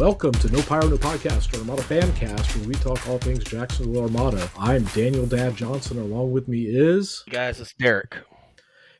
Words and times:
Welcome 0.00 0.32
to 0.32 0.50
No 0.50 0.62
Pyro 0.62 0.88
No 0.88 0.96
Podcast, 0.96 1.54
or 1.54 1.58
Armada 1.58 1.82
Fancast, 1.82 2.56
where 2.56 2.68
we 2.68 2.74
talk 2.76 3.06
all 3.06 3.18
things 3.18 3.44
Jacksonville 3.44 4.04
Armada. 4.04 4.50
I'm 4.58 4.84
Daniel 4.84 5.26
Dad 5.26 5.54
Johnson. 5.54 5.98
Along 5.98 6.32
with 6.32 6.48
me 6.48 6.62
is 6.62 7.22
guys. 7.28 7.60
It's 7.60 7.74
Derek. 7.74 8.16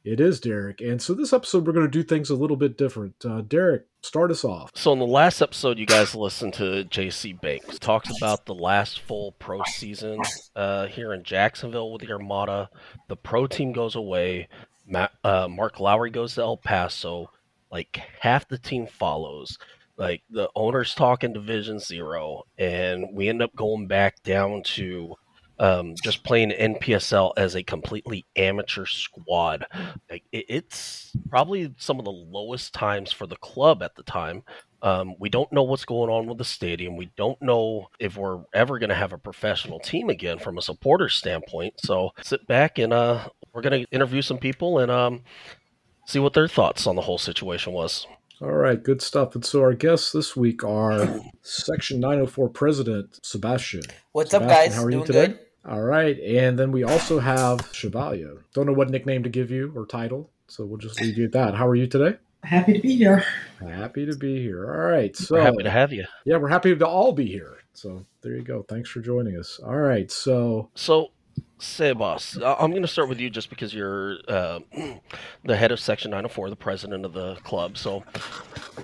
It 0.04 0.20
is 0.20 0.40
Derek, 0.40 0.82
and 0.82 1.00
so 1.00 1.14
this 1.14 1.32
episode 1.32 1.66
we're 1.66 1.72
going 1.72 1.86
to 1.86 1.90
do 1.90 2.02
things 2.02 2.28
a 2.28 2.34
little 2.34 2.58
bit 2.58 2.76
different. 2.76 3.14
Uh, 3.24 3.40
Derek, 3.40 3.86
start 4.02 4.30
us 4.30 4.44
off. 4.44 4.72
So 4.74 4.92
in 4.92 4.98
the 4.98 5.06
last 5.06 5.40
episode, 5.40 5.78
you 5.78 5.86
guys 5.86 6.14
listened 6.14 6.52
to 6.54 6.84
J.C. 6.84 7.32
Banks 7.32 7.78
talks 7.78 8.14
about 8.18 8.44
the 8.44 8.54
last 8.54 9.00
full 9.00 9.32
pro 9.38 9.62
season 9.64 10.20
uh, 10.54 10.86
here 10.86 11.14
in 11.14 11.22
Jacksonville 11.22 11.92
with 11.92 12.02
the 12.02 12.12
Armada. 12.12 12.68
The 13.08 13.16
pro 13.16 13.46
team 13.46 13.72
goes 13.72 13.96
away. 13.96 14.48
Matt, 14.86 15.12
uh, 15.24 15.48
Mark 15.48 15.80
Lowry 15.80 16.10
goes 16.10 16.34
to 16.34 16.42
El 16.42 16.58
Paso. 16.58 17.30
Like 17.72 18.02
half 18.20 18.48
the 18.48 18.58
team 18.58 18.86
follows. 18.86 19.56
Like 20.00 20.22
the 20.30 20.48
owners 20.56 20.94
talking 20.94 21.34
Division 21.34 21.78
Zero, 21.78 22.44
and 22.56 23.06
we 23.12 23.28
end 23.28 23.42
up 23.42 23.54
going 23.54 23.86
back 23.86 24.22
down 24.22 24.62
to 24.62 25.14
um, 25.58 25.94
just 26.02 26.24
playing 26.24 26.52
NPSL 26.52 27.34
as 27.36 27.54
a 27.54 27.62
completely 27.62 28.24
amateur 28.34 28.86
squad. 28.86 29.66
Like, 30.10 30.24
it, 30.32 30.46
it's 30.48 31.12
probably 31.28 31.74
some 31.76 31.98
of 31.98 32.06
the 32.06 32.10
lowest 32.10 32.72
times 32.72 33.12
for 33.12 33.26
the 33.26 33.36
club 33.36 33.82
at 33.82 33.94
the 33.94 34.02
time. 34.02 34.42
Um, 34.80 35.16
we 35.18 35.28
don't 35.28 35.52
know 35.52 35.64
what's 35.64 35.84
going 35.84 36.08
on 36.08 36.26
with 36.26 36.38
the 36.38 36.44
stadium. 36.44 36.96
We 36.96 37.10
don't 37.18 37.40
know 37.42 37.88
if 37.98 38.16
we're 38.16 38.40
ever 38.54 38.78
going 38.78 38.88
to 38.88 38.94
have 38.94 39.12
a 39.12 39.18
professional 39.18 39.80
team 39.80 40.08
again 40.08 40.38
from 40.38 40.56
a 40.56 40.62
supporter 40.62 41.10
standpoint. 41.10 41.74
So 41.78 42.12
sit 42.22 42.46
back 42.46 42.78
and 42.78 42.94
uh, 42.94 43.28
we're 43.52 43.60
going 43.60 43.84
to 43.84 43.90
interview 43.92 44.22
some 44.22 44.38
people 44.38 44.78
and 44.78 44.90
um, 44.90 45.20
see 46.06 46.20
what 46.20 46.32
their 46.32 46.48
thoughts 46.48 46.86
on 46.86 46.96
the 46.96 47.02
whole 47.02 47.18
situation 47.18 47.74
was. 47.74 48.06
All 48.42 48.52
right, 48.52 48.82
good 48.82 49.02
stuff. 49.02 49.34
And 49.34 49.44
so 49.44 49.60
our 49.60 49.74
guests 49.74 50.12
this 50.12 50.34
week 50.34 50.64
are 50.64 51.20
Section 51.42 52.00
904 52.00 52.48
President 52.48 53.18
Sebastian. 53.22 53.82
What's 54.12 54.30
Sebastian, 54.30 54.50
up, 54.50 54.56
guys? 54.64 54.74
How 54.74 54.84
are 54.84 54.90
Doing 54.90 55.00
you 55.00 55.06
today? 55.06 55.26
good? 55.28 55.38
All 55.68 55.82
right, 55.82 56.18
and 56.20 56.58
then 56.58 56.72
we 56.72 56.84
also 56.84 57.18
have 57.18 57.68
Chevalier. 57.72 58.46
Don't 58.54 58.64
know 58.64 58.72
what 58.72 58.88
nickname 58.88 59.22
to 59.24 59.28
give 59.28 59.50
you 59.50 59.70
or 59.76 59.84
title, 59.84 60.30
so 60.48 60.64
we'll 60.64 60.78
just 60.78 60.98
leave 61.02 61.18
you 61.18 61.26
at 61.26 61.32
that. 61.32 61.54
How 61.54 61.66
are 61.68 61.74
you 61.74 61.86
today? 61.86 62.16
Happy 62.42 62.72
to 62.72 62.80
be 62.80 62.96
here. 62.96 63.22
Happy 63.60 64.06
to 64.06 64.16
be 64.16 64.40
here. 64.40 64.64
All 64.64 64.90
right, 64.90 65.14
so 65.14 65.34
We're 65.34 65.42
happy 65.42 65.62
to 65.64 65.70
have 65.70 65.92
you. 65.92 66.06
yeah, 66.24 66.38
we're 66.38 66.48
happy 66.48 66.74
to 66.74 66.86
all 66.86 67.12
be 67.12 67.26
here. 67.26 67.58
So 67.74 68.06
there 68.22 68.32
you 68.34 68.42
go. 68.42 68.62
Thanks 68.66 68.88
for 68.88 69.00
joining 69.00 69.36
us. 69.38 69.60
All 69.62 69.76
right, 69.76 70.10
so 70.10 70.70
So, 70.74 71.10
Sebas, 71.60 72.42
I- 72.42 72.56
I'm 72.58 72.70
going 72.70 72.82
to 72.82 72.88
start 72.88 73.08
with 73.08 73.20
you 73.20 73.30
just 73.30 73.50
because 73.50 73.72
you're 73.74 74.16
uh, 74.28 74.60
the 75.44 75.56
head 75.56 75.72
of 75.72 75.78
Section 75.80 76.10
904, 76.10 76.50
the 76.50 76.56
president 76.56 77.04
of 77.04 77.12
the 77.12 77.36
club. 77.36 77.76
So, 77.76 78.02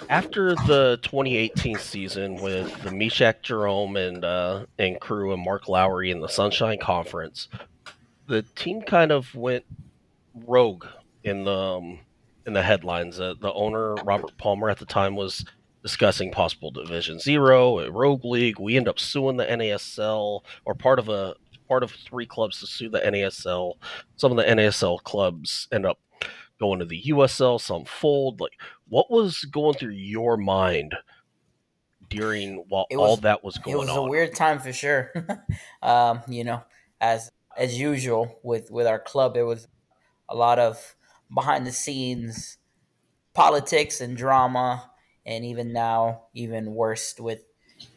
after 0.09 0.55
the 0.55 0.99
2018 1.03 1.79
season 1.79 2.37
with 2.37 2.83
the 2.83 2.91
Meshach 2.93 3.43
Jerome 3.43 3.97
and 3.97 4.25
uh, 4.25 4.67
and 4.79 5.01
crew 5.01 5.33
and 5.33 5.43
Mark 5.43 5.69
Lowry 5.69 6.11
in 6.11 6.21
the 6.21 6.29
Sunshine 6.29 6.79
Conference, 6.79 7.49
the 8.27 8.43
team 8.43 8.83
kind 8.83 9.11
of 9.11 9.35
went 9.35 9.65
rogue 10.35 10.85
in 11.25 11.45
the 11.45 11.57
um, 11.57 11.99
in 12.47 12.53
the 12.53 12.63
headlines. 12.63 13.19
Uh, 13.19 13.35
the 13.41 13.53
owner 13.53 13.95
Robert 14.05 14.37
Palmer 14.39 14.69
at 14.69 14.79
the 14.79 14.87
time 14.87 15.17
was 15.17 15.45
discussing 15.83 16.33
possible 16.33 16.71
Division 16.73 17.19
Zero, 17.21 17.79
a 17.79 17.91
rogue 17.91 18.25
league. 18.25 18.59
We 18.59 18.77
end 18.77 18.89
up 18.89 18.99
suing 18.99 19.37
the 19.37 19.47
NASL 19.47 20.41
or 20.65 20.75
part 20.75 20.99
of 20.99 21.09
a 21.09 21.37
part 21.69 21.83
of 21.83 21.91
three 21.91 22.27
clubs 22.27 22.61
to 22.61 22.67
sue 22.67 22.89
the 22.89 23.01
NASL. 23.01 23.75
Some 24.17 24.31
of 24.31 24.37
the 24.37 24.45
NASL 24.45 25.03
clubs 25.03 25.69
end 25.73 25.87
up 25.87 25.99
going 26.59 26.79
to 26.79 26.85
the 26.87 27.03
USL, 27.09 27.61
some 27.61 27.85
fold. 27.85 28.41
Like, 28.41 28.53
what 28.89 29.11
was 29.11 29.45
going 29.45 29.75
through 29.75 29.93
your 29.93 30.37
mind 30.37 30.95
during 32.09 32.65
while 32.69 32.87
It 32.91 32.97
all 32.97 33.17
that 33.19 33.43
was- 33.45 33.59
going 33.59 33.77
on? 33.77 33.83
It 33.83 33.87
was 33.87 33.97
on? 33.99 34.07
a 34.07 34.11
weird 34.11 34.35
time 34.35 34.59
for 34.59 34.73
sure. 34.73 35.13
um, 35.83 36.21
you 36.29 36.45
know, 36.45 36.63
as 37.01 37.31
as 37.57 37.79
usual 37.79 38.39
with 38.43 38.71
with 38.71 38.87
our 38.87 38.99
club, 38.99 39.37
it 39.37 39.43
was 39.43 39.69
a 40.29 40.35
lot 40.35 40.59
of 40.59 40.95
behind 41.35 41.67
the 41.67 41.73
scenes 41.73 42.59
politics 43.35 44.01
and 44.01 44.17
drama, 44.17 44.91
and 45.27 45.45
even 45.45 45.73
now, 45.73 46.23
even 46.33 46.75
worse 46.75 47.15
with 47.19 47.41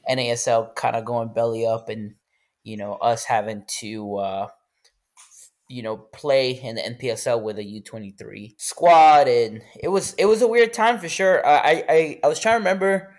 NASL 0.10 0.76
kind 0.76 0.96
of 0.98 1.06
going 1.06 1.30
belly 1.30 1.66
up, 1.66 1.88
and 1.90 2.16
you 2.64 2.78
know 2.78 2.94
us 2.94 3.26
having 3.26 3.64
to. 3.80 4.18
Uh, 4.18 4.48
you 5.72 5.84
know, 5.84 5.98
play 5.98 6.50
in 6.50 6.78
the 6.78 6.82
NPSL 6.82 7.44
with 7.44 7.60
a 7.60 7.64
U 7.64 7.80
twenty 7.82 8.10
three 8.10 8.56
squad, 8.58 9.28
and 9.28 9.62
it 9.80 9.90
was 9.90 10.14
it 10.16 10.26
was 10.26 10.42
a 10.42 10.48
weird 10.48 10.74
time 10.74 10.98
for 10.98 11.08
sure. 11.08 11.46
Uh, 11.46 11.62
I 11.64 11.86
I 11.88 12.20
I 12.24 12.28
was 12.28 12.40
trying 12.40 12.56
to 12.56 12.58
remember 12.58 13.14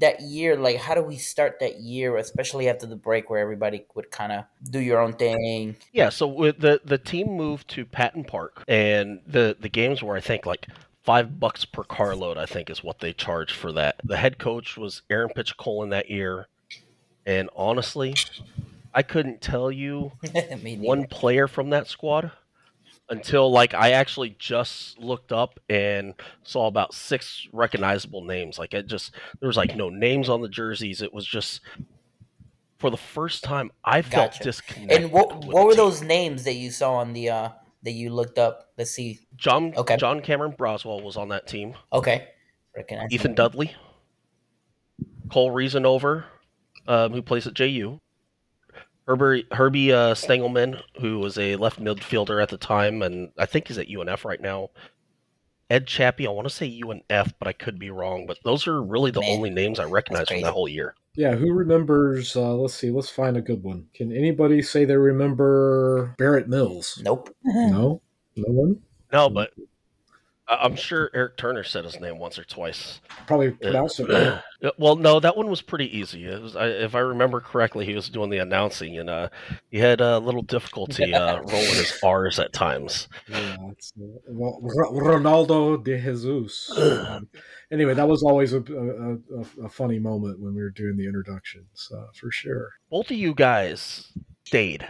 that 0.00 0.20
year, 0.20 0.56
like 0.56 0.76
how 0.76 0.94
do 0.94 1.02
we 1.02 1.16
start 1.16 1.58
that 1.60 1.80
year, 1.80 2.16
especially 2.16 2.68
after 2.68 2.86
the 2.86 2.96
break 2.96 3.28
where 3.28 3.40
everybody 3.40 3.84
would 3.94 4.10
kind 4.10 4.32
of 4.32 4.44
do 4.70 4.80
your 4.80 5.00
own 5.00 5.12
thing. 5.12 5.76
Yeah, 5.92 6.08
so 6.08 6.52
the 6.58 6.80
the 6.84 6.98
team 6.98 7.36
moved 7.36 7.68
to 7.68 7.84
Patton 7.84 8.24
Park, 8.24 8.64
and 8.68 9.20
the 9.26 9.56
the 9.58 9.68
games 9.68 10.02
were 10.02 10.16
I 10.16 10.20
think 10.20 10.46
like 10.46 10.66
five 11.02 11.38
bucks 11.38 11.64
per 11.64 11.84
carload. 11.84 12.38
I 12.38 12.46
think 12.46 12.70
is 12.70 12.82
what 12.82 13.00
they 13.00 13.12
charged 13.12 13.54
for 13.54 13.72
that. 13.72 13.96
The 14.04 14.16
head 14.16 14.38
coach 14.38 14.76
was 14.76 15.02
Aaron 15.10 15.30
Pitchkolan 15.36 15.90
that 15.90 16.10
year, 16.10 16.48
and 17.26 17.50
honestly, 17.54 18.14
I 18.94 19.02
couldn't 19.02 19.40
tell 19.40 19.70
you 19.70 20.12
one 20.78 21.06
player 21.06 21.48
from 21.48 21.70
that 21.70 21.86
squad 21.86 22.30
until 23.08 23.50
like 23.50 23.74
I 23.74 23.92
actually 23.92 24.36
just 24.38 24.98
looked 24.98 25.32
up 25.32 25.58
and 25.68 26.14
saw 26.42 26.66
about 26.66 26.94
six 26.94 27.46
recognizable 27.52 28.24
names. 28.24 28.58
Like 28.58 28.74
it 28.74 28.86
just 28.86 29.14
there 29.40 29.46
was 29.46 29.56
like 29.56 29.76
no 29.76 29.88
names 29.88 30.28
on 30.28 30.40
the 30.40 30.48
jerseys. 30.48 31.02
It 31.02 31.12
was 31.12 31.26
just 31.26 31.60
for 32.78 32.90
the 32.90 32.96
first 32.96 33.44
time 33.44 33.70
I 33.84 34.02
felt 34.02 34.32
Gotcha. 34.32 34.44
disconnected. 34.44 35.02
And 35.04 35.12
what 35.12 35.44
what 35.44 35.66
were 35.66 35.74
those 35.74 36.02
names 36.02 36.44
that 36.44 36.54
you 36.54 36.70
saw 36.70 36.94
on 36.94 37.12
the 37.12 37.30
uh 37.30 37.48
that 37.82 37.92
you 37.92 38.10
looked 38.10 38.38
up? 38.38 38.72
Let's 38.78 38.90
see. 38.90 39.20
John 39.36 39.72
Okay. 39.76 39.96
John 39.96 40.20
Cameron 40.20 40.52
Broswell 40.52 41.02
was 41.02 41.16
on 41.16 41.28
that 41.28 41.46
team. 41.46 41.74
Okay, 41.92 42.28
recognize 42.76 43.12
Ethan 43.12 43.34
Dudley, 43.34 43.74
Cole 45.30 45.50
Reasonover, 45.50 46.24
um, 46.86 47.12
who 47.12 47.22
plays 47.22 47.46
at 47.46 47.54
JU. 47.54 48.00
Herbie 49.06 49.46
Herbie 49.52 49.92
uh, 49.92 50.14
Stengelman, 50.14 50.80
who 51.00 51.18
was 51.18 51.36
a 51.38 51.56
left 51.56 51.80
midfielder 51.80 52.42
at 52.42 52.48
the 52.50 52.56
time, 52.56 53.02
and 53.02 53.30
I 53.38 53.46
think 53.46 53.68
he's 53.68 53.78
at 53.78 53.88
UNF 53.88 54.24
right 54.24 54.40
now. 54.40 54.70
Ed 55.70 55.86
Chappie, 55.86 56.26
I 56.26 56.30
want 56.30 56.46
to 56.48 56.54
say 56.54 56.80
UNF, 56.80 57.32
but 57.38 57.48
I 57.48 57.52
could 57.52 57.78
be 57.78 57.90
wrong. 57.90 58.26
But 58.26 58.38
those 58.44 58.66
are 58.66 58.82
really 58.82 59.10
the 59.10 59.20
Man, 59.20 59.30
only 59.30 59.50
names 59.50 59.78
I 59.78 59.84
recognize 59.84 60.28
from 60.28 60.42
that 60.42 60.52
whole 60.52 60.68
year. 60.68 60.94
yeah, 61.16 61.34
who 61.34 61.52
remembers? 61.52 62.36
Uh, 62.36 62.54
let's 62.54 62.74
see. 62.74 62.90
Let's 62.90 63.08
find 63.08 63.36
a 63.36 63.40
good 63.40 63.62
one. 63.62 63.86
Can 63.94 64.12
anybody 64.14 64.60
say 64.60 64.84
they 64.84 64.96
remember 64.96 66.14
Barrett 66.18 66.48
Mills? 66.48 67.00
Nope. 67.02 67.34
No, 67.44 68.02
no 68.36 68.52
one. 68.52 68.82
No, 69.12 69.30
but 69.30 69.50
I- 69.58 69.62
I'm 70.60 70.76
sure 70.76 71.10
Eric 71.14 71.36
Turner 71.36 71.64
said 71.64 71.84
his 71.84 72.00
name 72.00 72.18
once 72.18 72.38
or 72.38 72.44
twice. 72.44 73.00
Probably 73.26 73.52
pronounced 73.52 74.00
it. 74.00 74.10
Uh, 74.10 74.40
Well, 74.78 74.94
no, 74.94 75.18
that 75.18 75.36
one 75.36 75.50
was 75.50 75.60
pretty 75.60 75.96
easy. 75.98 76.24
It 76.24 76.40
was, 76.40 76.54
I, 76.54 76.68
if 76.68 76.94
I 76.94 77.00
remember 77.00 77.40
correctly, 77.40 77.84
he 77.84 77.94
was 77.94 78.08
doing 78.08 78.30
the 78.30 78.38
announcing, 78.38 78.96
and 78.96 79.10
uh, 79.10 79.28
he 79.72 79.78
had 79.78 80.00
a 80.00 80.20
little 80.20 80.42
difficulty 80.42 81.12
uh, 81.12 81.40
rolling 81.40 81.50
his 81.50 81.98
R's 82.04 82.38
at 82.38 82.52
times. 82.52 83.08
Yeah, 83.28 83.56
uh, 83.60 83.72
well, 84.28 84.60
Ronaldo 84.62 85.82
de 85.82 86.00
Jesus. 86.00 86.70
Um, 86.78 87.28
anyway, 87.72 87.94
that 87.94 88.06
was 88.06 88.22
always 88.22 88.52
a, 88.52 88.60
a, 88.60 89.14
a, 89.14 89.64
a 89.64 89.68
funny 89.68 89.98
moment 89.98 90.38
when 90.38 90.54
we 90.54 90.62
were 90.62 90.70
doing 90.70 90.96
the 90.96 91.06
introductions, 91.06 91.90
uh, 91.92 92.06
for 92.14 92.30
sure. 92.30 92.70
Both 92.88 93.10
of 93.10 93.16
you 93.16 93.34
guys 93.34 94.12
stayed 94.44 94.86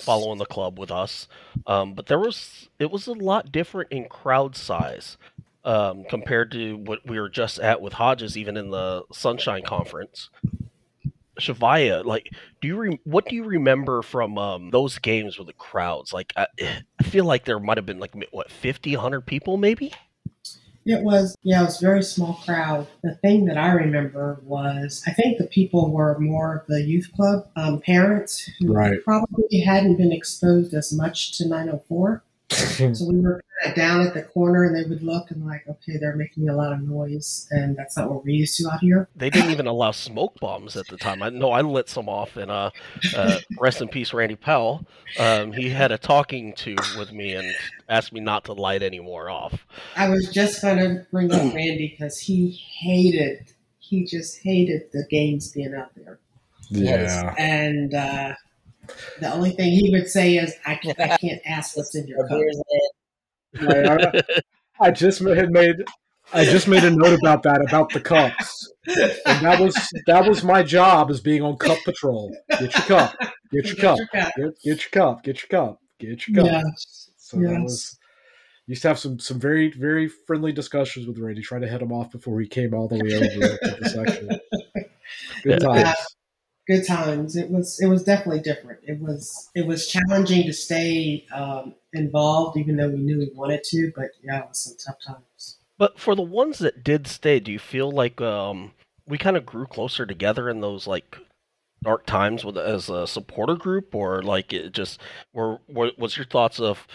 following 0.00 0.38
the 0.38 0.46
club 0.46 0.78
with 0.78 0.90
us, 0.90 1.28
um, 1.66 1.94
but 1.94 2.06
there 2.06 2.18
was 2.18 2.68
it 2.78 2.90
was 2.90 3.06
a 3.06 3.12
lot 3.12 3.52
different 3.52 3.92
in 3.92 4.08
crowd 4.08 4.56
size 4.56 5.16
um, 5.64 6.04
compared 6.08 6.50
to 6.52 6.76
what 6.76 7.00
we 7.06 7.20
were 7.20 7.28
just 7.28 7.58
at 7.58 7.80
with 7.80 7.94
Hodges, 7.94 8.36
even 8.36 8.56
in 8.56 8.70
the 8.70 9.04
Sunshine 9.12 9.62
Conference. 9.62 10.30
Shavaya, 11.40 12.04
like, 12.04 12.30
do 12.60 12.68
you 12.68 12.76
re- 12.76 13.00
what 13.04 13.26
do 13.26 13.34
you 13.34 13.44
remember 13.44 14.02
from 14.02 14.36
um, 14.38 14.70
those 14.70 14.98
games 14.98 15.38
with 15.38 15.46
the 15.46 15.54
crowds? 15.54 16.12
Like, 16.12 16.32
I, 16.36 16.46
I 17.00 17.02
feel 17.04 17.24
like 17.24 17.44
there 17.44 17.58
might 17.58 17.78
have 17.78 17.86
been 17.86 17.98
like 17.98 18.14
what 18.30 18.50
50, 18.50 18.94
100 18.96 19.22
people, 19.22 19.56
maybe. 19.56 19.92
It 20.84 21.02
was, 21.04 21.36
yeah, 21.42 21.62
it 21.62 21.64
was 21.66 21.82
a 21.82 21.86
very 21.86 22.02
small 22.02 22.40
crowd. 22.44 22.88
The 23.02 23.14
thing 23.16 23.44
that 23.46 23.56
I 23.56 23.72
remember 23.72 24.40
was 24.44 25.02
I 25.06 25.12
think 25.12 25.38
the 25.38 25.46
people 25.46 25.92
were 25.92 26.18
more 26.18 26.56
of 26.56 26.66
the 26.66 26.82
youth 26.82 27.10
club 27.14 27.46
um, 27.56 27.80
parents 27.80 28.48
who 28.60 28.72
Right. 28.72 29.02
probably 29.04 29.60
hadn't 29.60 29.96
been 29.96 30.12
exposed 30.12 30.74
as 30.74 30.92
much 30.92 31.36
to 31.38 31.48
904. 31.48 32.22
So 32.94 33.06
we 33.06 33.20
were 33.20 33.42
down 33.76 34.00
at 34.00 34.12
the 34.14 34.22
corner 34.22 34.64
and 34.64 34.74
they 34.74 34.88
would 34.88 35.02
look 35.02 35.30
and 35.30 35.44
like, 35.46 35.64
okay, 35.68 35.96
they're 35.98 36.16
making 36.16 36.48
a 36.48 36.54
lot 36.54 36.72
of 36.72 36.80
noise 36.80 37.46
and 37.50 37.76
that's 37.76 37.96
not 37.96 38.10
what 38.10 38.24
we're 38.24 38.34
used 38.34 38.56
to 38.58 38.68
out 38.70 38.80
here. 38.80 39.08
They 39.14 39.30
didn't 39.30 39.50
even 39.50 39.66
allow 39.66 39.92
smoke 39.92 40.38
bombs 40.40 40.76
at 40.76 40.86
the 40.88 40.96
time. 40.96 41.22
I 41.22 41.30
know 41.30 41.50
I 41.50 41.60
lit 41.60 41.88
some 41.88 42.08
off, 42.08 42.36
and 42.36 42.50
uh, 42.50 42.70
uh, 43.16 43.38
rest 43.58 43.80
in 43.80 43.88
peace, 43.88 44.12
Randy 44.12 44.36
Powell. 44.36 44.86
Um, 45.18 45.52
he 45.52 45.68
had 45.68 45.92
a 45.92 45.98
talking 45.98 46.52
to 46.54 46.76
with 46.98 47.12
me 47.12 47.34
and 47.34 47.48
asked 47.88 48.12
me 48.12 48.20
not 48.20 48.44
to 48.44 48.52
light 48.52 48.82
any 48.82 49.00
more 49.00 49.30
off. 49.30 49.66
I 49.96 50.08
was 50.08 50.28
just 50.28 50.62
going 50.62 50.78
to 50.78 51.06
bring 51.10 51.32
up 51.32 51.40
Randy 51.54 51.94
because 51.98 52.18
he 52.18 52.50
hated, 52.50 53.46
he 53.78 54.04
just 54.04 54.40
hated 54.42 54.90
the 54.92 55.04
games 55.10 55.52
being 55.52 55.74
out 55.74 55.90
there. 55.94 56.18
Yeah. 56.70 57.34
And 57.38 57.94
uh, 57.94 58.34
the 59.20 59.32
only 59.32 59.50
thing 59.50 59.70
he 59.72 59.90
would 59.92 60.08
say 60.08 60.36
is, 60.36 60.54
I, 60.66 60.74
can't- 60.76 60.98
I 61.00 61.16
can't 61.16 61.40
ask 61.46 61.76
what's 61.76 61.94
in 61.94 62.06
your 62.06 62.26
cup. 62.28 62.38
Beers 62.38 62.56
in 62.56 62.80
it. 62.80 63.94
Like, 63.94 64.24
I, 64.80 64.86
I 64.86 64.90
just 64.90 65.20
had 65.20 65.50
made 65.50 65.76
I 66.32 66.44
just 66.46 66.66
made 66.66 66.82
a 66.84 66.90
note 66.90 67.18
about 67.20 67.42
that 67.42 67.60
about 67.60 67.92
the 67.92 68.00
cups, 68.00 68.72
and 68.86 69.44
that 69.44 69.60
was 69.60 69.74
that 70.06 70.26
was 70.26 70.42
my 70.42 70.62
job 70.62 71.10
as 71.10 71.20
being 71.20 71.42
on 71.42 71.56
cup 71.58 71.76
patrol. 71.84 72.34
Get 72.48 72.60
your 72.62 72.70
cup. 72.70 73.14
Get 73.52 73.66
your 73.66 73.76
cup. 73.76 73.98
Get, 74.12 74.32
get 74.36 74.64
your 74.64 74.76
cup. 74.90 75.22
Get 75.22 75.42
your 75.42 75.48
cup. 75.48 75.80
Get 75.98 76.26
your 76.26 76.36
cup. 76.42 76.46
Yeah. 76.52 76.62
So 77.18 77.36
that 77.36 77.50
Yes. 77.50 77.62
was 77.62 77.98
used 78.66 78.82
to 78.82 78.88
have 78.88 78.98
some 78.98 79.18
some 79.18 79.38
very 79.38 79.70
very 79.72 80.08
friendly 80.08 80.52
discussions 80.52 81.06
with 81.06 81.18
Randy, 81.18 81.42
trying 81.42 81.60
to 81.62 81.68
head 81.68 81.82
him 81.82 81.92
off 81.92 82.10
before 82.10 82.40
he 82.40 82.46
came 82.48 82.72
all 82.72 82.88
the 82.88 82.94
way 82.94 83.14
over 83.14 83.58
to 83.58 83.76
the 83.80 83.88
section. 83.90 84.28
Good 85.42 85.60
Yeah. 85.62 85.82
times. 85.84 85.96
Good 86.66 86.86
times. 86.86 87.36
It 87.36 87.50
was 87.50 87.80
it 87.80 87.86
was 87.86 88.04
definitely 88.04 88.40
different. 88.40 88.80
It 88.84 89.00
was 89.00 89.50
it 89.54 89.66
was 89.66 89.88
challenging 89.88 90.46
to 90.46 90.52
stay 90.52 91.26
um, 91.34 91.74
involved, 91.92 92.56
even 92.56 92.76
though 92.76 92.88
we 92.88 92.98
knew 92.98 93.18
we 93.18 93.30
wanted 93.34 93.64
to. 93.64 93.92
But 93.94 94.10
yeah, 94.22 94.40
it 94.40 94.48
was 94.48 94.60
some 94.60 94.76
tough 94.78 95.02
times. 95.04 95.58
But 95.78 95.98
for 95.98 96.14
the 96.14 96.22
ones 96.22 96.58
that 96.58 96.84
did 96.84 97.06
stay, 97.06 97.40
do 97.40 97.50
you 97.50 97.58
feel 97.58 97.90
like 97.90 98.20
um, 98.20 98.72
we 99.06 99.18
kind 99.18 99.36
of 99.36 99.46
grew 99.46 99.66
closer 99.66 100.06
together 100.06 100.48
in 100.48 100.60
those 100.60 100.86
like 100.86 101.16
dark 101.82 102.06
times 102.06 102.44
with 102.44 102.56
as 102.56 102.88
a 102.88 103.06
supporter 103.06 103.56
group, 103.56 103.94
or 103.94 104.22
like 104.22 104.52
it 104.52 104.72
just 104.72 105.00
were? 105.32 105.58
What 105.66 105.98
was 105.98 106.16
your 106.16 106.26
thoughts 106.26 106.60
of? 106.60 106.86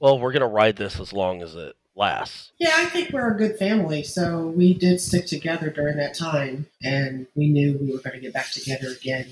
Well, 0.00 0.18
we're 0.18 0.32
gonna 0.32 0.48
ride 0.48 0.76
this 0.76 0.98
as 0.98 1.12
long 1.12 1.42
as 1.42 1.54
it 1.54 1.76
lasts. 1.94 2.52
Yeah, 2.58 2.72
I 2.76 2.86
think 2.86 3.10
we're 3.12 3.32
a 3.34 3.36
good 3.36 3.58
family, 3.58 4.02
so 4.02 4.46
we 4.48 4.74
did 4.74 5.00
stick 5.00 5.26
together 5.26 5.70
during 5.70 5.96
that 5.98 6.14
time, 6.16 6.66
and 6.82 7.26
we 7.34 7.48
knew 7.48 7.78
we 7.80 7.92
were 7.92 7.98
going 8.00 8.14
to 8.14 8.20
get 8.20 8.32
back 8.32 8.50
together 8.50 8.88
again 8.88 9.26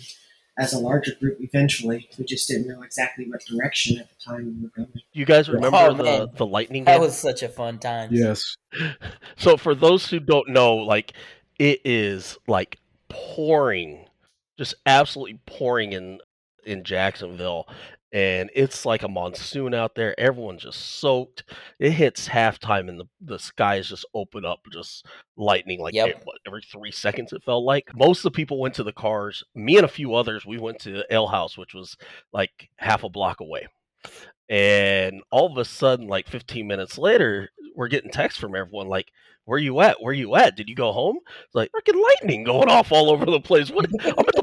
as 0.59 0.73
a 0.75 0.79
larger 0.79 1.13
group 1.19 1.39
eventually. 1.41 2.09
We 2.19 2.25
just 2.27 2.49
didn't 2.49 2.69
know 2.69 2.83
exactly 2.83 3.27
what 3.31 3.41
direction 3.47 3.99
at 3.99 4.09
the 4.11 4.17
time 4.25 4.57
we 4.59 4.63
were 4.65 4.73
going. 4.77 5.03
You 5.13 5.25
guys 5.25 5.49
remember 5.49 5.79
Oh, 5.81 5.95
the 5.95 6.03
man. 6.03 6.27
the 6.37 6.45
lightning 6.47 6.85
That 6.85 6.95
game? 6.95 7.01
was 7.01 7.17
such 7.17 7.43
a 7.43 7.49
fun 7.49 7.79
time. 7.79 8.11
Yes. 8.13 8.57
So 9.37 9.57
for 9.57 9.75
those 9.75 10.07
who 10.11 10.21
don't 10.21 10.51
know, 10.51 10.77
like 10.77 11.15
it 11.59 11.81
is 11.85 12.37
like 12.47 12.79
pouring, 13.09 14.05
just 14.59 14.75
absolutely 14.87 15.39
pouring 15.47 15.93
in 15.93 16.19
in 16.67 16.85
Jacksonville, 16.85 17.67
and 18.13 18.51
it's 18.55 18.85
like 18.85 19.03
a 19.03 19.09
monsoon 19.09 19.73
out 19.75 19.95
there. 19.95 20.19
Everyone's 20.19 20.63
just 20.63 20.99
soaked. 20.99 21.45
It 21.79 21.93
hits 21.93 22.29
halftime, 22.29 22.89
and 22.89 22.99
the 22.99 23.07
the 23.21 23.39
skies 23.39 23.89
just 23.89 24.05
open 24.15 24.45
up, 24.45 24.61
just 24.73 25.07
lightning 25.37 25.81
like 25.81 25.95
Yep. 25.95 26.25
every 26.47 26.63
three 26.63 26.91
seconds. 26.91 27.33
It 27.33 27.45
felt 27.45 27.65
like 27.65 27.89
most 27.97 28.19
of 28.21 28.25
the 28.25 28.31
people 28.37 28.59
went 28.61 28.75
to 28.75 28.83
the 28.85 28.93
cars. 28.93 29.43
Me 29.55 29.77
and 29.77 29.85
a 29.85 29.89
few 29.89 30.15
others, 30.15 30.45
we 30.45 30.59
went 30.59 30.79
to 30.81 31.05
Ale 31.11 31.29
House, 31.29 31.57
which 31.57 31.75
was 31.75 31.97
like 32.33 32.69
half 32.77 33.05
a 33.05 33.09
block 33.09 33.41
away. 33.41 33.69
And 34.49 35.23
all 35.31 35.51
of 35.51 35.57
a 35.59 35.65
sudden, 35.65 36.09
like 36.09 36.29
15 36.29 36.67
minutes 36.67 36.99
later, 36.99 37.51
we're 37.77 37.89
getting 37.89 38.11
texts 38.11 38.41
from 38.41 38.57
everyone 38.57 38.89
like, 38.89 39.13
"Where 39.45 39.59
you 39.59 39.81
at? 39.81 40.01
Where 40.03 40.13
you 40.15 40.35
at? 40.37 40.57
Did 40.57 40.69
you 40.69 40.75
go 40.75 40.93
home?" 40.93 41.19
Like 41.55 41.71
freaking 41.73 42.01
lightning 42.03 42.45
going 42.45 42.69
off 42.69 42.93
all 42.93 43.11
over 43.11 43.25
the 43.27 43.41
place. 43.41 43.71
What? 43.71 43.87
I'm 44.05 44.11
at 44.11 44.35
the 44.37 44.43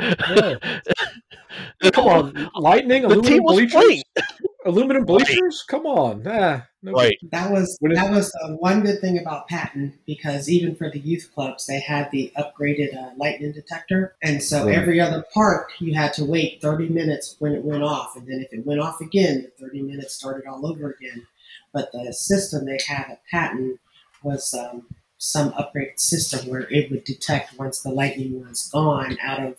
bar. 0.00 0.70
Come 1.92 2.06
on, 2.06 2.50
lightning, 2.56 3.02
the 3.02 3.08
aluminum 3.08 3.24
team 3.32 3.42
was 3.42 3.54
bleachers, 3.56 3.72
playing. 3.72 4.02
aluminum 4.66 5.04
bleachers. 5.04 5.64
Come 5.68 5.86
on, 5.86 6.22
ah, 6.26 6.66
no 6.82 6.92
Right. 6.92 7.16
That 7.32 7.50
was 7.50 7.76
What 7.80 7.92
is- 7.92 7.98
that 7.98 8.10
was 8.10 8.32
uh, 8.42 8.52
one 8.54 8.82
good 8.82 9.00
thing 9.00 9.18
about 9.18 9.48
Patton 9.48 9.98
because 10.06 10.48
even 10.48 10.76
for 10.76 10.90
the 10.90 10.98
youth 11.00 11.30
clubs, 11.34 11.66
they 11.66 11.80
had 11.80 12.10
the 12.10 12.30
upgraded 12.36 12.94
uh, 12.96 13.10
lightning 13.16 13.52
detector, 13.52 14.14
and 14.22 14.42
so 14.42 14.66
Right. 14.66 14.74
every 14.76 15.00
other 15.00 15.24
park 15.32 15.70
you 15.80 15.94
had 15.94 16.12
to 16.14 16.24
wait 16.24 16.60
thirty 16.60 16.88
minutes 16.88 17.36
when 17.38 17.52
it 17.54 17.64
went 17.64 17.82
off, 17.82 18.14
and 18.16 18.26
then 18.26 18.40
if 18.40 18.52
it 18.52 18.66
went 18.66 18.80
off 18.80 19.00
again, 19.00 19.42
the 19.58 19.64
thirty 19.64 19.80
minutes 19.82 20.14
started 20.14 20.46
all 20.46 20.66
over 20.66 20.90
again. 20.90 21.26
But 21.72 21.90
the 21.92 22.12
system 22.12 22.66
they 22.66 22.78
had 22.86 23.06
at 23.10 23.22
Patton 23.30 23.78
was 24.22 24.54
um, 24.54 24.86
some 25.18 25.52
upgraded 25.52 25.98
system 25.98 26.48
where 26.48 26.66
it 26.70 26.90
would 26.90 27.04
detect 27.04 27.58
once 27.58 27.80
the 27.80 27.90
lightning 27.90 28.40
was 28.46 28.68
gone 28.72 29.18
out 29.22 29.42
of 29.42 29.56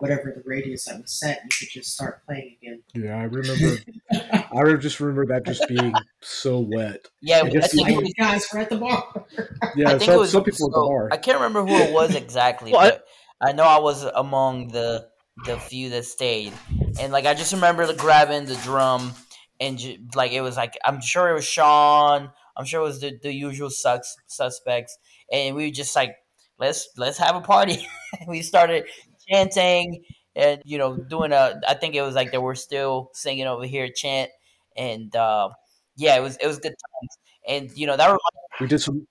whatever 0.00 0.32
the 0.34 0.42
radius 0.48 0.86
that 0.86 1.00
was 1.00 1.12
set, 1.12 1.42
you 1.44 1.50
could 1.58 1.68
just 1.68 1.92
start 1.92 2.24
playing 2.26 2.56
again. 2.60 2.82
Yeah, 2.94 3.16
I 3.16 3.24
remember. 3.24 3.78
I 4.52 4.60
re- 4.62 4.78
just 4.78 4.98
remember 4.98 5.26
that 5.26 5.44
just 5.44 5.66
being 5.68 5.92
so 6.22 6.60
wet. 6.60 7.06
Yeah, 7.20 7.38
I 7.38 7.46
I, 7.46 7.50
guess 7.50 7.72
think 7.72 7.88
Like, 7.88 7.96
was. 7.96 8.14
guys, 8.18 8.46
we're 8.52 8.60
at 8.60 8.70
the 8.70 8.76
bar. 8.76 9.26
Yeah, 9.76 9.88
I 9.88 9.98
think 9.98 10.02
it 10.02 10.06
some, 10.06 10.18
was 10.18 10.32
some 10.32 10.42
people 10.42 10.66
at 10.66 10.72
the 10.72 10.80
bar. 10.80 11.08
I 11.12 11.16
can't 11.16 11.36
remember 11.36 11.64
who 11.64 11.74
it 11.74 11.92
was 11.92 12.14
exactly, 12.14 12.72
Well, 12.72 12.90
but 12.90 13.04
I 13.40 13.52
know 13.52 13.62
I 13.64 13.78
was 13.78 14.02
among 14.02 14.68
the 14.68 15.08
the 15.46 15.58
few 15.58 15.88
that 15.90 16.04
stayed, 16.04 16.52
and 16.98 17.12
like 17.12 17.24
I 17.26 17.34
just 17.34 17.52
remember 17.52 17.86
the 17.86 17.94
grabbing 17.94 18.46
the 18.46 18.56
drum, 18.56 19.12
and 19.60 19.80
like 20.14 20.32
it 20.32 20.40
was 20.40 20.56
like 20.56 20.76
I'm 20.84 21.00
sure 21.00 21.28
it 21.28 21.34
was 21.34 21.46
Sean, 21.46 22.30
I'm 22.56 22.64
sure 22.64 22.80
it 22.80 22.84
was 22.84 23.00
the, 23.00 23.18
the 23.22 23.32
usual 23.32 23.70
sus- 23.70 24.16
suspects, 24.26 24.98
and 25.32 25.56
we 25.56 25.66
were 25.66 25.72
just 25.72 25.94
like 25.96 26.16
let's 26.58 26.88
let's 26.96 27.18
have 27.18 27.36
a 27.36 27.40
party. 27.40 27.86
we 28.28 28.42
started 28.42 28.84
chanting 29.28 30.04
and 30.36 30.60
you 30.64 30.78
know 30.78 30.96
doing 30.96 31.32
a. 31.32 31.60
I 31.66 31.74
think 31.74 31.94
it 31.94 32.02
was 32.02 32.14
like 32.14 32.32
they 32.32 32.38
were 32.38 32.54
still 32.54 33.10
singing 33.14 33.46
over 33.46 33.64
here 33.66 33.88
chant, 33.94 34.30
and 34.76 35.14
uh, 35.16 35.50
yeah, 35.96 36.16
it 36.16 36.22
was 36.22 36.36
it 36.36 36.46
was 36.46 36.58
good 36.58 36.74
times, 36.74 37.18
and 37.48 37.70
you 37.78 37.86
know 37.86 37.96
that 37.96 38.06
reminded 38.06 38.20
We 38.60 38.66
did 38.66 38.80
some. 38.80 39.06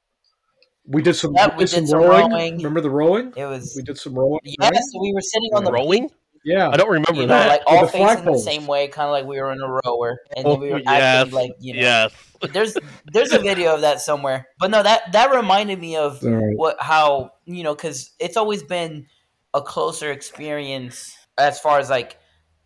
We 0.86 1.02
did 1.04 1.14
some. 1.16 1.34
Yep, 1.36 1.52
we 1.52 1.58
we 1.58 1.64
did 1.66 1.70
some 1.70 1.82
did 1.82 1.90
some 1.90 2.00
rowing. 2.00 2.32
rowing. 2.32 2.58
Remember 2.58 2.82
the 2.82 2.90
rowing? 2.90 3.34
it 3.36 3.46
was 3.46 3.74
We 3.76 3.84
did 3.84 3.98
some 3.98 4.16
rowing. 4.16 4.40
yeah. 4.44 4.70
right? 4.70 4.76
So 4.92 5.02
we 5.02 5.14
were 5.14 5.22
sitting 5.22 5.52
on 5.54 5.64
the 5.64 5.72
Rowing? 5.72 6.10
Yeah. 6.50 6.70
I 6.70 6.78
don't 6.78 6.90
remember 6.90 7.14
you 7.22 7.28
know, 7.28 7.34
that. 7.36 7.48
like 7.48 7.62
all 7.68 7.86
the 7.86 7.92
facing 7.92 8.26
the 8.26 8.38
same 8.40 8.66
way, 8.68 8.88
kind 8.88 9.06
of 9.08 9.12
like 9.12 9.26
we 9.26 9.40
were 9.40 9.52
in 9.52 9.62
a 9.62 9.80
rower, 9.86 10.20
and 10.36 10.46
Oh, 10.46 10.56
we 10.56 10.70
were 10.70 10.78
oh, 10.78 10.82
yes, 10.84 10.88
acting 11.28 11.34
like 11.34 11.52
you 11.60 11.74
know. 11.74 11.80
yes. 11.80 12.14
There's 12.54 12.78
there's 13.12 13.34
a 13.34 13.40
video 13.40 13.76
of 13.76 13.82
that 13.82 14.02
somewhere, 14.02 14.48
but 14.60 14.72
no, 14.72 14.82
that 14.82 15.12
that 15.12 15.32
reminded 15.36 15.80
me 15.80 15.96
of 15.98 16.24
All 16.24 16.30
right. 16.32 16.58
what 16.58 16.78
how 16.80 17.32
you 17.46 17.64
know 17.64 17.76
because 17.76 18.12
it's 18.20 18.38
always 18.38 18.64
been 18.64 19.08
a 19.54 19.62
closer 19.62 20.12
experience 20.12 21.16
as 21.38 21.60
far 21.60 21.80
as 21.80 21.90
like 21.90 22.18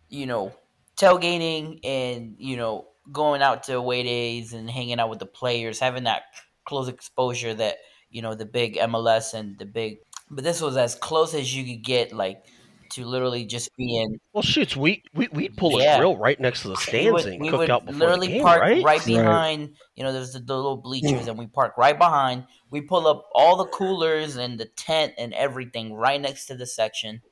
you 0.08 0.26
know 0.26 0.52
tailgating 0.96 1.80
and 1.84 2.36
you 2.38 2.56
know 2.56 2.86
going 3.12 3.42
out 3.42 3.64
to 3.64 3.76
away 3.76 4.02
days 4.02 4.52
and 4.52 4.70
hanging 4.70 4.98
out 5.00 5.10
with 5.10 5.18
the 5.18 5.26
players, 5.26 5.78
having 5.80 6.04
that 6.04 6.22
close 6.64 6.88
exposure 6.88 7.52
that 7.54 7.76
you 8.10 8.22
know 8.22 8.34
the 8.34 8.46
big 8.46 8.76
MLS 8.76 9.34
and 9.34 9.58
the 9.58 9.66
big. 9.66 9.98
But 10.30 10.44
this 10.44 10.60
was 10.60 10.76
as 10.76 10.94
close 10.94 11.34
as 11.34 11.54
you 11.54 11.64
could 11.64 11.84
get, 11.84 12.12
like 12.12 12.44
to 12.90 13.04
literally 13.04 13.44
just 13.44 13.74
be 13.76 13.96
in. 13.96 14.18
Well, 14.32 14.42
shoots, 14.42 14.76
we 14.76 15.02
we 15.14 15.28
we'd 15.32 15.56
pull 15.56 15.80
Yeah. 15.80 15.96
a 15.96 15.98
grill 15.98 16.16
right 16.16 16.38
next 16.38 16.62
to 16.62 16.68
the 16.68 16.76
stands 16.76 17.24
would, 17.24 17.26
and 17.32 17.40
we 17.40 17.48
cook 17.48 17.58
would 17.60 17.70
out 17.70 17.86
before 17.86 17.98
literally 17.98 18.26
the 18.28 18.32
game, 18.34 18.42
park 18.42 18.62
right? 18.62 19.04
behind 19.04 19.74
you 19.96 20.04
know 20.04 20.12
there's 20.12 20.32
the, 20.32 20.40
the 20.40 20.54
little 20.54 20.76
bleachers 20.76 21.26
and 21.28 21.38
we 21.38 21.46
park 21.46 21.76
right 21.78 21.98
behind 21.98 22.44
we 22.70 22.80
pull 22.80 23.06
up 23.06 23.26
all 23.34 23.56
the 23.56 23.66
coolers 23.66 24.36
and 24.36 24.58
the 24.58 24.64
tent 24.66 25.14
and 25.18 25.32
everything 25.34 25.92
right 25.94 26.20
next 26.20 26.46
to 26.46 26.54
the 26.56 26.66
section 26.66 27.22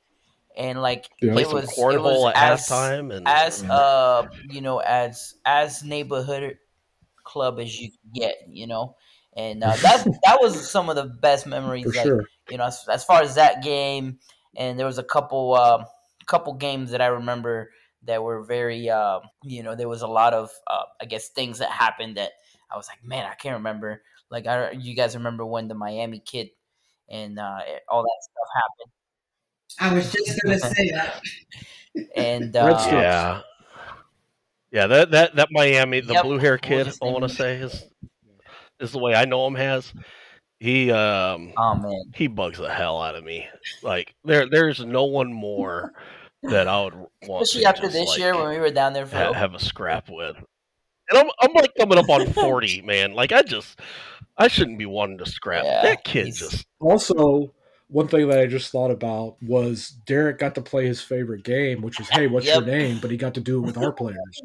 and 0.55 0.81
like 0.81 1.09
Yeah. 1.21 1.31
It 1.31 1.47
was 1.47 1.69
it 1.77 2.01
was 2.01 2.33
at 2.35 2.53
as, 2.53 2.67
halftime 2.67 3.15
and 3.15 3.27
as 3.27 3.63
uh 3.63 4.27
you 4.49 4.61
know 4.61 4.77
as 4.79 5.35
as 5.45 5.83
neighborhood 5.83 6.57
club 7.23 7.59
as 7.59 7.79
you 7.79 7.89
get 8.13 8.35
you 8.49 8.67
know 8.67 8.95
and 9.35 9.63
uh, 9.63 9.75
that 9.77 10.05
that 10.25 10.37
was 10.41 10.69
some 10.69 10.89
of 10.89 10.95
the 10.95 11.05
best 11.05 11.47
memories 11.47 11.85
For 11.85 11.93
like 11.93 12.03
sure. 12.05 12.25
you 12.49 12.57
know 12.57 12.65
as, 12.65 12.85
as 12.89 13.03
far 13.03 13.21
as 13.21 13.35
that 13.35 13.63
game 13.63 14.19
and 14.55 14.79
there 14.79 14.85
was 14.85 14.97
a 14.97 15.03
couple 15.03 15.55
um 15.55 15.85
couple 16.25 16.53
games 16.53 16.91
that 16.91 17.01
i 17.01 17.07
remember 17.07 17.71
that 18.03 18.23
were 18.23 18.43
very 18.43 18.89
um 18.89 19.21
you 19.43 19.61
know 19.63 19.75
there 19.75 19.89
was 19.89 20.01
a 20.01 20.07
lot 20.07 20.33
of 20.33 20.51
uh, 20.67 20.83
i 21.01 21.05
guess 21.05 21.29
things 21.29 21.59
that 21.59 21.69
happened 21.69 22.17
that 22.17 22.31
i 22.71 22.77
was 22.77 22.87
like 22.87 23.03
man 23.03 23.25
i 23.25 23.33
can't 23.35 23.55
remember 23.57 24.01
like 24.29 24.47
i 24.47 24.71
you 24.71 24.95
guys 24.95 25.15
remember 25.15 25.45
when 25.45 25.67
the 25.67 25.75
miami 25.75 26.19
kid 26.19 26.49
and 27.09 27.37
uh 27.39 27.59
all 27.89 28.03
that 28.03 28.19
stuff 28.21 28.47
happened. 28.55 28.91
I 29.79 29.93
was 29.93 30.11
just 30.11 30.41
going 30.43 30.57
to 30.59 30.63
say 30.63 30.91
that. 30.91 31.21
and 32.15 32.55
uh, 32.55 32.79
yeah, 32.91 33.41
yeah. 34.71 34.87
That 34.87 35.11
that 35.11 35.35
that 35.35 35.49
Miami, 35.51 36.01
the 36.01 36.13
Yep. 36.13 36.23
blue 36.23 36.37
hair 36.37 36.57
kid, 36.57 36.87
I 37.01 37.05
want 37.05 37.23
to 37.23 37.29
say 37.29 37.57
is 37.57 37.85
is 38.79 38.91
the 38.91 38.99
way 38.99 39.15
I 39.15 39.25
know 39.25 39.45
him 39.47 39.55
has. 39.55 39.93
He 40.59 40.91
um 40.91 41.51
oh 41.57 41.75
man 41.75 42.03
he 42.15 42.27
bugs 42.27 42.57
the 42.57 42.71
hell 42.71 43.01
out 43.01 43.15
of 43.15 43.23
me. 43.23 43.47
Like 43.81 44.15
there 44.23 44.47
there's 44.49 44.79
no 44.79 45.05
one 45.05 45.33
more 45.33 45.93
that 46.43 46.67
I 46.67 46.83
would 46.83 46.93
want 46.93 47.43
especially 47.43 47.61
to 47.63 47.67
after 47.69 47.81
just, 47.83 47.93
this 47.93 48.09
like, 48.09 48.19
year 48.19 48.35
when 48.35 48.49
we 48.49 48.59
were 48.59 48.69
down 48.69 48.93
there 48.93 49.05
for 49.05 49.17
ha- 49.17 49.33
have 49.33 49.55
a 49.55 49.59
scrap 49.59 50.09
with. 50.09 50.37
And 51.09 51.19
I'm 51.19 51.29
I'm 51.41 51.53
like 51.53 51.71
coming 51.77 51.97
up 51.97 52.09
on 52.09 52.31
forty, 52.33 52.81
man. 52.81 53.13
Like 53.13 53.31
I 53.31 53.41
just 53.41 53.79
I 54.37 54.47
shouldn't 54.47 54.77
be 54.77 54.85
wanting 54.85 55.17
to 55.19 55.25
scrap. 55.25 55.65
Yeah, 55.65 55.81
that 55.81 56.03
kid 56.03 56.25
he's- 56.27 56.39
just 56.39 56.65
Also, 56.79 57.53
one 57.87 58.07
thing 58.07 58.27
that 58.29 58.39
I 58.39 58.47
just 58.47 58.71
thought 58.71 58.91
about 58.91 59.35
was 59.41 59.89
Derek 60.05 60.39
got 60.39 60.55
to 60.55 60.61
play 60.61 60.87
his 60.87 61.01
favorite 61.01 61.43
game, 61.43 61.81
which 61.81 61.99
is, 61.99 62.09
"Hey, 62.09 62.27
what's 62.27 62.47
your 62.47 62.65
name?" 62.65 62.99
But 63.01 63.11
he 63.11 63.17
got 63.17 63.33
to 63.35 63.41
do 63.41 63.57
it 63.59 63.67
with 63.67 63.77
our 63.77 63.91
players. 63.91 64.41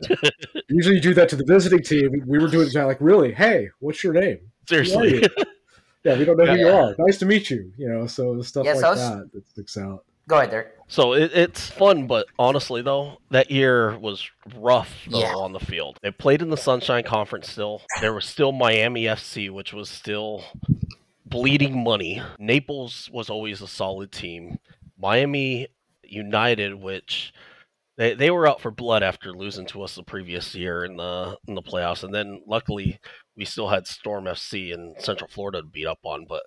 Usually, 0.68 0.96
you 0.96 1.00
do 1.00 1.14
that 1.14 1.28
to 1.30 1.36
the 1.36 1.44
visiting 1.44 1.82
team. 1.82 2.10
We 2.26 2.38
were 2.38 2.48
doing 2.48 2.68
that 2.72 2.84
like, 2.84 2.98
"Really? 3.00 3.32
Hey, 3.32 3.68
what's 3.80 4.02
your 4.02 4.12
name?" 4.12 4.38
Seriously. 4.68 5.22
yeah, 6.04 6.18
we 6.18 6.24
don't 6.24 6.36
know 6.36 6.46
who 6.46 6.58
you 6.58 6.68
are. 6.68 6.94
Nice 6.98 7.18
to 7.18 7.26
meet 7.26 7.50
you. 7.50 7.72
You 7.76 7.88
know, 7.88 8.06
so 8.06 8.40
stuff 8.42 8.64
Yeah, 8.66 8.72
like 8.74 8.80
so 8.80 8.90
was- 8.90 9.00
that 9.00 9.32
that 9.32 9.48
sticks 9.48 9.76
out. 9.76 10.04
Go 10.28 10.36
ahead, 10.36 10.50
Derek. 10.50 10.74
So 10.88 11.14
it, 11.14 11.30
it's 11.32 11.70
fun, 11.70 12.06
but 12.06 12.26
honestly 12.38 12.82
though, 12.82 13.16
that 13.30 13.50
year 13.50 13.98
was 13.98 14.28
rough 14.56 14.94
though 15.10 15.20
Yeah. 15.20 15.32
on 15.34 15.52
the 15.54 15.60
field. 15.60 15.98
They 16.02 16.10
played 16.10 16.42
in 16.42 16.50
the 16.50 16.56
Sunshine 16.56 17.02
Conference 17.04 17.50
still. 17.50 17.80
There 18.02 18.12
was 18.12 18.26
still 18.26 18.52
Miami 18.52 19.04
FC, 19.04 19.50
which 19.50 19.72
was 19.72 19.88
still 19.88 20.44
bleeding 21.24 21.82
money. 21.82 22.22
Naples 22.38 23.08
was 23.12 23.30
always 23.30 23.62
a 23.62 23.66
solid 23.68 24.12
team. 24.12 24.58
Miami 25.00 25.68
United, 26.02 26.74
which 26.74 27.32
they, 27.96 28.12
they 28.14 28.30
were 28.30 28.46
out 28.46 28.60
for 28.60 28.70
blood 28.70 29.02
after 29.02 29.32
losing 29.32 29.66
to 29.68 29.82
us 29.82 29.94
the 29.94 30.02
previous 30.02 30.54
year 30.54 30.84
in 30.84 30.96
the 30.96 31.38
in 31.46 31.54
the 31.54 31.62
playoffs, 31.62 32.04
and 32.04 32.14
then 32.14 32.42
luckily 32.46 32.98
we 33.38 33.44
still 33.44 33.68
had 33.68 33.86
Storm 33.86 34.24
FC 34.24 34.72
in 34.72 34.96
Central 34.98 35.30
Florida 35.30 35.62
to 35.62 35.66
beat 35.66 35.86
up 35.86 36.00
on, 36.02 36.26
but 36.28 36.42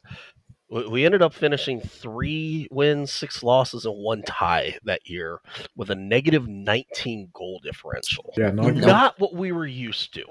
we- 0.69 0.87
we 0.87 1.05
ended 1.05 1.21
up 1.21 1.33
finishing 1.33 1.79
three 1.79 2.67
wins, 2.69 3.11
six 3.11 3.41
losses, 3.41 3.85
and 3.85 3.95
one 3.95 4.21
tie 4.23 4.77
that 4.83 5.09
year 5.09 5.39
with 5.75 5.89
a 5.89 5.95
negative 5.95 6.47
19 6.47 7.29
goal 7.33 7.61
differential. 7.63 8.33
Yeah, 8.37 8.51
not. 8.51 8.75
Not 8.75 9.19
what 9.19 9.33
we 9.33 9.51
were 9.53 9.65
used 9.65 10.13
to. 10.15 10.25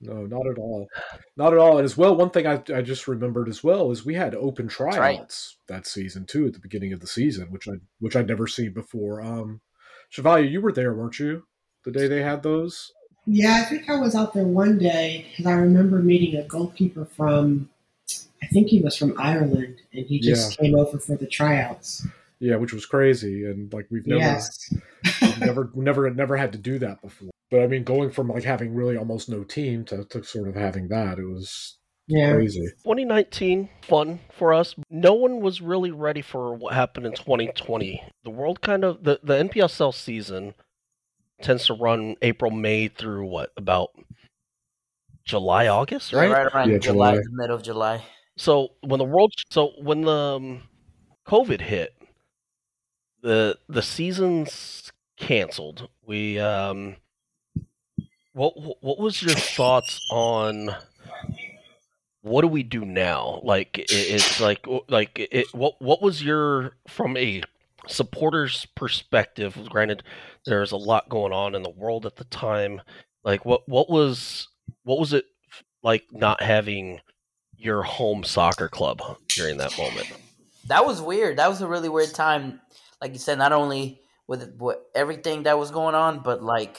No, 0.00 0.26
not 0.26 0.46
at 0.46 0.58
all. 0.58 0.88
Not 1.36 1.52
at 1.52 1.58
all. 1.58 1.78
And 1.78 1.84
as 1.84 1.96
well, 1.96 2.14
one 2.14 2.30
thing 2.30 2.46
I, 2.46 2.62
I 2.74 2.82
just 2.82 3.08
remembered 3.08 3.48
as 3.48 3.64
well 3.64 3.90
is 3.90 4.04
we 4.04 4.14
had 4.14 4.34
open 4.34 4.66
right. 4.78 4.94
tryouts 4.94 5.56
that 5.68 5.86
season 5.86 6.26
too 6.26 6.46
at 6.46 6.52
the 6.52 6.58
beginning 6.60 6.92
of 6.92 7.00
the 7.00 7.06
season, 7.06 7.50
which 7.50 7.66
I 7.66 7.74
which 7.98 8.14
I'd 8.14 8.28
never 8.28 8.46
seen 8.46 8.74
before. 8.74 9.22
Um 9.22 9.62
Chevalier, 10.10 10.44
you 10.44 10.60
were 10.60 10.72
there, 10.72 10.94
weren't 10.94 11.18
you? 11.18 11.44
The 11.84 11.92
day 11.92 12.08
they 12.08 12.22
had 12.22 12.42
those? 12.42 12.92
Yeah, 13.26 13.60
I 13.60 13.64
think 13.64 13.88
I 13.88 13.96
was 13.96 14.14
out 14.14 14.34
there 14.34 14.44
one 14.46 14.78
day 14.78 15.26
because 15.30 15.46
I 15.46 15.54
remember 15.54 15.98
meeting 15.98 16.38
a 16.38 16.44
goalkeeper 16.44 17.04
from, 17.04 17.68
I 18.42 18.46
think 18.46 18.68
he 18.68 18.80
was 18.80 18.96
from 18.96 19.14
Ireland, 19.18 19.80
and 19.92 20.06
he 20.06 20.20
just 20.20 20.58
came 20.58 20.74
over 20.76 20.98
for 20.98 21.16
the 21.16 21.26
tryouts. 21.26 22.06
Yeah, 22.38 22.56
which 22.56 22.72
was 22.72 22.86
crazy. 22.86 23.44
And 23.46 23.72
like 23.72 23.86
we've 23.90 24.06
never 24.06 24.20
Yes. 24.20 24.72
we've 25.22 25.40
never 25.40 25.70
never 25.74 26.10
never 26.10 26.36
had 26.36 26.52
to 26.52 26.58
do 26.58 26.78
that 26.80 27.00
before. 27.02 27.30
But 27.50 27.62
I 27.62 27.66
mean 27.66 27.82
going 27.82 28.10
from 28.10 28.28
like 28.28 28.44
having 28.44 28.74
really 28.74 28.96
almost 28.96 29.28
no 29.28 29.42
team 29.42 29.84
to, 29.86 30.04
to 30.04 30.22
sort 30.22 30.46
of 30.48 30.54
having 30.54 30.88
that, 30.88 31.18
it 31.18 31.24
was 31.24 31.78
Yeah. 32.08 32.34
crazy. 32.34 32.60
2019, 32.84 33.70
fun 33.82 34.20
for 34.36 34.52
us. 34.52 34.74
No 34.90 35.14
one 35.14 35.40
was 35.40 35.60
really 35.62 35.90
ready 35.90 36.20
for 36.22 36.54
what 36.54 36.74
happened 36.74 37.06
in 37.06 37.12
2020. 37.14 38.02
The 38.22 38.30
world 38.30 38.60
kind 38.60 38.84
of, 38.84 39.02
the, 39.02 39.18
the 39.22 39.34
NPSL 39.34 39.94
season 39.94 40.54
tends 41.42 41.66
to 41.66 41.74
run 41.74 42.16
April, 42.22 42.50
May 42.50 42.88
through 42.88 43.26
what, 43.26 43.52
about 43.56 43.90
July, 45.24 45.68
August, 45.68 46.12
Yeah, 46.12 46.20
right? 46.20 46.30
right 46.30 46.54
around 46.54 46.70
Yeah, 46.70 46.78
July, 46.78 47.12
July. 47.12 47.22
the 47.22 47.30
middle 47.36 47.56
of 47.56 47.62
July. 47.62 48.02
So 48.36 48.72
when 48.82 48.98
the 48.98 49.04
world, 49.04 49.32
so 49.50 49.72
when 49.78 50.02
the 50.02 50.10
um, 50.12 50.62
COVID 51.26 51.60
hit, 51.60 51.94
the 53.22 53.58
the 53.68 53.82
season's 53.82 54.92
canceled. 55.16 55.88
We 56.06 56.38
um, 56.38 56.96
what 58.32 58.52
what 58.82 58.98
was 58.98 59.22
your 59.22 59.34
thoughts 59.34 60.06
on 60.10 60.74
what 62.20 62.42
do 62.42 62.48
we 62.48 62.62
do 62.62 62.84
now? 62.84 63.40
Like 63.42 63.78
it, 63.78 63.90
it's 63.90 64.40
like 64.40 64.66
like 64.88 65.18
it. 65.30 65.46
What 65.54 65.80
what 65.80 66.02
was 66.02 66.22
your 66.22 66.76
from 66.88 67.16
a 67.16 67.42
supporter's 67.88 68.66
perspective? 68.74 69.58
Granted, 69.68 70.02
there's 70.44 70.72
a 70.72 70.76
lot 70.76 71.08
going 71.08 71.32
on 71.32 71.54
in 71.54 71.62
the 71.62 71.70
world 71.70 72.06
at 72.06 72.16
the 72.16 72.24
time. 72.24 72.80
Like 73.24 73.44
what 73.44 73.68
what 73.68 73.90
was 73.90 74.48
what 74.84 74.98
was 74.98 75.12
it 75.12 75.24
like 75.82 76.04
not 76.12 76.42
having 76.42 77.00
your 77.56 77.82
home 77.82 78.24
soccer 78.24 78.68
club 78.68 79.00
during 79.28 79.58
that 79.58 79.76
moment? 79.76 80.06
That 80.66 80.86
was 80.86 81.00
weird. 81.00 81.38
That 81.38 81.48
was 81.48 81.60
a 81.60 81.68
really 81.68 81.88
weird 81.88 82.12
time. 82.14 82.60
Like 83.00 83.12
you 83.12 83.18
said, 83.18 83.38
not 83.38 83.52
only 83.52 84.00
with 84.26 84.54
what 84.58 84.84
everything 84.94 85.44
that 85.44 85.58
was 85.58 85.70
going 85.70 85.94
on, 85.94 86.20
but 86.20 86.42
like 86.42 86.78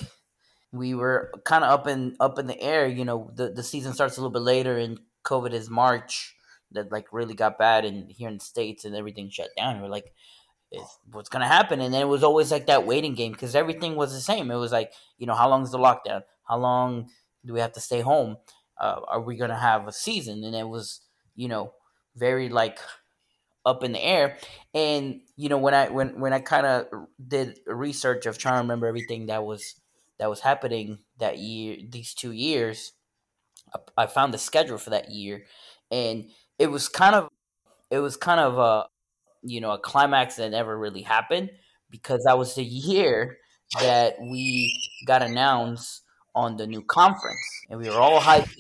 we 0.71 0.93
were 0.93 1.31
kind 1.45 1.63
of 1.63 1.71
up 1.71 1.87
in 1.87 2.15
up 2.19 2.39
in 2.39 2.47
the 2.47 2.59
air. 2.61 2.87
You 2.87 3.05
know, 3.05 3.31
the 3.35 3.49
the 3.49 3.63
season 3.63 3.93
starts 3.93 4.17
a 4.17 4.21
little 4.21 4.33
bit 4.33 4.41
later, 4.41 4.77
and 4.77 4.99
COVID 5.23 5.53
is 5.53 5.69
March. 5.69 6.33
That 6.71 6.91
like 6.91 7.07
really 7.13 7.33
got 7.33 7.57
bad, 7.57 7.85
and 7.85 8.11
here 8.11 8.27
in 8.27 8.39
the 8.39 8.43
states, 8.43 8.83
and 8.83 8.95
everything 8.95 9.29
shut 9.29 9.49
down. 9.55 9.81
We're 9.81 9.87
like, 9.87 10.13
is- 10.71 10.99
what's 11.11 11.29
gonna 11.29 11.47
happen? 11.47 11.81
And 11.81 11.93
then 11.93 12.01
it 12.01 12.05
was 12.09 12.23
always 12.23 12.51
like 12.51 12.67
that 12.67 12.85
waiting 12.85 13.15
game 13.15 13.31
because 13.31 13.55
everything 13.55 13.95
was 13.95 14.13
the 14.13 14.21
same. 14.21 14.51
It 14.51 14.55
was 14.55 14.71
like, 14.71 14.93
you 15.17 15.27
know, 15.27 15.35
how 15.35 15.49
long 15.49 15.63
is 15.63 15.71
the 15.71 15.77
lockdown? 15.77 16.23
How 16.47 16.57
long 16.57 17.09
do 17.45 17.53
we 17.53 17.59
have 17.59 17.73
to 17.73 17.79
stay 17.81 18.01
home? 18.01 18.37
Uh, 18.79 19.01
are 19.07 19.21
we 19.21 19.37
gonna 19.37 19.57
have 19.59 19.87
a 19.87 19.91
season? 19.91 20.43
And 20.43 20.55
it 20.55 20.67
was, 20.67 21.01
you 21.35 21.47
know, 21.47 21.73
very 22.15 22.49
like 22.49 22.79
up 23.65 23.83
in 23.83 23.91
the 23.91 24.03
air. 24.03 24.37
And 24.73 25.21
you 25.35 25.49
know, 25.49 25.57
when 25.57 25.73
I 25.73 25.89
when 25.89 26.19
when 26.19 26.33
I 26.33 26.39
kind 26.39 26.65
of 26.65 26.87
did 27.25 27.59
research 27.65 28.25
of 28.25 28.37
trying 28.37 28.55
to 28.55 28.59
remember 28.61 28.87
everything 28.87 29.27
that 29.27 29.43
was 29.43 29.75
that 30.19 30.29
was 30.29 30.41
happening 30.41 30.99
that 31.19 31.37
year, 31.39 31.77
these 31.89 32.13
two 32.13 32.31
years, 32.31 32.93
I, 33.73 34.03
I 34.03 34.07
found 34.07 34.33
the 34.33 34.37
schedule 34.37 34.77
for 34.77 34.89
that 34.91 35.11
year, 35.11 35.45
and 35.91 36.29
it 36.59 36.67
was 36.67 36.89
kind 36.89 37.15
of 37.15 37.29
it 37.91 37.99
was 37.99 38.17
kind 38.17 38.39
of 38.39 38.57
a 38.57 38.87
you 39.47 39.61
know 39.61 39.71
a 39.71 39.79
climax 39.79 40.35
that 40.37 40.51
never 40.51 40.77
really 40.77 41.01
happened 41.01 41.49
because 41.89 42.23
that 42.25 42.37
was 42.37 42.55
the 42.55 42.63
year 42.63 43.37
that 43.81 44.15
we 44.19 44.73
got 45.05 45.21
announced 45.21 46.03
on 46.35 46.57
the 46.57 46.67
new 46.67 46.83
conference, 46.83 47.39
and 47.69 47.79
we 47.79 47.89
were 47.89 47.95
all 47.99 48.19
hyped. 48.19 48.53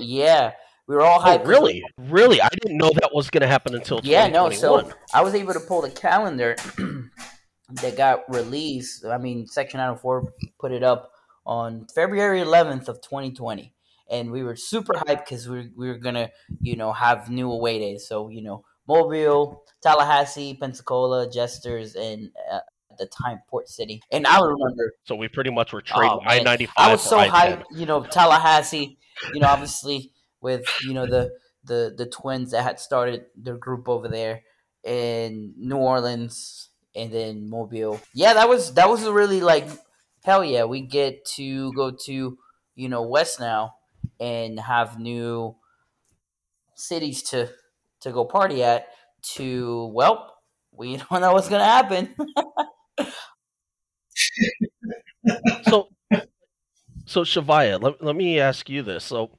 Yeah, 0.00 0.52
we 0.86 0.94
were 0.94 1.02
all 1.02 1.20
Oh, 1.20 1.24
hyped. 1.24 1.46
really? 1.46 1.82
Really? 1.98 2.40
I 2.42 2.48
didn't 2.62 2.78
know 2.78 2.90
that 2.94 3.10
was 3.14 3.30
going 3.30 3.40
to 3.42 3.46
happen 3.46 3.74
until 3.74 4.00
Yeah, 4.02 4.26
no. 4.28 4.50
So 4.50 4.90
I 5.14 5.22
was 5.22 5.34
able 5.34 5.52
to 5.54 5.60
pull 5.60 5.82
the 5.82 5.90
calendar 5.90 6.56
that 7.82 7.96
got 7.96 8.24
released. 8.28 9.04
I 9.04 9.18
mean, 9.18 9.46
Section 9.46 9.78
904 9.78 10.32
put 10.58 10.72
it 10.72 10.82
up 10.82 11.12
on 11.46 11.86
February 11.94 12.40
11th 12.40 12.88
of 12.88 13.00
2020, 13.00 13.72
and 14.10 14.30
we 14.30 14.42
were 14.42 14.56
super 14.56 14.94
hyped 14.94 15.24
because 15.24 15.48
we, 15.48 15.70
we 15.76 15.88
were 15.88 15.98
gonna, 15.98 16.30
you 16.60 16.76
know, 16.76 16.92
have 16.92 17.30
new 17.30 17.50
away 17.50 17.78
days. 17.78 18.06
So 18.06 18.28
you 18.28 18.42
know, 18.42 18.64
Mobile, 18.88 19.62
Tallahassee, 19.82 20.54
Pensacola, 20.54 21.30
Jesters, 21.30 21.94
and 21.94 22.30
uh, 22.50 22.60
at 22.90 22.98
the 22.98 23.06
time 23.06 23.42
Port 23.48 23.68
City. 23.68 24.00
And 24.10 24.26
I 24.26 24.40
remember 24.40 24.94
So 25.04 25.14
we 25.14 25.28
pretty 25.28 25.50
much 25.50 25.72
were 25.72 25.82
trading 25.82 26.10
Oh, 26.10 26.20
I 26.24 26.42
ninety 26.42 26.66
five. 26.66 26.74
I 26.76 26.92
was 26.92 27.02
so 27.02 27.18
hyped, 27.18 27.64
you 27.72 27.86
know, 27.86 28.02
Tallahassee, 28.02 28.98
you 29.34 29.40
know, 29.40 29.48
obviously 29.48 30.12
with, 30.40 30.66
you 30.82 30.94
know, 30.94 31.06
the 31.06 31.32
the 31.64 31.94
the 31.96 32.06
twins 32.06 32.52
that 32.52 32.62
had 32.62 32.80
started 32.80 33.26
their 33.36 33.56
group 33.56 33.88
over 33.88 34.08
there 34.08 34.42
in 34.84 35.52
New 35.56 35.76
Orleans 35.76 36.70
and 36.94 37.12
then 37.12 37.50
Mobile. 37.50 38.00
Yeah, 38.14 38.34
that 38.34 38.48
was 38.48 38.74
that 38.74 38.88
was 38.88 39.06
really 39.06 39.40
like 39.40 39.68
hell 40.24 40.44
yeah, 40.44 40.64
we 40.64 40.80
get 40.80 41.24
to 41.36 41.72
go 41.74 41.90
to, 42.06 42.38
you 42.74 42.88
know, 42.88 43.02
West 43.02 43.38
now 43.38 43.74
and 44.18 44.58
have 44.58 44.98
new 44.98 45.56
cities 46.74 47.22
to 47.22 47.50
to 48.08 48.14
go 48.14 48.24
party 48.24 48.62
at 48.62 48.88
to 49.34 49.86
well, 49.94 50.34
we 50.72 50.96
don't 51.10 51.20
know 51.20 51.32
what's 51.32 51.48
gonna 51.48 51.64
happen. 51.64 52.14
so 55.68 55.88
so 57.06 57.22
Shavaya, 57.22 57.80
let, 57.82 58.02
let 58.02 58.16
me 58.16 58.38
ask 58.38 58.68
you 58.68 58.82
this. 58.82 59.04
So 59.04 59.30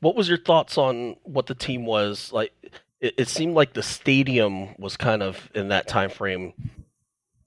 what 0.00 0.16
was 0.16 0.28
your 0.28 0.38
thoughts 0.38 0.76
on 0.76 1.16
what 1.22 1.46
the 1.46 1.54
team 1.54 1.86
was 1.86 2.32
like 2.32 2.52
it, 3.00 3.14
it 3.18 3.28
seemed 3.28 3.54
like 3.54 3.72
the 3.72 3.82
stadium 3.82 4.74
was 4.78 4.96
kind 4.96 5.22
of 5.22 5.50
in 5.54 5.68
that 5.68 5.88
time 5.88 6.10
frame 6.10 6.52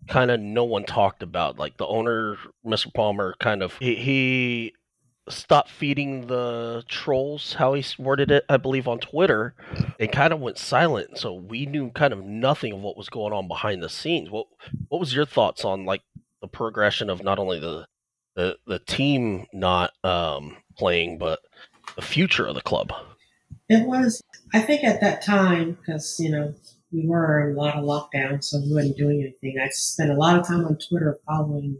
kind 0.07 0.31
of 0.31 0.39
no 0.39 0.63
one 0.63 0.83
talked 0.83 1.21
about 1.21 1.59
like 1.59 1.77
the 1.77 1.85
owner 1.85 2.37
Mr. 2.65 2.93
Palmer 2.93 3.35
kind 3.39 3.61
of 3.61 3.75
he, 3.79 3.95
he 3.95 4.73
stopped 5.27 5.69
feeding 5.69 6.27
the 6.27 6.83
trolls 6.87 7.53
how 7.53 7.73
he 7.73 7.83
worded 7.97 8.29
it 8.29 8.45
I 8.47 8.57
believe 8.57 8.87
on 8.87 8.99
Twitter 8.99 9.55
and 9.99 10.11
kind 10.11 10.31
of 10.31 10.39
went 10.39 10.57
silent 10.57 11.17
so 11.17 11.33
we 11.33 11.65
knew 11.65 11.89
kind 11.91 12.13
of 12.13 12.23
nothing 12.23 12.73
of 12.73 12.79
what 12.79 12.97
was 12.97 13.09
going 13.09 13.33
on 13.33 13.47
behind 13.47 13.81
the 13.81 13.89
scenes 13.89 14.29
what 14.29 14.47
what 14.89 14.99
was 14.99 15.15
your 15.15 15.25
thoughts 15.25 15.65
on 15.65 15.85
like 15.85 16.01
the 16.41 16.47
progression 16.47 17.09
of 17.09 17.23
not 17.23 17.39
only 17.39 17.59
the 17.59 17.87
the 18.35 18.57
the 18.67 18.79
team 18.79 19.47
not 19.53 19.91
um, 20.03 20.57
playing, 20.77 21.17
but 21.17 21.39
the 21.95 22.01
future 22.01 22.45
of 22.45 22.55
the 22.55 22.61
club. 22.61 22.91
It 23.69 23.87
was, 23.87 24.21
I 24.53 24.61
think 24.61 24.83
at 24.83 25.01
that 25.01 25.23
time, 25.23 25.71
because, 25.73 26.19
you 26.19 26.29
know, 26.29 26.53
we 26.91 27.07
were 27.07 27.49
in 27.49 27.55
a 27.55 27.59
lot 27.59 27.75
of 27.75 27.83
lockdown, 27.83 28.43
so 28.43 28.59
we 28.59 28.73
weren't 28.73 28.97
doing 28.97 29.21
anything. 29.21 29.59
I 29.59 29.69
spent 29.69 30.11
a 30.11 30.15
lot 30.15 30.39
of 30.39 30.47
time 30.47 30.65
on 30.65 30.77
Twitter 30.77 31.17
following 31.25 31.79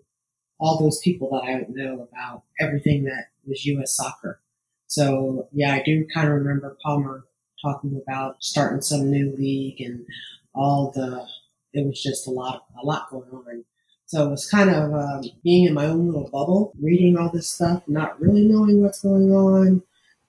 all 0.59 0.79
those 0.79 0.99
people 0.99 1.29
that 1.31 1.47
I 1.47 1.65
know 1.69 2.07
about 2.11 2.43
everything 2.59 3.03
that 3.05 3.27
was 3.45 3.65
U.S. 3.65 3.95
soccer. 3.95 4.39
So, 4.87 5.47
yeah, 5.51 5.73
I 5.73 5.83
do 5.83 6.05
kind 6.13 6.27
of 6.27 6.35
remember 6.35 6.77
Palmer 6.83 7.25
talking 7.61 8.01
about 8.01 8.37
starting 8.43 8.81
some 8.81 9.09
new 9.09 9.35
league 9.35 9.81
and 9.81 10.05
all 10.53 10.91
the, 10.91 11.25
it 11.73 11.85
was 11.85 12.01
just 12.01 12.27
a 12.27 12.31
lot, 12.31 12.65
a 12.81 12.85
lot 12.85 13.09
going 13.09 13.29
on. 13.31 13.65
So 14.07 14.27
it 14.27 14.29
was 14.29 14.49
kind 14.49 14.69
of 14.69 14.93
um, 14.93 15.23
being 15.43 15.65
in 15.65 15.73
my 15.73 15.85
own 15.85 16.05
little 16.05 16.29
bubble, 16.29 16.73
reading 16.79 17.17
all 17.17 17.31
this 17.31 17.49
stuff, 17.49 17.83
not 17.87 18.19
really 18.21 18.47
knowing 18.47 18.81
what's 18.81 19.01
going 19.01 19.31
on, 19.31 19.81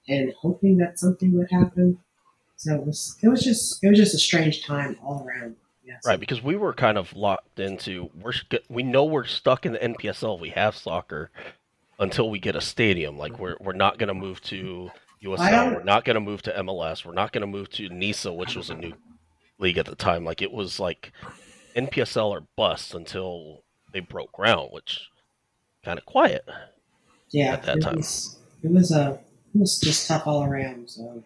and 0.08 0.32
hoping 0.40 0.78
that 0.78 0.98
something 0.98 1.36
would 1.36 1.50
happen. 1.50 1.98
So 2.56 2.74
it 2.74 2.86
was 2.86 3.18
it 3.22 3.28
was 3.28 3.44
just 3.44 3.84
it 3.84 3.88
was 3.88 3.98
just 3.98 4.14
a 4.14 4.18
strange 4.18 4.64
time 4.64 4.96
all 5.04 5.26
around. 5.26 5.56
Yes. 5.96 6.06
Right, 6.06 6.20
because 6.20 6.42
we 6.42 6.56
were 6.56 6.74
kind 6.74 6.98
of 6.98 7.14
locked 7.16 7.58
into 7.58 8.10
we're 8.20 8.34
we 8.68 8.82
know 8.82 9.04
we're 9.04 9.24
stuck 9.24 9.64
in 9.64 9.72
the 9.72 9.78
NPSL. 9.78 10.38
We 10.38 10.50
have 10.50 10.76
soccer 10.76 11.30
until 11.98 12.28
we 12.28 12.38
get 12.38 12.54
a 12.54 12.60
stadium. 12.60 13.16
Like 13.16 13.38
we're 13.38 13.56
we're 13.60 13.72
not 13.72 13.98
going 13.98 14.08
to 14.08 14.14
move 14.14 14.42
to 14.42 14.90
USL. 15.24 15.74
We're 15.74 15.84
not 15.84 16.04
going 16.04 16.14
to 16.14 16.20
move 16.20 16.42
to 16.42 16.52
MLS. 16.52 17.04
We're 17.04 17.14
not 17.14 17.32
going 17.32 17.40
to 17.40 17.46
move 17.46 17.70
to 17.70 17.88
NISA, 17.88 18.32
which 18.32 18.56
was 18.56 18.68
a 18.68 18.74
new 18.74 18.92
league 19.58 19.78
at 19.78 19.86
the 19.86 19.94
time. 19.94 20.24
Like 20.24 20.42
it 20.42 20.52
was 20.52 20.78
like 20.78 21.12
NPSL 21.74 22.28
or 22.28 22.42
bust 22.56 22.94
until 22.94 23.62
they 23.92 24.00
broke 24.00 24.32
ground, 24.32 24.68
which 24.72 25.08
kind 25.82 25.98
of 25.98 26.04
quiet. 26.04 26.44
Yeah, 27.30 27.54
at 27.54 27.62
that 27.62 27.78
it 27.78 27.80
time 27.80 27.96
was, 27.96 28.36
it 28.62 28.70
was 28.70 28.92
a 28.92 29.00
uh, 29.00 29.18
it 29.54 29.60
was 29.60 29.78
just 29.78 30.06
tough 30.06 30.26
all 30.26 30.44
around. 30.44 30.90
So 30.90 31.24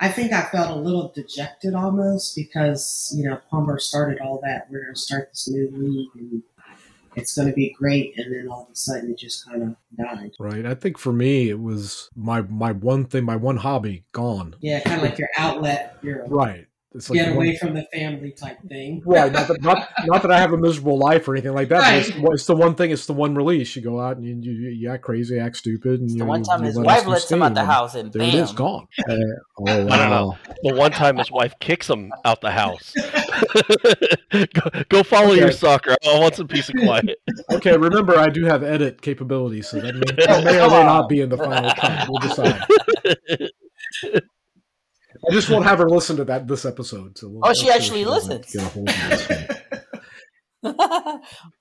I 0.00 0.08
think 0.08 0.32
I 0.32 0.42
felt 0.42 0.70
a 0.70 0.80
little 0.80 1.12
dejected 1.14 1.74
almost 1.74 2.34
because 2.34 3.12
you 3.16 3.28
know 3.28 3.40
Palmer 3.50 3.78
started 3.78 4.20
all 4.20 4.40
that. 4.42 4.68
We're 4.70 4.82
going 4.82 4.94
to 4.94 5.00
start 5.00 5.30
this 5.32 5.48
new 5.48 5.70
league 5.72 6.08
and 6.14 6.42
it's 7.16 7.34
going 7.34 7.48
to 7.48 7.54
be 7.54 7.74
great, 7.78 8.16
and 8.18 8.32
then 8.32 8.48
all 8.48 8.64
of 8.64 8.72
a 8.72 8.76
sudden 8.76 9.10
it 9.10 9.18
just 9.18 9.46
kind 9.46 9.62
of 9.62 9.76
died. 9.96 10.32
Right. 10.38 10.66
I 10.66 10.74
think 10.74 10.98
for 10.98 11.12
me 11.12 11.48
it 11.48 11.58
was 11.58 12.10
my 12.14 12.42
my 12.42 12.72
one 12.72 13.06
thing, 13.06 13.24
my 13.24 13.36
one 13.36 13.56
hobby 13.56 14.04
gone. 14.12 14.54
Yeah, 14.60 14.80
kind 14.80 15.00
of 15.00 15.08
like 15.08 15.18
your 15.18 15.30
outlet. 15.36 15.96
Your 16.02 16.26
right. 16.26 16.65
It's 16.96 17.10
like 17.10 17.18
get 17.18 17.34
away 17.34 17.48
one, 17.48 17.56
from 17.58 17.74
the 17.74 17.86
family 17.92 18.32
type 18.32 18.58
thing. 18.68 19.02
Right. 19.04 19.30
Not 19.30 19.48
that, 19.48 19.60
not, 19.60 19.88
not 20.06 20.22
that 20.22 20.30
I 20.30 20.38
have 20.38 20.52
a 20.52 20.56
miserable 20.56 20.98
life 20.98 21.28
or 21.28 21.34
anything 21.34 21.52
like 21.52 21.68
that. 21.68 21.80
Right. 21.80 21.98
It's, 21.98 22.10
it's, 22.16 22.46
the 22.46 22.56
one 22.56 22.74
thing. 22.74 22.90
It's 22.90 23.04
the 23.04 23.12
one 23.12 23.34
release. 23.34 23.76
You 23.76 23.82
go 23.82 24.00
out 24.00 24.16
and 24.16 24.24
you, 24.24 24.34
you, 24.34 24.70
you 24.70 24.90
act 24.90 25.02
crazy, 25.02 25.38
act 25.38 25.58
stupid. 25.58 26.00
And 26.00 26.04
it's 26.04 26.14
you, 26.14 26.20
the 26.20 26.24
one 26.24 26.42
time 26.42 26.62
his 26.62 26.78
wife 26.78 27.06
lets 27.06 27.30
him 27.30 27.42
out 27.42 27.54
the 27.54 27.66
house 27.66 27.94
and 27.94 28.10
there 28.12 28.20
bam. 28.20 28.28
it 28.28 28.34
is, 28.34 28.52
gone. 28.52 28.88
Uh, 29.08 29.14
oh, 29.68 29.86
wow. 29.86 30.38
The 30.62 30.74
one 30.74 30.90
time 30.90 31.16
his 31.16 31.30
wife 31.30 31.54
kicks 31.60 31.88
him 31.88 32.12
out 32.24 32.40
the 32.40 32.50
house. 32.50 32.92
go, 34.32 34.84
go, 34.88 35.02
follow 35.02 35.30
okay. 35.30 35.40
your 35.40 35.52
soccer. 35.52 35.96
I 36.04 36.18
want 36.18 36.34
some 36.34 36.48
peace 36.48 36.68
and 36.68 36.80
quiet. 36.80 37.18
okay. 37.52 37.76
Remember, 37.76 38.18
I 38.18 38.28
do 38.28 38.44
have 38.44 38.62
edit 38.62 39.00
capabilities, 39.00 39.68
so 39.68 39.80
that 39.80 39.94
may, 39.94 40.44
may 40.44 40.60
or 40.60 40.68
may 40.68 40.82
not 40.82 41.08
be 41.08 41.20
in 41.20 41.28
the 41.28 41.38
final 41.38 41.70
cut. 41.70 42.08
We'll 42.08 42.20
decide. 42.20 42.66
I 45.28 45.32
just 45.32 45.50
won't 45.50 45.64
have 45.64 45.78
her 45.78 45.88
listen 45.88 46.16
to 46.16 46.24
that 46.24 46.46
this 46.46 46.64
episode. 46.64 47.18
So 47.18 47.28
we'll, 47.28 47.40
oh, 47.44 47.54
she 47.54 47.70
actually 47.70 48.04
listens. 48.04 48.54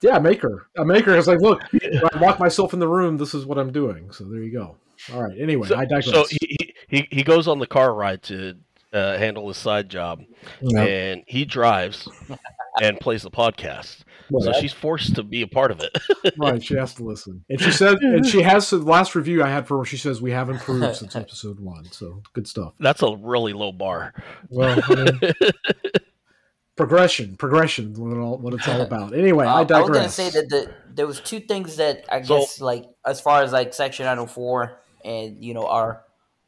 yeah, 0.01 0.19
make 0.19 0.41
her. 0.41 0.67
I 0.77 0.81
A 0.81 0.85
maker 0.85 1.15
is 1.15 1.27
like, 1.27 1.41
look, 1.41 1.61
I 1.73 2.19
lock 2.19 2.39
myself 2.39 2.73
in 2.73 2.79
the 2.79 2.87
room. 2.87 3.17
This 3.17 3.33
is 3.33 3.45
what 3.45 3.57
I'm 3.57 3.71
doing. 3.71 4.11
So 4.11 4.25
there 4.25 4.41
you 4.41 4.51
go. 4.51 4.77
All 5.13 5.23
right. 5.23 5.37
Anyway, 5.39 5.67
so, 5.67 5.75
I 5.75 5.85
digress. 5.85 6.09
So 6.09 6.25
he, 6.29 6.73
he 6.87 7.07
he 7.11 7.23
goes 7.23 7.47
on 7.47 7.59
the 7.59 7.67
car 7.67 7.93
ride 7.93 8.23
to 8.23 8.55
uh, 8.93 9.17
handle 9.17 9.47
his 9.47 9.57
side 9.57 9.89
job, 9.89 10.21
yep. 10.61 10.87
and 10.87 11.23
he 11.27 11.45
drives 11.45 12.07
and 12.81 12.99
plays 12.99 13.23
the 13.23 13.31
podcast. 13.31 14.03
Well, 14.29 14.41
so 14.41 14.59
she's 14.59 14.73
forced 14.73 15.15
to 15.15 15.23
be 15.23 15.41
a 15.41 15.47
part 15.47 15.71
of 15.71 15.81
it. 15.81 15.95
right, 16.37 16.63
she 16.63 16.75
has 16.75 16.93
to 16.95 17.03
listen. 17.03 17.45
And 17.49 17.61
she 17.61 17.71
said, 17.71 17.97
and 17.99 18.25
she 18.25 18.41
has 18.41 18.69
the 18.69 18.77
last 18.77 19.15
review 19.15 19.43
I 19.43 19.49
had 19.49 19.67
for 19.67 19.77
her. 19.79 19.85
She 19.85 19.97
says 19.97 20.21
we 20.21 20.31
have 20.31 20.49
improved 20.49 20.95
since 20.95 21.15
episode 21.15 21.59
one. 21.59 21.85
So 21.91 22.23
good 22.33 22.47
stuff. 22.47 22.73
That's 22.79 23.03
a 23.03 23.15
really 23.15 23.53
low 23.53 23.71
bar. 23.71 24.13
Well, 24.49 24.81
I 24.87 24.95
mean, 24.95 25.19
progression, 26.75 27.35
progression, 27.37 27.93
what, 27.93 28.17
all, 28.17 28.37
what 28.37 28.53
it's 28.53 28.67
all 28.67 28.81
about. 28.81 29.13
Anyway, 29.13 29.45
uh, 29.45 29.55
I 29.55 29.63
digress. 29.63 29.77
I 29.77 29.81
was 29.81 29.89
going 29.89 30.05
to 30.05 30.11
say 30.11 30.29
that 30.31 30.49
the, 30.49 30.73
there 30.93 31.07
was 31.07 31.19
two 31.19 31.39
things 31.39 31.77
that 31.77 32.05
I 32.09 32.21
so, 32.21 32.39
guess, 32.39 32.61
like 32.61 32.85
as 33.05 33.21
far 33.21 33.43
as 33.43 33.51
like 33.51 33.73
Section 33.73 34.05
904 34.05 34.79
and 35.03 35.43
you 35.43 35.53
know 35.53 35.67
our 35.67 36.01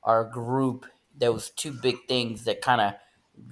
our 0.03 0.23
group, 0.23 0.85
there 1.17 1.33
was 1.33 1.51
two 1.51 1.71
big 1.71 1.97
things 2.07 2.45
that 2.45 2.61
kind 2.61 2.81
of 2.81 2.93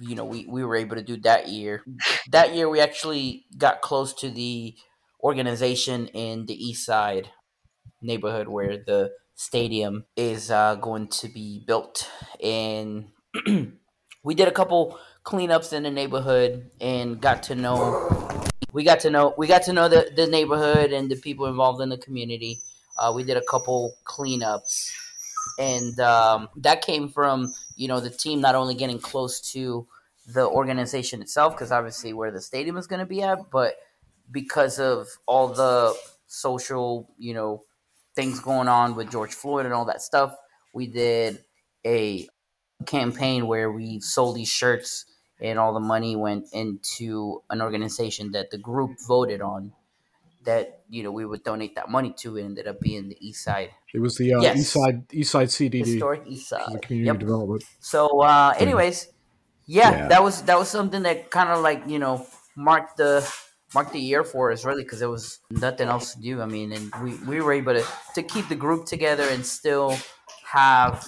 you 0.00 0.14
know 0.14 0.24
we, 0.24 0.46
we 0.46 0.64
were 0.64 0.76
able 0.76 0.96
to 0.96 1.02
do 1.02 1.16
that 1.18 1.48
year. 1.48 1.82
That 2.30 2.54
year 2.54 2.68
we 2.68 2.80
actually 2.80 3.46
got 3.56 3.82
close 3.82 4.12
to 4.14 4.30
the 4.30 4.74
organization 5.22 6.08
in 6.08 6.46
the 6.46 6.54
east 6.54 6.84
side 6.84 7.30
neighborhood 8.02 8.48
where 8.48 8.76
the 8.76 9.12
stadium 9.34 10.04
is 10.16 10.50
uh, 10.50 10.76
going 10.76 11.08
to 11.08 11.28
be 11.28 11.62
built. 11.66 12.10
And 12.42 13.08
we 14.24 14.34
did 14.34 14.48
a 14.48 14.52
couple 14.52 14.98
cleanups 15.24 15.72
in 15.72 15.82
the 15.82 15.90
neighborhood 15.90 16.70
and 16.80 17.20
got 17.20 17.42
to 17.44 17.54
know 17.54 18.44
we 18.72 18.84
got 18.84 19.00
to 19.00 19.10
know 19.10 19.34
we 19.36 19.46
got 19.46 19.62
to 19.64 19.72
know 19.72 19.88
the, 19.88 20.10
the 20.14 20.26
neighborhood 20.26 20.92
and 20.92 21.10
the 21.10 21.16
people 21.16 21.46
involved 21.46 21.80
in 21.80 21.88
the 21.88 21.98
community. 21.98 22.58
Uh, 22.98 23.12
we 23.14 23.24
did 23.24 23.36
a 23.36 23.42
couple 23.42 23.94
cleanups 24.06 24.90
and 25.58 25.98
um, 26.00 26.48
that 26.56 26.82
came 26.82 27.08
from 27.08 27.54
you 27.76 27.88
know 27.88 28.00
the 28.00 28.10
team 28.10 28.40
not 28.40 28.54
only 28.54 28.74
getting 28.74 28.98
close 28.98 29.40
to 29.52 29.86
the 30.26 30.46
organization 30.46 31.22
itself 31.22 31.54
because 31.54 31.70
obviously 31.72 32.12
where 32.12 32.30
the 32.30 32.40
stadium 32.40 32.76
is 32.76 32.86
going 32.86 33.00
to 33.00 33.06
be 33.06 33.22
at 33.22 33.38
but 33.50 33.76
because 34.30 34.78
of 34.78 35.08
all 35.26 35.48
the 35.48 35.94
social 36.26 37.08
you 37.18 37.32
know 37.32 37.62
things 38.14 38.40
going 38.40 38.68
on 38.68 38.96
with 38.96 39.10
george 39.10 39.34
floyd 39.34 39.64
and 39.64 39.74
all 39.74 39.84
that 39.84 40.02
stuff 40.02 40.36
we 40.74 40.86
did 40.86 41.44
a 41.86 42.28
campaign 42.86 43.46
where 43.46 43.70
we 43.70 44.00
sold 44.00 44.36
these 44.36 44.48
shirts 44.48 45.06
and 45.40 45.58
all 45.58 45.72
the 45.74 45.80
money 45.80 46.16
went 46.16 46.46
into 46.52 47.42
an 47.50 47.62
organization 47.62 48.32
that 48.32 48.50
the 48.50 48.58
group 48.58 48.96
voted 49.06 49.40
on 49.40 49.72
that 50.46 50.80
you 50.88 51.02
know 51.02 51.12
we 51.12 51.26
would 51.26 51.44
donate 51.44 51.74
that 51.74 51.90
money 51.90 52.14
to. 52.18 52.36
It 52.36 52.44
ended 52.44 52.66
up 52.66 52.80
being 52.80 53.08
the 53.08 53.16
East 53.20 53.44
Side. 53.44 53.70
It 53.92 54.00
was 54.00 54.16
the 54.16 54.34
uh, 54.34 54.40
yes. 54.40 54.58
East 54.58 54.72
Side 54.72 55.04
East 55.12 55.30
Side 55.30 55.48
CDD, 55.48 55.84
historic 55.86 56.22
East 56.26 56.48
Side, 56.48 56.82
community 56.82 57.06
yep. 57.06 57.18
development. 57.18 57.64
So, 57.80 58.22
uh, 58.22 58.54
anyways, 58.58 59.08
yeah, 59.66 59.90
yeah, 59.90 60.08
that 60.08 60.22
was 60.22 60.42
that 60.42 60.58
was 60.58 60.68
something 60.68 61.02
that 61.02 61.30
kind 61.30 61.50
of 61.50 61.62
like 61.62 61.82
you 61.86 61.98
know 61.98 62.26
marked 62.56 62.96
the 62.96 63.28
marked 63.74 63.92
the 63.92 64.00
year 64.00 64.24
for 64.24 64.52
us 64.52 64.64
really 64.64 64.82
because 64.82 65.00
there 65.00 65.10
was 65.10 65.40
nothing 65.50 65.88
else 65.88 66.14
to 66.14 66.20
do. 66.20 66.40
I 66.40 66.46
mean, 66.46 66.72
and 66.72 66.92
we 67.02 67.14
we 67.26 67.40
were 67.40 67.52
able 67.52 67.74
to 67.74 67.84
to 68.14 68.22
keep 68.22 68.48
the 68.48 68.56
group 68.56 68.86
together 68.86 69.28
and 69.28 69.44
still 69.44 69.96
have 70.44 71.04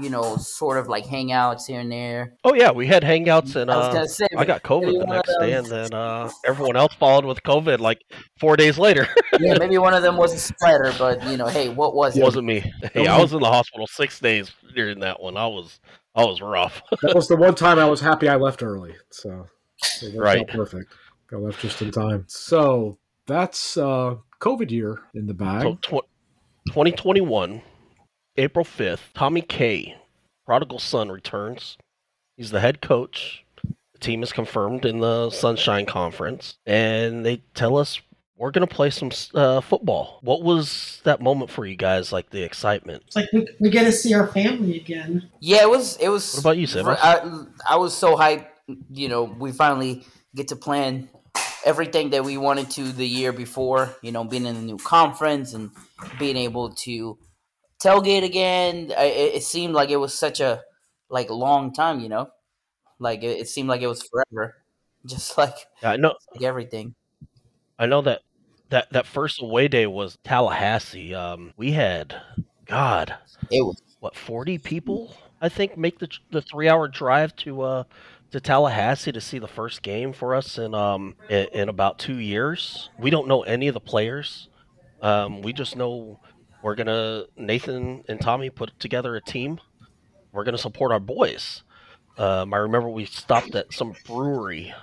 you 0.00 0.10
know, 0.10 0.36
sort 0.36 0.78
of 0.78 0.88
like 0.88 1.04
hangouts 1.04 1.66
here 1.66 1.80
and 1.80 1.90
there. 1.90 2.34
Oh 2.44 2.54
yeah, 2.54 2.70
we 2.70 2.86
had 2.86 3.02
hangouts 3.02 3.56
and 3.56 3.70
uh, 3.70 4.02
I, 4.02 4.06
say, 4.06 4.26
I 4.36 4.44
got 4.44 4.62
COVID 4.62 5.00
the 5.00 5.06
next 5.06 5.34
day, 5.40 5.52
and 5.54 5.66
then 5.66 5.92
uh, 5.94 6.30
everyone 6.46 6.76
else 6.76 6.94
followed 6.94 7.24
with 7.24 7.42
COVID 7.42 7.78
like 7.78 8.02
four 8.38 8.56
days 8.56 8.78
later. 8.78 9.08
yeah, 9.40 9.56
maybe 9.58 9.78
one 9.78 9.94
of 9.94 10.02
them 10.02 10.16
was 10.16 10.32
a 10.32 10.38
spreader, 10.38 10.92
but 10.98 11.24
you 11.28 11.36
know, 11.36 11.46
hey, 11.46 11.68
what 11.68 11.94
was 11.94 12.16
it? 12.16 12.22
Wasn't 12.22 12.46
me. 12.46 12.72
Hey, 12.92 13.06
I 13.06 13.20
was 13.20 13.32
in 13.32 13.40
the 13.40 13.50
hospital 13.50 13.86
six 13.86 14.20
days 14.20 14.50
during 14.74 15.00
that 15.00 15.20
one. 15.20 15.36
I 15.36 15.46
was 15.46 15.80
I 16.14 16.24
was 16.24 16.40
rough. 16.40 16.82
that 17.02 17.14
was 17.14 17.28
the 17.28 17.36
one 17.36 17.54
time 17.54 17.78
I 17.78 17.84
was 17.86 18.00
happy 18.00 18.28
I 18.28 18.36
left 18.36 18.62
early. 18.62 18.94
So, 19.10 19.46
so 19.76 20.10
right, 20.16 20.46
perfect. 20.48 20.92
I 21.32 21.36
left 21.36 21.60
just 21.60 21.82
in 21.82 21.90
time. 21.90 22.24
So 22.26 22.98
that's 23.26 23.76
uh, 23.76 24.16
COVID 24.40 24.70
year 24.70 25.00
in 25.14 25.26
the 25.26 25.34
bag. 25.34 25.62
So 25.62 25.74
tw- 25.76 26.08
2021 26.68 27.62
April 28.38 28.64
5th, 28.64 29.12
Tommy 29.14 29.42
K, 29.42 29.96
prodigal 30.46 30.78
son, 30.78 31.10
returns. 31.10 31.76
He's 32.36 32.52
the 32.52 32.60
head 32.60 32.80
coach. 32.80 33.44
The 33.92 33.98
team 33.98 34.22
is 34.22 34.32
confirmed 34.32 34.84
in 34.84 35.00
the 35.00 35.30
Sunshine 35.30 35.86
Conference, 35.86 36.56
and 36.64 37.26
they 37.26 37.42
tell 37.54 37.76
us 37.76 38.00
we're 38.36 38.52
going 38.52 38.66
to 38.66 38.72
play 38.72 38.90
some 38.90 39.10
uh, 39.34 39.60
football. 39.60 40.20
What 40.22 40.44
was 40.44 41.00
that 41.02 41.20
moment 41.20 41.50
for 41.50 41.66
you 41.66 41.74
guys? 41.74 42.12
Like 42.12 42.30
the 42.30 42.44
excitement? 42.44 43.02
It's 43.08 43.16
like 43.16 43.28
we, 43.32 43.48
we 43.58 43.70
get 43.70 43.84
to 43.84 43.92
see 43.92 44.14
our 44.14 44.28
family 44.28 44.76
again. 44.76 45.28
Yeah, 45.40 45.62
it 45.62 45.70
was. 45.70 45.96
It 45.96 46.08
was. 46.08 46.34
What 46.34 46.40
about 46.40 46.58
you, 46.58 46.68
Sam? 46.68 46.86
I, 46.86 47.44
I 47.68 47.76
was 47.76 47.92
so 47.92 48.16
hyped. 48.16 48.46
You 48.92 49.08
know, 49.08 49.24
we 49.24 49.50
finally 49.50 50.06
get 50.36 50.48
to 50.48 50.56
plan 50.56 51.08
everything 51.64 52.10
that 52.10 52.22
we 52.22 52.36
wanted 52.36 52.70
to 52.70 52.92
the 52.92 53.06
year 53.06 53.32
before. 53.32 53.96
You 54.00 54.12
know, 54.12 54.22
being 54.22 54.46
in 54.46 54.54
the 54.54 54.62
new 54.62 54.78
conference 54.78 55.54
and 55.54 55.72
being 56.20 56.36
able 56.36 56.70
to 56.70 57.18
tailgate 57.82 58.24
again. 58.24 58.92
I, 58.96 59.04
it, 59.04 59.34
it, 59.36 59.42
seemed 59.42 59.74
like 59.74 59.90
it 59.90 59.96
was 59.96 60.14
such 60.14 60.40
a 60.40 60.62
like 61.08 61.30
long 61.30 61.72
time, 61.72 62.00
you 62.00 62.08
know, 62.08 62.30
like 62.98 63.22
it, 63.22 63.40
it 63.40 63.48
seemed 63.48 63.68
like 63.68 63.80
it 63.80 63.86
was 63.86 64.02
forever, 64.02 64.56
just 65.06 65.38
like 65.38 65.54
I 65.82 65.96
know 65.96 66.14
like 66.34 66.42
everything. 66.42 66.94
I 67.78 67.86
know 67.86 68.02
that 68.02 68.22
that 68.70 68.92
that 68.92 69.06
first 69.06 69.40
away 69.42 69.68
day 69.68 69.86
was 69.86 70.18
Tallahassee. 70.24 71.14
Um, 71.14 71.52
we 71.56 71.72
had 71.72 72.14
God, 72.66 73.14
it 73.50 73.64
was 73.64 73.80
what 74.00 74.16
forty 74.16 74.58
people 74.58 75.14
I 75.40 75.48
think 75.48 75.76
make 75.76 75.98
the 75.98 76.08
the 76.30 76.42
three 76.42 76.68
hour 76.68 76.88
drive 76.88 77.34
to 77.36 77.62
uh 77.62 77.84
to 78.30 78.40
Tallahassee 78.40 79.12
to 79.12 79.20
see 79.20 79.38
the 79.38 79.48
first 79.48 79.82
game 79.82 80.12
for 80.12 80.34
us 80.34 80.58
in 80.58 80.74
um 80.74 81.14
in, 81.28 81.46
in 81.52 81.68
about 81.68 81.98
two 81.98 82.18
years. 82.18 82.90
We 82.98 83.10
don't 83.10 83.28
know 83.28 83.42
any 83.42 83.68
of 83.68 83.74
the 83.74 83.80
players. 83.80 84.48
Um, 85.00 85.42
we 85.42 85.52
just 85.52 85.76
know 85.76 86.20
we're 86.62 86.74
gonna 86.74 87.24
Nathan 87.36 88.04
and 88.08 88.20
Tommy 88.20 88.50
put 88.50 88.78
together 88.78 89.16
a 89.16 89.20
team. 89.20 89.60
We're 90.32 90.44
gonna 90.44 90.58
support 90.58 90.92
our 90.92 91.00
boys. 91.00 91.62
Um, 92.16 92.52
I 92.52 92.58
remember 92.58 92.88
we 92.88 93.04
stopped 93.04 93.54
at 93.54 93.72
some 93.72 93.94
brewery 94.04 94.74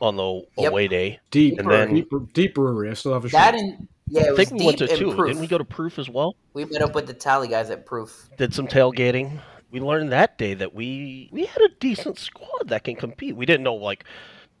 on 0.00 0.16
the 0.16 0.42
yep. 0.56 0.72
away 0.72 0.88
day. 0.88 1.20
Deep, 1.30 1.58
and 1.58 1.70
then 1.70 1.94
deep, 1.94 2.10
deep 2.32 2.54
brewery. 2.54 2.90
I 2.90 2.94
still 2.94 3.12
have 3.12 3.24
a 3.24 3.28
that 3.28 3.54
and 3.54 3.88
yeah, 4.08 4.32
I 4.32 4.36
think 4.36 4.52
we 4.52 4.66
went 4.66 4.78
to 4.78 4.88
two. 4.88 5.14
Proof. 5.14 5.28
Didn't 5.28 5.40
we 5.40 5.46
go 5.46 5.58
to 5.58 5.64
Proof 5.64 5.98
as 5.98 6.08
well? 6.08 6.36
We 6.52 6.64
met 6.64 6.82
up 6.82 6.94
with 6.94 7.06
the 7.06 7.14
tally 7.14 7.48
guys 7.48 7.70
at 7.70 7.86
Proof. 7.86 8.28
Did 8.36 8.54
some 8.54 8.66
tailgating. 8.66 9.40
we 9.70 9.80
learned 9.80 10.12
that 10.12 10.38
day 10.38 10.54
that 10.54 10.74
we 10.74 11.28
we 11.32 11.46
had 11.46 11.62
a 11.62 11.68
decent 11.80 12.18
squad 12.18 12.68
that 12.68 12.84
can 12.84 12.96
compete. 12.96 13.36
We 13.36 13.46
didn't 13.46 13.64
know 13.64 13.74
like 13.74 14.04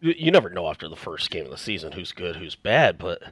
you 0.00 0.30
never 0.30 0.50
know 0.50 0.68
after 0.68 0.88
the 0.88 0.96
first 0.96 1.30
game 1.30 1.44
of 1.44 1.50
the 1.50 1.58
season 1.58 1.92
who's 1.92 2.12
good, 2.12 2.36
who's 2.36 2.56
bad, 2.56 2.98
but 2.98 3.22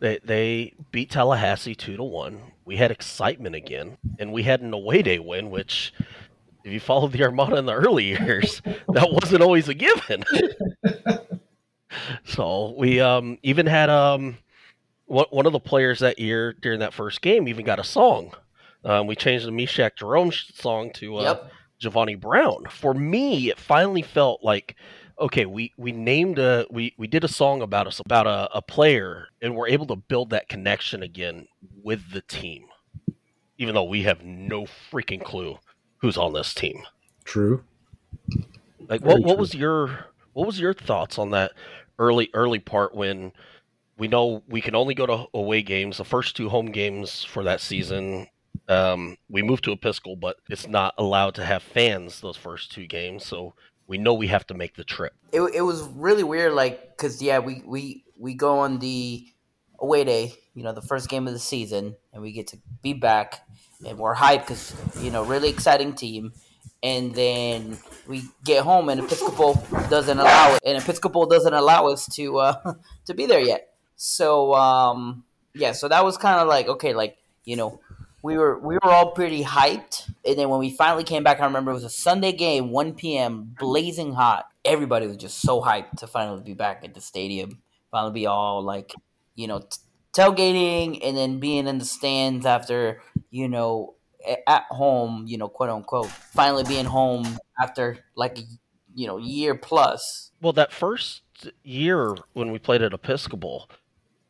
they 0.00 0.18
they 0.24 0.74
beat 0.90 1.10
Tallahassee 1.10 1.74
two 1.74 1.96
to 1.96 2.02
one. 2.02 2.40
We 2.64 2.76
had 2.76 2.90
excitement 2.90 3.54
again, 3.54 3.96
and 4.18 4.32
we 4.32 4.42
had 4.42 4.60
an 4.60 4.72
away 4.72 5.02
day 5.02 5.18
win, 5.18 5.50
which 5.50 5.92
if 6.64 6.72
you 6.72 6.80
followed 6.80 7.12
the 7.12 7.22
Armada 7.22 7.56
in 7.56 7.66
the 7.66 7.74
early 7.74 8.04
years, 8.04 8.60
that 8.64 9.10
wasn't 9.10 9.42
always 9.42 9.68
a 9.68 9.74
given. 9.74 10.24
so 12.24 12.74
we 12.76 13.00
um, 13.00 13.38
even 13.42 13.66
had 13.66 13.88
um, 13.90 14.36
one 15.06 15.46
of 15.46 15.52
the 15.52 15.60
players 15.60 16.00
that 16.00 16.18
year 16.18 16.52
during 16.52 16.80
that 16.80 16.92
first 16.92 17.22
game 17.22 17.48
even 17.48 17.64
got 17.64 17.78
a 17.78 17.84
song. 17.84 18.34
Um, 18.84 19.06
we 19.06 19.16
changed 19.16 19.46
the 19.46 19.52
Meshach 19.52 19.96
Jerome 19.96 20.30
song 20.32 20.92
to 20.94 21.18
uh, 21.18 21.22
yep. 21.22 21.52
Giovanni 21.78 22.14
Brown. 22.14 22.66
For 22.70 22.94
me, 22.94 23.50
it 23.50 23.58
finally 23.58 24.02
felt 24.02 24.44
like 24.44 24.76
okay, 25.20 25.46
we 25.46 25.72
we 25.76 25.92
named 25.92 26.38
a 26.38 26.66
we 26.70 26.94
we 26.96 27.06
did 27.06 27.24
a 27.24 27.28
song 27.28 27.62
about 27.62 27.86
us 27.86 28.00
about 28.00 28.26
a, 28.26 28.48
a 28.56 28.62
player, 28.62 29.28
and 29.42 29.54
we're 29.54 29.68
able 29.68 29.86
to 29.86 29.96
build 29.96 30.30
that 30.30 30.48
connection 30.48 31.02
again 31.02 31.48
with 31.82 32.12
the 32.12 32.22
team, 32.22 32.66
even 33.58 33.74
though 33.74 33.84
we 33.84 34.02
have 34.02 34.22
no 34.22 34.64
freaking 34.64 35.22
clue 35.22 35.58
who's 35.98 36.16
on 36.16 36.32
this 36.32 36.54
team. 36.54 36.82
True. 37.24 37.62
Like 38.88 39.04
what 39.04 39.22
what 39.22 39.38
was 39.38 39.54
your 39.54 40.06
what 40.32 40.46
was 40.46 40.60
your 40.60 40.74
thoughts 40.74 41.18
on 41.18 41.30
that 41.30 41.52
early 41.98 42.30
early 42.34 42.58
part 42.58 42.94
when 42.94 43.32
we 43.98 44.08
know 44.08 44.42
we 44.48 44.60
can 44.60 44.74
only 44.74 44.94
go 44.94 45.06
to 45.06 45.26
away 45.34 45.62
games, 45.62 45.98
the 45.98 46.04
first 46.04 46.36
two 46.36 46.48
home 46.48 46.66
games 46.66 47.24
for 47.24 47.42
that 47.44 47.60
season. 47.60 48.28
Um, 48.68 49.16
we 49.28 49.42
moved 49.42 49.64
to 49.64 49.72
Episcopal, 49.72 50.16
but 50.16 50.36
it's 50.48 50.68
not 50.68 50.94
allowed 50.98 51.34
to 51.36 51.44
have 51.44 51.62
fans 51.62 52.20
those 52.20 52.36
first 52.36 52.70
two 52.70 52.86
games. 52.86 53.26
So 53.26 53.54
we 53.88 53.98
know 53.98 54.14
we 54.14 54.28
have 54.28 54.46
to 54.46 54.54
make 54.54 54.76
the 54.76 54.84
trip. 54.84 55.14
It, 55.32 55.40
it 55.40 55.62
was 55.62 55.82
really 55.82 56.22
weird, 56.22 56.52
like 56.52 56.96
because 56.96 57.20
yeah, 57.20 57.40
we 57.40 57.62
we 57.66 58.04
we 58.16 58.34
go 58.34 58.60
on 58.60 58.78
the 58.78 59.26
away 59.80 60.04
day, 60.04 60.34
you 60.54 60.62
know, 60.62 60.72
the 60.72 60.82
first 60.82 61.08
game 61.08 61.26
of 61.26 61.32
the 61.32 61.40
season, 61.40 61.96
and 62.12 62.22
we 62.22 62.30
get 62.30 62.48
to 62.48 62.58
be 62.82 62.92
back, 62.92 63.42
and 63.84 63.98
we're 63.98 64.14
hyped 64.14 64.46
because 64.46 64.76
you 65.00 65.10
know, 65.10 65.24
really 65.24 65.48
exciting 65.48 65.94
team. 65.94 66.32
And 66.80 67.12
then 67.12 67.76
we 68.06 68.22
get 68.44 68.62
home, 68.62 68.88
and 68.88 69.00
Episcopal 69.00 69.60
doesn't 69.90 70.16
allow 70.16 70.54
it, 70.54 70.60
and 70.64 70.78
Episcopal 70.78 71.26
doesn't 71.26 71.52
allow 71.54 71.88
us 71.88 72.06
to 72.14 72.38
uh, 72.38 72.74
to 73.06 73.14
be 73.14 73.26
there 73.26 73.40
yet. 73.40 73.74
So 73.96 74.54
um, 74.54 75.24
yeah, 75.54 75.72
so 75.72 75.88
that 75.88 76.04
was 76.04 76.16
kind 76.16 76.38
of 76.38 76.46
like 76.46 76.68
okay, 76.68 76.94
like 76.94 77.16
you 77.44 77.56
know, 77.56 77.80
we 78.28 78.36
were 78.36 78.58
we 78.58 78.74
were 78.74 78.84
all 78.84 79.12
pretty 79.12 79.42
hyped, 79.42 80.12
and 80.22 80.38
then 80.38 80.50
when 80.50 80.60
we 80.60 80.68
finally 80.68 81.02
came 81.02 81.24
back, 81.24 81.40
I 81.40 81.46
remember 81.46 81.70
it 81.70 81.74
was 81.74 81.84
a 81.84 81.90
Sunday 81.90 82.32
game, 82.32 82.70
1 82.70 82.92
p.m., 82.92 83.54
blazing 83.58 84.12
hot. 84.12 84.48
Everybody 84.66 85.06
was 85.06 85.16
just 85.16 85.40
so 85.40 85.62
hyped 85.62 85.96
to 86.00 86.06
finally 86.06 86.42
be 86.42 86.52
back 86.52 86.84
at 86.84 86.92
the 86.92 87.00
stadium, 87.00 87.62
finally 87.90 88.12
be 88.12 88.26
all 88.26 88.62
like, 88.62 88.92
you 89.34 89.46
know, 89.46 89.60
t- 89.60 89.78
tailgating, 90.12 91.00
and 91.02 91.16
then 91.16 91.40
being 91.40 91.66
in 91.66 91.78
the 91.78 91.86
stands 91.86 92.44
after, 92.44 93.00
you 93.30 93.48
know, 93.48 93.94
at 94.46 94.64
home, 94.64 95.24
you 95.26 95.38
know, 95.38 95.48
quote 95.48 95.70
unquote, 95.70 96.08
finally 96.08 96.64
being 96.64 96.84
home 96.84 97.38
after 97.58 97.98
like 98.14 98.36
you 98.94 99.06
know 99.06 99.16
year 99.16 99.54
plus. 99.54 100.32
Well, 100.42 100.52
that 100.52 100.70
first 100.70 101.22
year 101.62 102.14
when 102.34 102.52
we 102.52 102.58
played 102.58 102.82
at 102.82 102.92
Episcopal, 102.92 103.70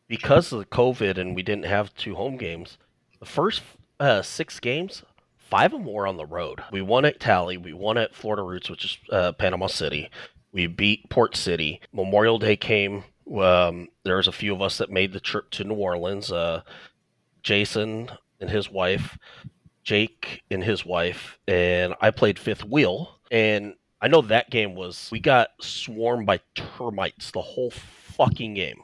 because 0.06 0.52
of 0.52 0.60
the 0.60 0.66
COVID 0.66 1.18
and 1.18 1.34
we 1.34 1.42
didn't 1.42 1.64
have 1.64 1.92
two 1.96 2.14
home 2.14 2.36
games, 2.36 2.78
the 3.18 3.26
first 3.26 3.62
uh, 4.00 4.22
six 4.22 4.60
games, 4.60 5.02
five 5.36 5.72
of 5.72 5.84
them 5.84 5.92
were 5.92 6.06
on 6.06 6.16
the 6.16 6.26
road. 6.26 6.62
We 6.70 6.82
won 6.82 7.04
at 7.04 7.20
Tally, 7.20 7.56
we 7.56 7.72
won 7.72 7.98
at 7.98 8.14
Florida 8.14 8.42
Roots, 8.42 8.70
which 8.70 8.84
is 8.84 8.98
uh, 9.10 9.32
Panama 9.32 9.66
City. 9.66 10.10
We 10.52 10.66
beat 10.66 11.10
Port 11.10 11.36
City. 11.36 11.80
Memorial 11.92 12.38
Day 12.38 12.56
came. 12.56 13.04
Um, 13.32 13.88
there 14.04 14.16
was 14.16 14.28
a 14.28 14.32
few 14.32 14.54
of 14.54 14.62
us 14.62 14.78
that 14.78 14.90
made 14.90 15.12
the 15.12 15.20
trip 15.20 15.50
to 15.52 15.64
New 15.64 15.74
Orleans. 15.74 16.32
Uh, 16.32 16.62
Jason 17.42 18.10
and 18.40 18.50
his 18.50 18.70
wife, 18.70 19.18
Jake 19.82 20.42
and 20.50 20.62
his 20.62 20.84
wife, 20.84 21.38
and 21.46 21.94
I 22.00 22.10
played 22.10 22.38
fifth 22.38 22.64
wheel. 22.64 23.18
And 23.30 23.74
I 24.00 24.08
know 24.08 24.22
that 24.22 24.50
game 24.50 24.74
was 24.74 25.08
we 25.12 25.20
got 25.20 25.48
swarmed 25.60 26.26
by 26.26 26.40
termites 26.54 27.30
the 27.30 27.42
whole 27.42 27.70
fucking 27.70 28.54
game. 28.54 28.82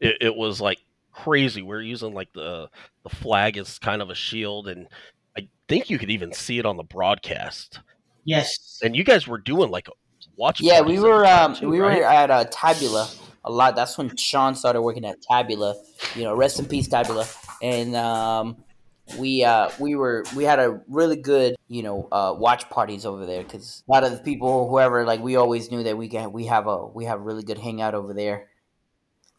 It, 0.00 0.18
it 0.20 0.36
was 0.36 0.60
like 0.60 0.78
crazy. 1.12 1.62
We 1.62 1.74
are 1.76 1.80
using 1.80 2.14
like 2.14 2.32
the 2.32 2.68
the 3.02 3.10
flag 3.10 3.56
as 3.56 3.78
kind 3.78 4.02
of 4.02 4.10
a 4.10 4.14
shield, 4.14 4.68
and 4.68 4.88
I 5.36 5.48
think 5.68 5.90
you 5.90 5.98
could 5.98 6.10
even 6.10 6.32
see 6.32 6.58
it 6.58 6.66
on 6.66 6.76
the 6.76 6.82
broadcast. 6.82 7.80
Yes. 8.24 8.78
And 8.82 8.94
you 8.94 9.04
guys 9.04 9.26
were 9.26 9.38
doing 9.38 9.70
like 9.70 9.88
watch. 10.36 10.60
Yeah, 10.60 10.80
we 10.80 10.98
were 10.98 11.26
um, 11.26 11.54
too, 11.54 11.68
we 11.68 11.80
right? 11.80 11.98
were 11.98 12.04
at 12.04 12.30
uh, 12.30 12.44
Tabula 12.50 13.08
a 13.44 13.50
lot. 13.50 13.76
That's 13.76 13.98
when 13.98 14.16
Sean 14.16 14.54
started 14.54 14.82
working 14.82 15.04
at 15.04 15.20
Tabula. 15.22 15.76
You 16.14 16.24
know, 16.24 16.34
rest 16.34 16.58
in 16.58 16.66
peace, 16.66 16.88
Tabula. 16.88 17.26
And 17.60 17.94
um, 17.96 18.56
we 19.18 19.44
uh, 19.44 19.70
we 19.78 19.94
were 19.94 20.24
we 20.36 20.44
had 20.44 20.58
a 20.58 20.80
really 20.88 21.16
good 21.16 21.56
you 21.68 21.82
know 21.82 22.08
uh, 22.12 22.34
watch 22.36 22.68
parties 22.70 23.04
over 23.04 23.26
there 23.26 23.42
because 23.42 23.82
a 23.88 23.92
lot 23.92 24.04
of 24.04 24.12
the 24.12 24.18
people 24.18 24.68
whoever 24.68 25.04
like 25.04 25.20
we 25.20 25.36
always 25.36 25.70
knew 25.70 25.82
that 25.82 25.96
we 25.96 26.08
can 26.08 26.32
we 26.32 26.46
have 26.46 26.66
a 26.66 26.86
we 26.86 27.04
have 27.04 27.20
really 27.20 27.42
good 27.42 27.58
hangout 27.58 27.94
over 27.94 28.14
there 28.14 28.48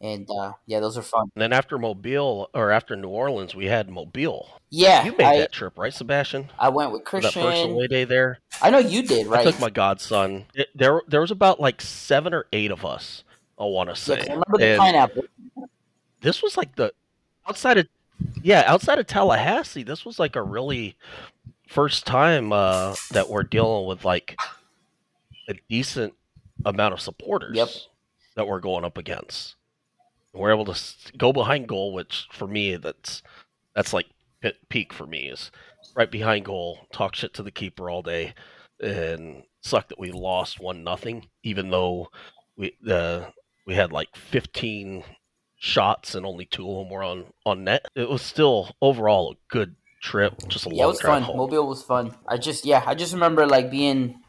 and 0.04 0.28
uh, 0.30 0.52
yeah, 0.66 0.80
those 0.80 0.98
are 0.98 1.02
fun. 1.02 1.30
And 1.34 1.40
then 1.40 1.52
after 1.54 1.78
Mobile 1.78 2.50
or 2.52 2.70
after 2.70 2.94
New 2.94 3.08
Orleans, 3.08 3.54
we 3.54 3.64
had 3.64 3.88
Mobile. 3.88 4.60
Yeah, 4.68 5.02
you 5.02 5.12
made 5.12 5.24
I, 5.24 5.38
that 5.38 5.50
trip, 5.50 5.78
right, 5.78 5.94
Sebastian? 5.94 6.50
I 6.58 6.68
went 6.68 6.92
with 6.92 7.04
Christian. 7.04 7.42
that 7.42 7.50
first 7.50 7.64
away 7.64 7.86
day 7.86 8.04
there. 8.04 8.38
I 8.60 8.68
know 8.68 8.78
you 8.78 9.02
did, 9.02 9.26
right? 9.26 9.46
I 9.46 9.50
took 9.50 9.58
my 9.58 9.70
godson. 9.70 10.44
It, 10.54 10.68
there, 10.74 11.00
there 11.08 11.22
was 11.22 11.30
about 11.30 11.58
like 11.58 11.80
seven 11.80 12.34
or 12.34 12.44
eight 12.52 12.70
of 12.70 12.84
us. 12.84 13.24
I 13.58 13.64
want 13.64 13.88
to 13.88 13.96
say. 13.96 14.18
Yeah, 14.18 14.32
remember 14.32 14.58
the 14.58 14.66
and 14.66 14.78
pineapple. 14.78 15.22
This 16.20 16.42
was 16.42 16.58
like 16.58 16.76
the 16.76 16.92
outside 17.48 17.78
of 17.78 17.86
yeah, 18.42 18.64
outside 18.66 18.98
of 18.98 19.06
Tallahassee. 19.06 19.84
This 19.84 20.04
was 20.04 20.18
like 20.18 20.36
a 20.36 20.42
really 20.42 20.96
first 21.66 22.04
time 22.04 22.52
uh, 22.52 22.94
that 23.12 23.30
we're 23.30 23.42
dealing 23.42 23.86
with 23.86 24.04
like 24.04 24.36
a 25.48 25.54
decent 25.70 26.12
amount 26.66 26.92
of 26.92 27.00
supporters. 27.00 27.56
Yep. 27.56 27.68
That 28.36 28.48
we're 28.48 28.60
going 28.60 28.84
up 28.84 28.98
against 28.98 29.54
we're 30.34 30.52
able 30.52 30.64
to 30.66 30.82
go 31.16 31.32
behind 31.32 31.68
goal, 31.68 31.92
which 31.92 32.28
for 32.32 32.46
me 32.46 32.76
that's 32.76 33.22
that's 33.74 33.92
like 33.92 34.06
peak 34.68 34.92
for 34.92 35.06
me 35.06 35.28
is 35.28 35.50
right 35.94 36.10
behind 36.10 36.44
goal, 36.44 36.86
talk 36.92 37.14
shit 37.14 37.34
to 37.34 37.42
the 37.42 37.50
keeper 37.50 37.88
all 37.88 38.02
day, 38.02 38.34
and 38.80 39.44
suck 39.62 39.88
that 39.88 39.98
we 39.98 40.10
lost 40.10 40.60
one 40.60 40.84
nothing, 40.84 41.26
even 41.42 41.70
though 41.70 42.08
we 42.56 42.76
the 42.82 43.32
we 43.66 43.74
had 43.74 43.92
like 43.92 44.14
fifteen 44.16 45.04
shots 45.56 46.14
and 46.14 46.26
only 46.26 46.44
two 46.44 46.70
of 46.70 46.76
them 46.78 46.90
were 46.90 47.02
on 47.02 47.24
on 47.46 47.64
net. 47.64 47.86
It 47.94 48.08
was 48.08 48.22
still 48.22 48.74
overall 48.82 49.32
a 49.32 49.52
good 49.52 49.76
trip. 50.02 50.34
Just 50.48 50.66
a 50.66 50.70
yeah, 50.70 50.84
it 50.84 50.88
was 50.88 51.00
fun. 51.00 51.22
Home. 51.22 51.36
Mobile 51.36 51.66
was 51.66 51.82
fun. 51.82 52.14
I 52.28 52.36
just 52.36 52.64
yeah, 52.64 52.82
I 52.86 52.94
just 52.94 53.14
remember 53.14 53.46
like 53.46 53.70
being 53.70 54.20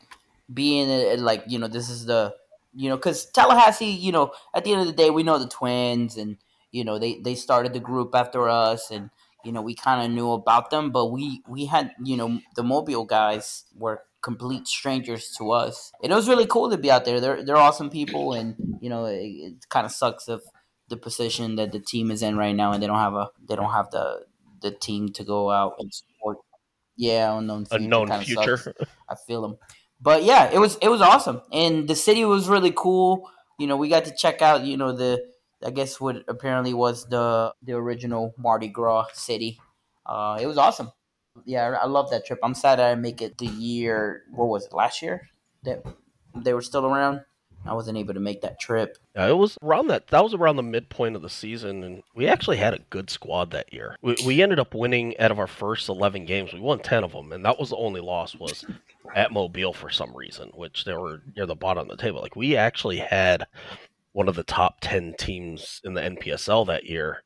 being 0.54 0.90
uh, 0.90 1.22
like 1.22 1.44
you 1.48 1.60
know 1.60 1.68
this 1.68 1.90
is 1.90 2.06
the 2.06 2.34
you 2.76 2.90
know, 2.90 2.98
because 2.98 3.26
Tallahassee, 3.28 3.86
you 3.86 4.12
know, 4.12 4.32
at 4.54 4.64
the 4.64 4.72
end 4.74 4.82
of 4.82 4.88
the 4.88 4.94
day, 4.94 5.10
we 5.10 5.24
know 5.24 5.40
the 5.40 5.48
twins, 5.48 6.18
and 6.18 6.38
you 6.72 6.84
know 6.84 7.00
they 7.00 7.20
they 7.20 7.36
started 7.36 7.74
the 7.74 7.80
group 7.80 8.14
after 8.14 8.50
us, 8.50 8.92
and 8.92 9.10
you 9.44 9.52
know 9.52 9.62
we 9.62 9.74
kind 9.74 10.04
of 10.04 10.12
knew 10.12 10.32
about 10.32 10.70
them, 10.70 10.92
but 10.92 11.08
we 11.08 11.42
we 11.48 11.66
had 11.66 11.92
you 12.04 12.18
know 12.18 12.40
the 12.56 12.64
Mobile 12.64 13.06
guys 13.06 13.64
were 13.76 14.04
complete 14.22 14.68
strangers 14.68 15.32
to 15.38 15.52
us, 15.52 15.94
and 16.04 16.12
it 16.12 16.16
was 16.16 16.28
really 16.28 16.46
cool 16.46 16.70
to 16.70 16.78
be 16.78 16.92
out 16.92 17.06
there. 17.06 17.22
They're 17.22 17.44
they're 17.44 17.56
awesome 17.56 17.90
people, 17.90 18.34
and 18.34 18.56
you 18.82 18.90
know 18.90 19.06
it, 19.06 19.24
it 19.24 19.70
kind 19.70 19.86
of 19.86 19.92
sucks 19.92 20.28
of 20.28 20.44
the 20.90 20.98
position 20.98 21.56
that 21.56 21.72
the 21.72 21.80
team 21.80 22.12
is 22.12 22.22
in 22.22 22.36
right 22.38 22.56
now, 22.56 22.74
and 22.74 22.84
they 22.84 22.88
don't 22.88 23.00
have 23.00 23.14
a 23.14 23.30
they 23.48 23.56
don't 23.56 23.72
have 23.72 23.90
the 23.92 24.26
the 24.62 24.72
team 24.72 25.10
to 25.14 25.24
go 25.24 25.50
out 25.50 25.76
and 25.80 25.94
support. 25.94 26.40
Yeah, 26.98 27.38
unknown. 27.38 27.68
Unknown 27.72 28.22
future. 28.22 28.74
I 29.10 29.16
feel 29.28 29.42
them 29.42 29.58
but 30.02 30.24
yeah, 30.24 30.50
it 30.52 30.60
was 30.60 30.78
it 30.82 30.90
was 30.90 31.02
awesome, 31.02 31.42
and 31.52 31.88
the 31.88 31.96
city 31.96 32.26
was 32.26 32.48
really 32.50 32.74
cool. 32.76 33.30
You 33.60 33.68
know, 33.68 33.78
we 33.78 33.90
got 33.90 34.06
to 34.06 34.16
check 34.16 34.42
out. 34.42 34.64
You 34.64 34.78
know, 34.78 34.92
the 34.92 35.24
I 35.66 35.72
guess 35.72 36.00
what 36.00 36.18
apparently 36.28 36.74
was 36.74 37.08
the 37.10 37.54
the 37.62 37.74
original 37.74 38.34
Mardi 38.38 38.68
Gras 38.68 39.08
city. 39.14 39.60
Uh, 40.06 40.38
it 40.42 40.48
was 40.48 40.58
awesome. 40.58 40.92
Yeah, 41.46 41.78
I 41.82 41.86
love 41.88 42.10
that 42.12 42.26
trip. 42.26 42.40
I'm 42.44 42.54
sad 42.54 42.80
I 42.80 42.92
didn't 42.92 43.02
make 43.02 43.22
it 43.22 43.38
the 43.38 43.48
year. 43.48 44.24
What 44.32 44.48
was 44.48 44.66
it 44.66 44.74
last 44.74 45.02
year 45.02 45.30
that 45.64 45.84
they 46.36 46.54
were 46.54 46.62
still 46.62 46.86
around? 46.86 47.22
I 47.66 47.74
wasn't 47.74 47.98
able 47.98 48.14
to 48.14 48.20
make 48.20 48.42
that 48.42 48.60
trip. 48.60 48.98
Yeah, 49.16 49.28
it 49.28 49.38
was 49.38 49.58
around 49.64 49.88
that. 49.88 50.08
That 50.08 50.24
was 50.24 50.34
around 50.34 50.58
the 50.58 50.64
midpoint 50.64 51.16
of 51.16 51.22
the 51.22 51.30
season, 51.30 51.84
and 51.84 52.04
we 52.14 52.28
actually 52.28 52.58
had 52.58 52.74
a 52.74 52.80
good 52.90 53.10
squad 53.10 53.52
that 53.52 53.74
year. 53.74 53.98
We, 54.02 54.16
we 54.26 54.42
ended 54.42 54.60
up 54.60 54.76
winning 54.76 55.18
out 55.20 55.32
of 55.32 55.40
our 55.40 55.48
first 55.48 55.90
eleven 55.90 56.26
games. 56.26 56.54
We 56.54 56.60
won 56.60 56.80
ten 56.80 57.04
of 57.04 57.12
them, 57.12 57.32
and 57.32 57.44
that 57.46 57.60
was 57.60 57.70
the 57.70 57.78
only 57.78 58.02
loss 58.02 58.36
was 58.36 58.66
at 59.16 59.32
Mobile 59.32 59.74
for 59.74 59.90
some 59.90 60.16
reason, 60.16 60.52
which 60.54 60.86
they 60.86 60.94
were 60.94 61.22
near 61.36 61.46
the 61.46 61.56
bottom 61.56 61.90
of 61.90 61.98
the 61.98 62.02
table. 62.02 62.22
Like 62.22 62.36
we 62.36 62.56
actually 62.56 62.98
had 62.98 63.48
one 64.12 64.28
of 64.28 64.36
the 64.36 64.44
top 64.44 64.78
ten 64.82 65.16
teams 65.18 65.82
in 65.84 65.94
the 65.94 66.02
NPSL 66.02 66.68
that 66.68 66.86
year. 66.86 67.24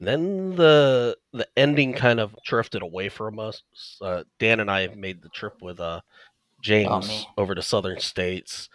Then 0.00 0.56
the 0.56 1.16
the 1.32 1.46
ending 1.56 1.94
kind 1.94 2.20
of 2.20 2.36
drifted 2.44 2.82
away 2.82 3.08
from 3.08 3.38
us. 3.38 3.62
Uh, 4.02 4.24
Dan 4.38 4.60
and 4.60 4.70
I 4.70 4.88
made 4.88 5.22
the 5.22 5.28
trip 5.28 5.62
with 5.62 5.80
uh, 5.80 6.00
James 6.60 7.08
man. 7.08 7.24
over 7.38 7.54
to 7.54 7.62
Southern 7.62 8.00
States. 8.00 8.68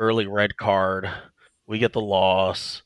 Early 0.00 0.26
red 0.26 0.56
card. 0.56 1.10
We 1.66 1.78
get 1.78 1.92
the 1.92 2.00
loss, 2.00 2.80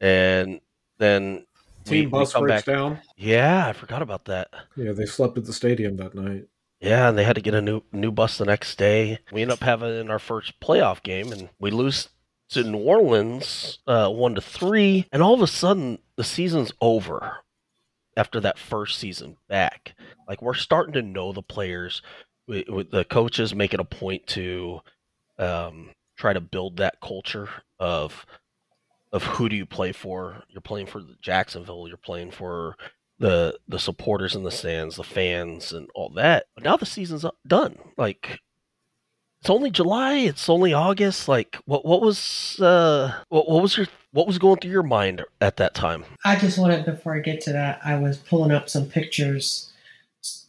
and 0.00 0.60
then 0.98 1.44
Team 1.84 2.04
we 2.04 2.06
bus 2.06 2.32
come 2.32 2.42
breaks 2.44 2.64
back- 2.64 2.74
down. 2.74 3.00
Yeah, 3.16 3.66
I 3.66 3.72
forgot 3.72 4.00
about 4.00 4.26
that. 4.26 4.48
Yeah, 4.76 4.92
they 4.92 5.04
slept 5.06 5.36
at 5.36 5.44
the 5.44 5.52
stadium 5.52 5.96
that 5.96 6.14
night. 6.14 6.44
Yeah, 6.80 7.08
and 7.08 7.18
they 7.18 7.24
had 7.24 7.34
to 7.34 7.42
get 7.42 7.54
a 7.54 7.60
new 7.60 7.82
new 7.92 8.12
bus 8.12 8.38
the 8.38 8.44
next 8.44 8.78
day. 8.78 9.18
We 9.32 9.42
end 9.42 9.50
up 9.50 9.58
having 9.60 10.08
our 10.08 10.20
first 10.20 10.60
playoff 10.60 11.02
game, 11.02 11.32
and 11.32 11.48
we 11.58 11.72
lose 11.72 12.08
to 12.50 12.62
New 12.62 12.78
Orleans, 12.78 13.80
uh, 13.88 14.08
one 14.10 14.36
to 14.36 14.40
three, 14.40 15.06
and 15.10 15.20
all 15.20 15.34
of 15.34 15.42
a 15.42 15.46
sudden 15.48 15.98
the 16.16 16.24
season's 16.24 16.72
over. 16.80 17.38
After 18.16 18.40
that 18.40 18.58
first 18.58 18.98
season 18.98 19.38
back, 19.48 19.94
like 20.28 20.42
we're 20.42 20.52
starting 20.54 20.92
to 20.92 21.02
know 21.02 21.32
the 21.32 21.42
players. 21.42 22.02
We, 22.46 22.64
we, 22.70 22.82
the 22.82 23.04
coaches 23.06 23.54
make 23.54 23.72
it 23.74 23.80
a 23.80 23.84
point 23.84 24.26
to 24.28 24.80
um, 25.38 25.88
try 26.22 26.32
to 26.32 26.40
build 26.40 26.76
that 26.76 27.00
culture 27.00 27.48
of 27.80 28.24
of 29.12 29.24
who 29.24 29.48
do 29.48 29.56
you 29.56 29.66
play 29.66 29.92
for? 29.92 30.44
You're 30.48 30.62
playing 30.62 30.86
for 30.86 31.02
Jacksonville. 31.20 31.86
You're 31.88 31.96
playing 31.96 32.30
for 32.30 32.76
the 33.18 33.58
the 33.66 33.80
supporters 33.80 34.36
in 34.36 34.44
the 34.44 34.50
stands, 34.52 34.96
the 34.96 35.02
fans, 35.02 35.72
and 35.72 35.88
all 35.96 36.10
that. 36.10 36.46
But 36.54 36.64
now 36.64 36.76
the 36.76 36.86
season's 36.86 37.24
done. 37.46 37.76
Like 37.98 38.38
it's 39.40 39.50
only 39.50 39.72
July. 39.72 40.14
It's 40.18 40.48
only 40.48 40.72
August. 40.72 41.26
Like 41.26 41.56
what 41.64 41.84
what 41.84 42.00
was 42.00 42.60
uh 42.60 43.20
what, 43.28 43.48
what 43.48 43.60
was 43.60 43.76
your 43.76 43.88
what 44.12 44.28
was 44.28 44.38
going 44.38 44.60
through 44.60 44.70
your 44.70 44.84
mind 44.84 45.24
at 45.40 45.56
that 45.56 45.74
time? 45.74 46.04
I 46.24 46.36
just 46.36 46.56
wanted 46.56 46.84
before 46.84 47.16
I 47.16 47.18
get 47.18 47.40
to 47.42 47.52
that, 47.52 47.80
I 47.84 47.98
was 47.98 48.16
pulling 48.18 48.52
up 48.52 48.68
some 48.68 48.86
pictures 48.86 49.72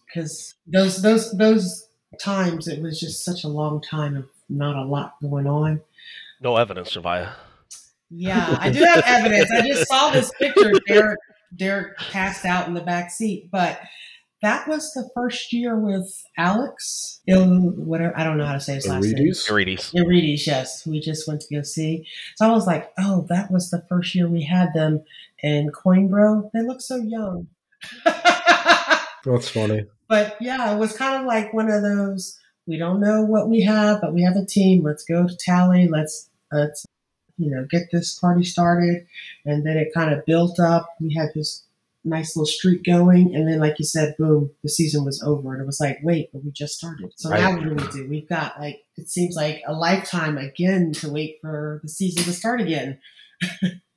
because 0.05 0.53
those 0.67 1.01
those 1.01 1.31
those 1.31 1.87
times 2.19 2.67
it 2.67 2.79
was 2.79 2.99
just 2.99 3.25
such 3.25 3.43
a 3.43 3.47
long 3.47 3.81
time 3.81 4.15
of 4.15 4.29
not 4.49 4.75
a 4.75 4.85
lot 4.85 5.15
going 5.21 5.47
on. 5.47 5.81
No 6.41 6.57
evidence, 6.57 6.95
Javia. 6.95 7.31
Yeah, 8.09 8.57
I 8.59 8.69
do 8.69 8.83
have 8.83 9.03
evidence. 9.05 9.49
I 9.51 9.61
just 9.61 9.87
saw 9.87 10.11
this 10.11 10.31
picture. 10.39 10.71
Derek 10.87 11.19
Derek 11.55 11.97
passed 11.97 12.45
out 12.45 12.67
in 12.67 12.73
the 12.73 12.81
back 12.81 13.11
seat, 13.11 13.49
but 13.51 13.79
that 14.41 14.67
was 14.67 14.91
the 14.93 15.09
first 15.15 15.53
year 15.53 15.79
with 15.79 16.21
Alex. 16.37 17.21
Il, 17.27 17.45
whatever 17.71 18.17
I 18.17 18.23
don't 18.23 18.37
know 18.37 18.45
how 18.45 18.53
to 18.53 18.59
say 18.59 18.75
his 18.75 18.87
last 18.87 19.05
name. 19.05 19.15
Arides? 19.15 19.47
Irides. 19.47 19.93
Irides, 19.93 20.45
yes, 20.45 20.85
we 20.85 20.99
just 20.99 21.27
went 21.27 21.41
to 21.41 21.55
go 21.55 21.61
see. 21.63 22.05
So 22.35 22.45
I 22.47 22.51
was 22.51 22.67
like, 22.67 22.91
oh, 22.99 23.25
that 23.29 23.49
was 23.49 23.69
the 23.69 23.83
first 23.87 24.13
year 24.13 24.27
we 24.27 24.43
had 24.43 24.73
them. 24.73 25.03
in 25.41 25.71
Coinbro, 25.71 26.51
they 26.53 26.61
look 26.61 26.81
so 26.81 26.97
young. 26.97 27.47
That's 28.05 29.49
funny. 29.49 29.85
but 30.09 30.35
yeah, 30.41 30.73
it 30.73 30.77
was 30.77 30.95
kind 30.97 31.19
of 31.21 31.25
like 31.25 31.53
one 31.53 31.69
of 31.71 31.81
those. 31.81 32.37
We 32.67 32.77
don't 32.77 33.01
know 33.01 33.23
what 33.23 33.49
we 33.49 33.61
have, 33.63 34.01
but 34.01 34.13
we 34.13 34.23
have 34.23 34.35
a 34.35 34.45
team. 34.45 34.83
Let's 34.83 35.03
go 35.03 35.27
to 35.27 35.37
tally. 35.37 35.87
Let's 35.87 36.29
let's 36.51 36.85
you 37.37 37.51
know 37.51 37.65
get 37.69 37.83
this 37.91 38.17
party 38.17 38.43
started, 38.43 39.05
and 39.45 39.65
then 39.65 39.77
it 39.77 39.93
kind 39.93 40.13
of 40.13 40.25
built 40.25 40.59
up. 40.59 40.89
We 40.99 41.13
had 41.13 41.29
this 41.35 41.63
nice 42.05 42.35
little 42.35 42.45
streak 42.45 42.83
going, 42.83 43.35
and 43.35 43.47
then 43.47 43.59
like 43.59 43.79
you 43.79 43.85
said, 43.85 44.15
boom, 44.17 44.51
the 44.61 44.69
season 44.69 45.05
was 45.05 45.21
over, 45.23 45.53
and 45.53 45.61
it 45.61 45.65
was 45.65 45.79
like, 45.79 45.99
wait, 46.03 46.29
but 46.31 46.43
we 46.43 46.51
just 46.51 46.75
started. 46.75 47.11
So 47.15 47.29
now 47.29 47.55
what 47.55 47.63
do 47.63 47.75
we 47.75 47.91
do? 47.91 48.09
We've 48.09 48.29
got 48.29 48.59
like 48.59 48.83
it 48.97 49.09
seems 49.09 49.35
like 49.35 49.61
a 49.67 49.73
lifetime 49.73 50.37
again 50.37 50.93
to 50.93 51.09
wait 51.09 51.39
for 51.41 51.79
the 51.83 51.89
season 51.89 52.23
to 52.23 52.33
start 52.33 52.61
again. 52.61 52.99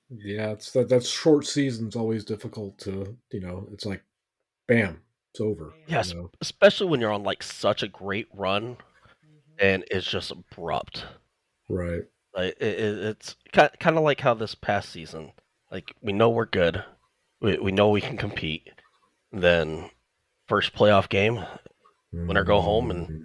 Yeah, 0.09 0.51
it's 0.53 0.71
that 0.73 0.89
that 0.91 1.05
short 1.05 1.47
season's 1.47 1.97
always 1.97 2.25
difficult 2.25 2.79
to 2.81 3.17
you 3.33 3.41
know. 3.41 3.69
It's 3.73 3.87
like, 3.87 4.03
bam, 4.69 5.01
it's 5.37 5.41
over. 5.41 5.75
Yes. 5.87 6.11
You 6.11 6.17
know? 6.17 6.31
Especially 6.41 6.89
when 6.89 7.01
you're 7.01 7.13
on 7.13 7.23
like 7.23 7.43
such 7.43 7.83
a 7.83 7.89
great 7.89 8.29
run 8.35 8.79
and 9.59 9.85
it's 9.91 10.07
just 10.11 10.31
abrupt. 10.31 11.05
Right. 11.69 12.03
Like 12.35 12.57
it, 12.61 12.81
it, 12.81 12.99
it's 12.99 13.37
kind 13.53 13.97
of 13.99 14.03
like 14.03 14.21
how 14.21 14.35
this 14.35 14.55
past 14.55 14.91
season, 14.91 15.33
like 15.71 15.95
we 16.03 16.13
know 16.13 16.31
we're 16.31 16.47
good, 16.47 16.85
we 17.41 17.59
we 17.59 17.73
know 17.73 17.89
we 17.91 18.01
can 18.01 18.17
compete. 18.17 18.69
Then 19.33 19.91
first 20.47 20.75
playoff 20.75 21.09
game, 21.09 21.45
Winner 22.13 22.45
go 22.45 22.61
home 22.61 22.91
and- 22.91 23.09
Mm-hmm. 23.09 23.25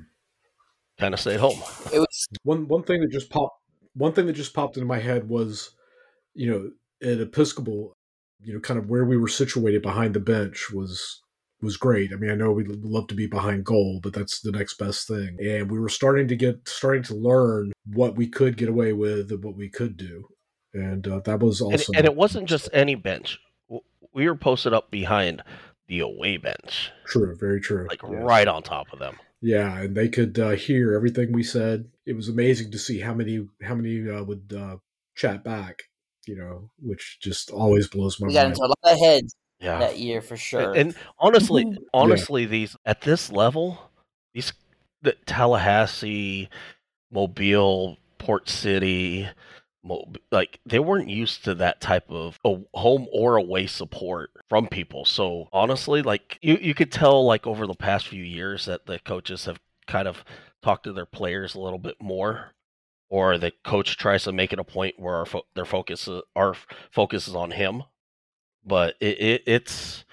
kind 1.00 1.14
of 1.14 1.20
stay 1.20 1.34
at 1.36 1.40
home. 1.40 1.60
It 1.94 2.00
was 2.00 2.28
one 2.44 2.68
one 2.68 2.84
thing 2.84 3.02
that 3.02 3.12
just 3.12 3.30
popped 3.30 3.58
one 3.94 4.14
thing 4.14 4.26
that 4.28 4.34
just 4.34 4.54
popped 4.54 4.78
into 4.78 4.88
my 4.88 5.00
head 5.00 5.28
was 5.28 5.72
you 6.34 6.50
know 6.50 6.72
at 7.02 7.20
episcopal 7.20 7.98
you 8.42 8.54
know 8.54 8.60
kind 8.60 8.80
of 8.80 8.90
where 8.90 9.04
we 9.06 9.18
were 9.18 9.28
situated 9.28 9.82
behind 9.82 10.14
the 10.14 10.20
bench 10.20 10.72
was 10.72 11.22
was 11.62 11.78
great 11.78 12.12
i 12.14 12.16
mean 12.16 12.32
i 12.32 12.36
know 12.36 12.52
we'd 12.52 12.68
love 12.84 13.08
to 13.08 13.16
be 13.16 13.28
behind 13.28 13.64
goal 13.64 14.00
but 14.02 14.14
that's 14.14 14.42
the 14.42 14.52
next 14.52 14.78
best 14.78 15.08
thing 15.08 15.38
and 15.40 15.70
we 15.70 15.80
were 15.80 15.90
starting 15.90 16.28
to 16.28 16.36
get 16.36 16.68
starting 16.68 17.04
to 17.04 17.16
learn 17.16 17.72
what 17.86 18.16
we 18.16 18.28
could 18.28 18.58
get 18.58 18.70
away 18.70 18.94
with 18.94 19.32
and 19.32 19.44
what 19.44 19.56
we 19.56 19.70
could 19.70 19.98
do 19.98 20.28
and 20.74 21.08
uh, 21.08 21.20
that 21.26 21.40
was 21.40 21.62
also 21.62 21.92
and 21.96 22.06
it 22.06 22.16
wasn't 22.16 22.48
just 22.48 22.70
any 22.74 22.96
bench. 22.96 23.40
We 24.14 24.28
were 24.28 24.36
posted 24.36 24.74
up 24.74 24.92
behind 24.92 25.44
the 25.88 26.00
away 26.00 26.38
bench, 26.38 26.92
true 27.06 27.36
very 27.40 27.60
true 27.62 27.88
like 27.90 28.02
Yeah. 28.04 28.20
right 28.20 28.48
on 28.48 28.64
top 28.64 28.88
of 28.94 29.00
them. 29.00 29.18
Yeah, 29.42 29.80
and 29.80 29.96
they 29.96 30.08
could 30.08 30.38
uh, 30.40 30.52
hear 30.52 30.94
everything 30.94 31.32
we 31.32 31.44
said. 31.44 31.90
It 32.06 32.14
was 32.14 32.30
amazing 32.30 32.72
to 32.72 32.80
see 32.80 33.00
how 33.00 33.14
many 33.14 33.48
how 33.64 33.76
many 33.76 34.10
uh, 34.10 34.24
would 34.24 34.54
uh, 34.56 34.78
chat 35.16 35.44
back. 35.44 35.84
You 36.28 36.38
know, 36.38 36.70
which 36.80 37.18
just 37.22 37.50
always 37.50 37.88
blows 37.88 38.20
my 38.20 38.28
we 38.28 38.34
got 38.34 38.44
mind. 38.44 38.54
into 38.54 38.64
a 38.64 38.68
lot 38.68 38.94
of 38.94 39.00
heads 39.00 39.36
Yeah. 39.62 39.80
that 39.80 40.00
year 40.00 40.22
for 40.22 40.36
sure. 40.38 40.72
And, 40.74 40.76
and 40.78 40.96
honestly, 41.20 41.64
Mhm. 41.66 41.78
honestly, 41.94 42.46
these 42.46 42.76
at 42.86 43.02
this 43.02 43.32
level, 43.32 43.92
these 44.34 44.54
the 45.04 45.14
Tallahassee, 45.26 46.50
Mobile, 47.12 47.98
Port 48.18 48.50
City, 48.50 49.28
Mo- 49.84 50.12
like 50.32 50.60
they 50.64 50.78
weren't 50.78 51.10
used 51.10 51.44
to 51.46 51.56
that 51.56 51.82
type 51.82 52.06
of 52.12 52.40
a 52.46 52.58
home 52.76 53.08
or 53.12 53.36
away 53.36 53.66
support 53.66 54.30
from 54.48 54.68
people. 54.68 55.06
So 55.06 55.50
honestly, 55.52 56.04
like 56.04 56.38
you, 56.44 56.58
you 56.62 56.76
could 56.76 56.92
tell 56.92 57.26
like 57.26 57.48
over 57.48 57.66
the 57.66 57.74
past 57.74 58.08
few 58.08 58.24
years 58.24 58.66
that 58.66 58.86
the 58.86 59.00
coaches 59.00 59.46
have 59.46 59.60
kind 59.88 60.08
of 60.08 60.24
talked 60.62 60.84
to 60.84 60.94
their 60.94 61.08
players 61.08 61.56
a 61.56 61.60
little 61.60 61.80
bit 61.80 61.96
more, 62.00 62.52
or 63.10 63.40
the 63.40 63.52
coach 63.66 63.98
tries 63.98 64.24
to 64.26 64.32
make 64.32 64.54
it 64.54 64.60
a 64.60 64.64
point 64.64 65.00
where 65.00 65.16
our 65.16 65.26
fo- 65.26 65.48
their 65.56 65.66
focus 65.66 66.08
is, 66.08 66.22
our 66.36 66.54
focus 66.92 67.28
is 67.28 67.34
on 67.36 67.50
him. 67.50 67.82
But 68.66 68.96
it, 69.00 69.20
it 69.20 69.44
it's 69.48 70.06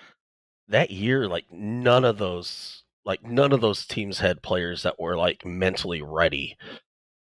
that 0.69 0.91
year 0.91 1.29
like 1.29 1.51
none 1.53 2.05
of 2.05 2.19
those 2.19 2.85
like 3.05 3.23
none 3.25 3.53
of 3.53 3.61
those 3.61 3.87
teams 3.87 4.19
had 4.21 4.43
players 4.43 4.83
that 4.83 4.99
were 5.01 5.17
like 5.17 5.45
mentally 5.45 6.03
ready 6.03 6.57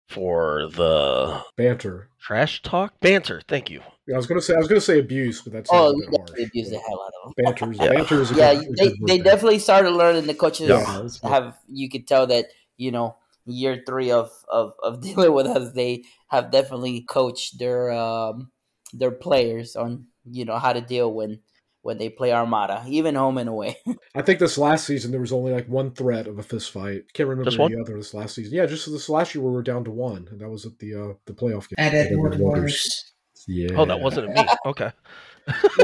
for 0.09 0.67
the 0.69 1.43
Banter. 1.57 2.09
trash 2.19 2.61
talk 2.61 2.99
banter 2.99 3.41
thank 3.47 3.69
you 3.69 3.81
Yeah, 4.07 4.15
I 4.15 4.17
was 4.17 4.27
gonna 4.27 4.41
say 4.41 4.53
I 4.53 4.57
was 4.57 4.67
gonna 4.67 4.81
say 4.81 4.99
abuse, 4.99 5.41
but 5.41 5.53
that's 5.53 5.71
oh, 5.71 5.91
a 5.91 5.95
we 5.95 6.01
bit 6.01 6.09
harsh. 6.09 6.29
definitely 6.29 6.43
abused 6.45 6.71
the 6.71 6.79
hell 6.79 7.01
out 7.01 7.13
of 7.23 7.35
them. 7.37 7.45
Banter's 7.45 7.79
Yeah. 7.81 7.89
banter 7.89 8.21
is 8.21 8.31
a 8.31 8.35
Yeah, 8.35 8.53
good, 8.53 8.77
they, 8.77 8.87
good 8.89 9.07
they 9.07 9.17
definitely 9.17 9.59
started 9.59 9.91
learning. 9.91 10.27
The 10.27 10.33
coaches 10.33 10.69
Yeah, 10.69 11.03
have 11.23 11.57
you 11.67 11.89
could 11.89 12.07
tell 12.07 12.27
that 12.27 12.47
you 12.77 12.91
know 12.91 13.15
year 13.45 13.81
three 13.85 14.11
of 14.11 14.29
of, 14.47 14.73
of 14.83 15.01
dealing 15.07 15.33
with 15.33 15.47
us, 15.47 15.73
they 15.73 16.03
have 16.27 16.51
definitely 16.51 17.01
coached 17.01 17.57
their 17.59 17.91
um, 17.91 18.51
their 18.93 19.11
players 19.11 19.75
on 19.75 20.07
you 20.29 20.45
know 20.45 20.57
how 20.59 20.73
to 20.73 20.81
deal 20.81 21.13
when 21.13 21.39
when 21.81 21.99
they 21.99 22.09
play 22.09 22.33
Armada, 22.33 22.83
even 22.87 23.13
home 23.13 23.37
and 23.37 23.47
away. 23.47 23.77
I 24.15 24.23
think 24.23 24.39
this 24.39 24.57
last 24.57 24.87
season 24.87 25.11
there 25.11 25.21
was 25.21 25.31
only 25.31 25.51
like 25.53 25.67
one 25.67 25.91
threat 25.91 26.25
of 26.27 26.39
a 26.39 26.43
fist 26.43 26.71
fight. 26.71 27.13
Can't 27.13 27.29
remember 27.29 27.49
Just 27.51 27.59
any 27.59 27.75
one? 27.75 27.81
other 27.83 27.95
this 27.95 28.13
last 28.13 28.33
season. 28.35 28.53
Yeah, 28.55 28.65
just 28.65 28.91
this 28.91 29.07
last 29.07 29.35
year 29.35 29.43
where 29.43 29.51
we 29.51 29.57
were 29.57 29.61
down 29.63 29.83
to 29.83 29.91
one, 29.91 30.27
and 30.31 30.39
that 30.41 30.49
was 30.49 30.65
at 30.65 30.79
the 30.79 30.95
uh, 30.95 31.13
the 31.25 31.33
playoff 31.33 31.69
game 31.69 31.75
At 31.77 31.93
At 31.93 32.07
Edward 32.11 32.33
Edward 32.33 32.39
Waters. 32.45 33.13
Yeah. 33.47 33.75
oh 33.75 33.85
that 33.85 33.99
wasn't 33.99 34.27
a 34.27 34.29
me 34.33 34.47
okay 34.65 34.91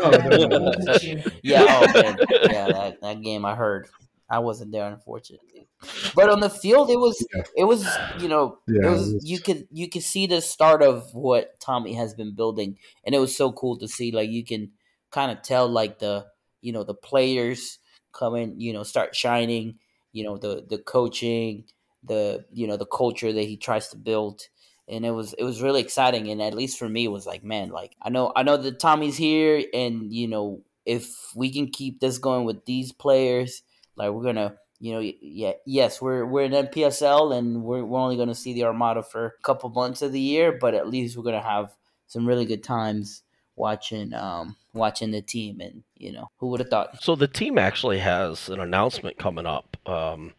No, 0.02 0.10
no, 0.10 0.18
no, 0.18 0.38
no, 0.48 0.58
no. 0.58 0.74
Wasn't 0.78 1.04
you? 1.04 1.22
yeah, 1.44 1.66
oh 1.70 2.02
man, 2.02 2.18
yeah, 2.50 2.68
that, 2.72 2.98
that 3.02 3.22
game 3.22 3.46
I 3.46 3.54
heard. 3.56 3.88
I 4.32 4.40
wasn't 4.40 4.72
there, 4.72 4.88
unfortunately. 4.88 5.68
But 6.16 6.30
on 6.30 6.40
the 6.40 6.50
field, 6.50 6.90
it 6.90 6.98
was 7.00 7.28
Yeah. 7.34 7.44
it 7.56 7.66
was 7.66 8.00
you 8.14 8.30
know 8.30 8.60
Yeah, 8.68 8.82
it 8.82 8.90
was, 8.90 9.12
it 9.12 9.14
was- 9.14 9.24
you 9.24 9.40
could 9.42 9.68
you 9.72 9.90
could 9.90 10.04
see 10.04 10.28
the 10.28 10.42
start 10.42 10.82
of 10.84 11.14
what 11.14 11.60
Tommy 11.60 11.94
has 11.94 12.14
been 12.14 12.36
building, 12.36 12.80
and 13.06 13.16
it 13.16 13.20
was 13.20 13.36
so 13.36 13.52
cool 13.52 13.78
to 13.80 13.88
see. 13.88 14.12
Like 14.12 14.30
you 14.30 14.44
can 14.46 14.74
kind 15.12 15.32
of 15.32 15.44
tell 15.44 15.68
like 15.68 16.00
the 16.00 16.28
you 16.62 16.72
know 16.72 16.84
the 16.84 16.94
players 16.96 17.80
come 18.14 18.36
in, 18.36 18.60
you 18.60 18.74
know, 18.74 18.84
start 18.84 19.16
shining. 19.16 19.80
You 20.12 20.24
know 20.26 20.38
the 20.38 20.66
the 20.68 20.78
coaching, 20.80 21.66
the 22.04 22.46
you 22.52 22.68
know 22.68 22.78
the 22.78 22.86
culture 22.86 23.32
that 23.34 23.44
he 23.44 23.58
tries 23.58 23.90
to 23.90 23.98
build, 23.98 24.42
and 24.88 25.06
it 25.06 25.12
was 25.12 25.34
it 25.34 25.44
was 25.44 25.62
really 25.62 25.82
exciting. 25.82 26.30
And 26.30 26.42
at 26.42 26.54
least 26.54 26.78
for 26.78 26.90
me, 26.90 27.06
it 27.06 27.10
was 27.12 27.26
like 27.26 27.44
man, 27.44 27.70
like 27.70 27.96
I 28.02 28.10
know 28.10 28.32
I 28.36 28.44
know 28.44 28.58
that 28.58 28.80
Tommy's 28.80 29.18
here, 29.18 29.64
and 29.74 30.14
you 30.14 30.28
know 30.28 30.64
if 30.86 31.32
we 31.36 31.52
can 31.52 31.70
keep 31.70 32.00
this 32.00 32.18
going 32.18 32.46
with 32.46 32.66
these 32.66 32.92
players, 32.92 33.62
like 33.96 34.12
we're 34.12 34.24
gonna 34.24 34.56
you 34.82 34.94
know, 34.94 35.00
yeah, 35.22 35.54
yes, 35.64 36.02
we're 36.02 36.26
we're 36.26 36.46
in 36.46 36.54
NPSL 36.54 37.38
and 37.38 37.64
we're 37.64 37.86
we're 37.86 38.00
only 38.00 38.16
going 38.16 38.30
to 38.30 38.36
see 38.36 38.54
the 38.54 38.64
Armada 38.64 39.04
for 39.04 39.28
a 39.28 39.44
couple 39.44 39.70
months 39.70 40.02
of 40.02 40.12
the 40.12 40.20
year, 40.20 40.58
but 40.60 40.74
at 40.74 40.90
least 40.90 41.16
we're 41.16 41.24
going 41.24 41.40
to 41.40 41.48
have 41.48 41.76
some 42.08 42.28
really 42.28 42.46
good 42.46 42.64
times 42.64 43.22
watching 43.56 44.12
um 44.16 44.56
watching 44.74 45.12
the 45.12 45.22
team, 45.22 45.62
and 45.62 45.84
you 45.96 46.12
know 46.12 46.32
who 46.40 46.48
would 46.48 46.62
have 46.62 46.70
thought? 46.70 47.04
So 47.04 47.16
the 47.16 47.28
team 47.28 47.60
actually 47.60 48.00
has 48.00 48.50
an 48.50 48.60
announcement 48.60 49.20
coming 49.20 49.46
up 49.46 49.78
um, 49.86 50.34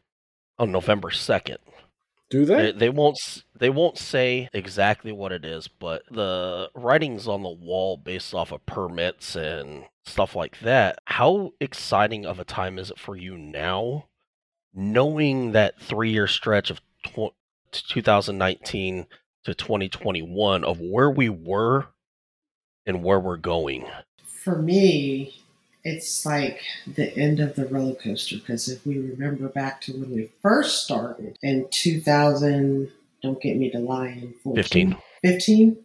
on 0.58 0.72
November 0.72 1.12
second. 1.12 1.58
Do 2.28 2.44
they? 2.44 2.56
They, 2.56 2.72
they 2.72 2.90
won't 2.90 3.44
they 3.56 3.70
won't 3.70 3.96
say 3.96 4.48
exactly 4.52 5.12
what 5.12 5.30
it 5.30 5.44
is, 5.44 5.68
but 5.68 6.02
the 6.10 6.68
writing's 6.74 7.28
on 7.28 7.44
the 7.44 7.48
wall 7.48 7.96
based 7.96 8.34
off 8.34 8.50
of 8.50 8.66
permits 8.66 9.36
and 9.36 9.84
stuff 10.04 10.34
like 10.34 10.58
that. 10.60 10.98
How 11.06 11.52
exciting 11.60 12.26
of 12.26 12.38
a 12.38 12.44
time 12.44 12.78
is 12.78 12.90
it 12.90 12.98
for 12.98 13.16
you 13.16 13.36
now, 13.36 14.08
knowing 14.74 15.52
that 15.52 15.80
three 15.80 16.10
year 16.10 16.26
stretch 16.26 16.70
of 16.70 16.80
tw- 17.06 17.34
2019 17.72 19.06
to 19.44 19.54
2021 19.54 20.64
of 20.64 20.80
where 20.80 21.10
we 21.10 21.28
were 21.28 21.86
and 22.86 23.02
where 23.02 23.20
we're 23.20 23.36
going? 23.36 23.86
For 24.26 24.60
me, 24.60 25.34
it's 25.84 26.24
like 26.24 26.60
the 26.86 27.16
end 27.16 27.40
of 27.40 27.56
the 27.56 27.66
roller 27.66 27.94
coaster 27.94 28.36
because 28.36 28.68
if 28.68 28.86
we 28.86 28.98
remember 28.98 29.48
back 29.48 29.80
to 29.82 29.92
when 29.92 30.10
we 30.10 30.30
first 30.40 30.84
started 30.84 31.38
in 31.42 31.66
2000, 31.70 32.90
don't 33.22 33.40
get 33.40 33.56
me 33.56 33.70
to 33.70 33.78
lying, 33.78 34.34
14, 34.42 34.62
15. 34.62 34.96
15 35.22 35.81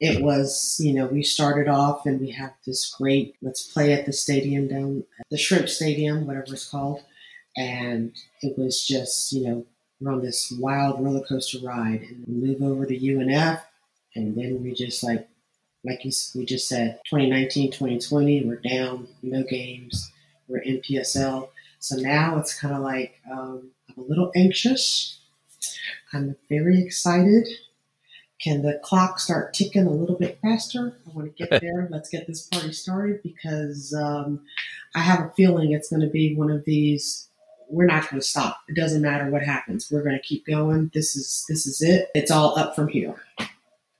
it 0.00 0.22
was 0.22 0.76
you 0.80 0.92
know 0.92 1.06
we 1.06 1.22
started 1.22 1.68
off 1.68 2.06
and 2.06 2.20
we 2.20 2.30
have 2.30 2.52
this 2.66 2.94
great 2.96 3.34
let's 3.42 3.62
play 3.62 3.92
at 3.92 4.06
the 4.06 4.12
stadium 4.12 4.68
down 4.68 5.04
the 5.30 5.38
shrimp 5.38 5.68
stadium 5.68 6.26
whatever 6.26 6.52
it's 6.52 6.68
called. 6.68 7.02
And 7.56 8.12
it 8.42 8.56
was 8.56 8.86
just 8.86 9.32
you 9.32 9.46
know 9.46 9.66
we're 10.00 10.12
on 10.12 10.22
this 10.22 10.52
wild 10.58 11.02
roller 11.04 11.24
coaster 11.26 11.58
ride 11.62 12.02
and 12.02 12.24
we 12.28 12.34
move 12.34 12.62
over 12.62 12.86
to 12.86 12.98
unf 12.98 13.60
and 14.14 14.36
then 14.36 14.62
we 14.62 14.72
just 14.72 15.02
like 15.02 15.28
like 15.84 16.04
you, 16.04 16.12
we 16.34 16.44
just 16.44 16.68
said 16.68 17.00
2019 17.10 17.72
2020 17.72 18.44
we're 18.44 18.56
down 18.56 19.08
no 19.22 19.42
games 19.42 20.12
we're 20.46 20.58
in 20.58 20.80
psl 20.80 21.48
so 21.80 21.96
now 21.96 22.38
it's 22.38 22.58
kind 22.58 22.74
of 22.74 22.80
like 22.80 23.20
um, 23.30 23.70
i'm 23.88 24.04
a 24.04 24.06
little 24.06 24.30
anxious. 24.36 25.20
I'm 26.12 26.36
very 26.48 26.82
excited 26.82 27.46
can 28.40 28.62
the 28.62 28.80
clock 28.82 29.18
start 29.18 29.52
ticking 29.52 29.86
a 29.86 29.90
little 29.90 30.16
bit 30.16 30.38
faster? 30.40 30.96
I 31.06 31.10
want 31.16 31.36
to 31.36 31.46
get 31.46 31.60
there. 31.62 31.88
Let's 31.90 32.08
get 32.08 32.26
this 32.26 32.42
party 32.42 32.72
started 32.72 33.22
because 33.22 33.94
um, 33.94 34.40
I 34.94 35.00
have 35.00 35.20
a 35.20 35.32
feeling 35.36 35.72
it's 35.72 35.90
going 35.90 36.02
to 36.02 36.08
be 36.08 36.34
one 36.34 36.50
of 36.50 36.64
these. 36.64 37.28
We're 37.68 37.86
not 37.86 38.08
going 38.08 38.20
to 38.20 38.26
stop. 38.26 38.60
It 38.68 38.76
doesn't 38.76 39.02
matter 39.02 39.30
what 39.30 39.42
happens. 39.42 39.90
We're 39.90 40.02
going 40.02 40.16
to 40.16 40.22
keep 40.22 40.46
going. 40.46 40.90
This 40.94 41.16
is 41.16 41.44
this 41.48 41.66
is 41.66 41.82
it. 41.82 42.08
It's 42.14 42.30
all 42.30 42.58
up 42.58 42.74
from 42.74 42.88
here, 42.88 43.16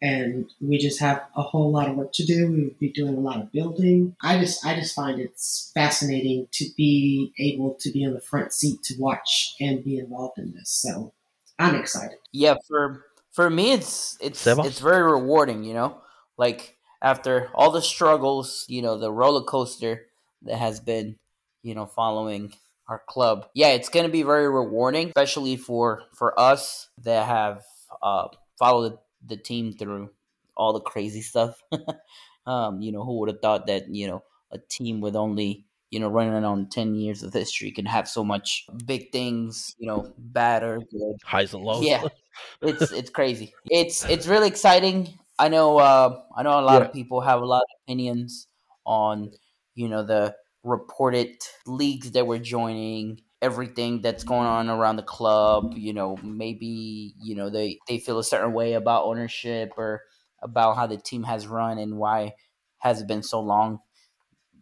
and 0.01 0.49
we 0.61 0.79
just 0.79 1.01
have 1.01 1.23
a 1.37 1.43
whole 1.43 1.71
lot 1.71 1.89
of 1.89 1.97
work 1.97 2.13
to 2.15 2.25
do. 2.25 2.51
We 2.51 2.65
would 2.65 2.79
be 2.79 2.91
doing 2.91 3.15
a 3.15 3.21
lot 3.21 3.41
of 3.41 3.53
building. 3.53 4.17
I 4.23 4.39
just 4.39 4.65
I 4.65 4.75
just 4.75 4.95
find 4.95 5.21
it's 5.21 5.71
fascinating 5.75 6.49
to 6.53 6.67
be 6.79 7.33
able 7.39 7.75
to 7.81 7.91
be 7.91 8.07
on 8.07 8.15
the 8.15 8.21
front 8.23 8.55
seat 8.55 8.83
to 8.85 8.95
watch 8.99 9.55
and 9.61 9.85
be 9.85 9.99
involved 9.99 10.39
in 10.39 10.55
this. 10.55 10.71
So 10.71 11.13
I'm 11.59 11.75
excited. 11.75 12.17
Yeah, 12.33 12.55
for 12.67 13.05
for 13.39 13.49
me, 13.49 13.71
it's 13.71 14.19
it's 14.21 14.45
Sebas? 14.45 14.67
it's 14.67 14.81
very 14.81 15.01
rewarding. 15.01 15.63
You 15.63 15.73
know, 15.73 15.99
like 16.37 16.77
after 17.01 17.51
all 17.55 17.71
the 17.71 17.81
struggles, 17.81 18.67
you 18.69 18.83
know, 18.83 18.99
the 18.99 19.13
roller 19.13 19.45
coaster 19.45 20.07
that 20.43 20.57
has 20.57 20.81
been, 20.81 21.15
you 21.63 21.77
know, 21.77 21.87
following 21.87 22.53
our 22.89 23.01
club. 23.07 23.47
Yeah, 23.55 23.69
it's 23.69 23.91
gonna 23.91 24.09
be 24.09 24.25
very 24.25 24.49
rewarding, 24.49 25.07
especially 25.07 25.57
for 25.57 26.03
for 26.15 26.35
us 26.37 26.89
that 27.05 27.29
have 27.29 27.63
uh, 28.03 28.27
followed 28.59 28.99
the, 29.25 29.37
team 29.37 29.73
through 29.73 30.11
all 30.57 30.73
the 30.73 30.81
crazy 30.81 31.23
stuff. 31.23 31.63
um, 32.45 32.83
you 32.83 32.91
know, 32.91 33.05
who 33.05 33.21
would 33.21 33.29
have 33.29 33.41
thought 33.41 33.69
that 33.69 33.89
you 33.89 34.09
know 34.09 34.25
a 34.51 34.59
team 34.59 35.01
with 35.01 35.15
only 35.15 35.65
you 35.93 36.01
know 36.01 36.09
running 36.09 36.45
on 36.45 36.69
ten 36.71 36.97
years 36.97 37.23
of 37.23 37.33
history 37.33 37.71
can 37.71 37.87
have 37.87 38.09
so 38.09 38.25
much 38.25 38.67
big 38.85 39.13
things, 39.13 39.77
you 39.79 39.87
know, 39.87 40.13
bad 40.19 40.65
or 40.65 40.81
good. 40.81 41.19
Highs 41.23 41.55
and 41.55 41.63
lows. 41.63 41.85
Yeah, 41.85 42.03
it's 42.61 42.91
it's 42.93 43.11
crazy. 43.11 43.55
It's 43.69 44.05
it's 44.09 44.27
really 44.27 44.49
exciting. 44.49 45.19
I 45.39 45.49
know 45.49 45.79
uh, 45.79 46.23
I 46.37 46.43
know 46.43 46.59
a 46.59 46.63
lot 46.63 46.83
Yeah. 46.83 46.87
of 46.87 46.93
people 46.93 47.21
have 47.21 47.41
a 47.43 47.47
lot 47.47 47.63
of 47.63 47.81
opinions 47.85 48.49
on 48.85 49.33
you 49.75 49.89
know 49.89 50.03
the 50.05 50.37
reported 50.65 51.37
leagues 51.67 52.13
that 52.13 52.27
we're 52.27 52.39
joining, 52.39 53.21
everything 53.41 54.03
that's 54.03 54.25
going 54.25 54.47
on 54.47 54.69
around 54.69 54.97
the 54.97 55.03
club. 55.03 55.75
You 55.77 55.93
know, 55.93 56.17
maybe 56.23 57.15
you 57.21 57.35
know 57.35 57.51
they 57.51 57.79
they 57.89 57.99
feel 57.99 58.19
a 58.19 58.25
certain 58.25 58.53
way 58.53 58.75
about 58.75 59.05
ownership 59.05 59.73
or 59.77 60.03
about 60.41 60.77
how 60.77 60.87
the 60.87 60.97
team 60.97 61.25
has 61.25 61.47
run 61.47 61.79
and 61.79 61.99
why 61.99 62.35
has 62.79 63.01
it 63.01 63.09
been 63.09 63.23
so 63.23 63.41
long 63.41 63.81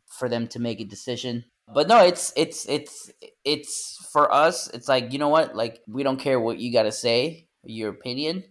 for 0.07 0.29
them 0.29 0.49
to 0.49 0.59
make 0.59 0.81
a 0.81 0.85
decision. 0.85 1.45
But 1.73 1.89
no, 1.89 2.05
it's 2.05 2.33
it's 2.37 2.69
it's 2.69 3.11
it's 3.45 3.97
for 4.13 4.33
us. 4.33 4.69
It's 4.69 4.89
like 4.89 5.13
you 5.13 5.19
know 5.19 5.29
what, 5.29 5.55
like 5.57 5.83
we 5.87 6.03
don't 6.03 6.19
care 6.19 6.41
what 6.41 6.59
you 6.59 6.73
got 6.73 6.85
to 6.85 6.93
say, 6.93 7.46
your 7.71 7.91
opinion. 7.91 8.45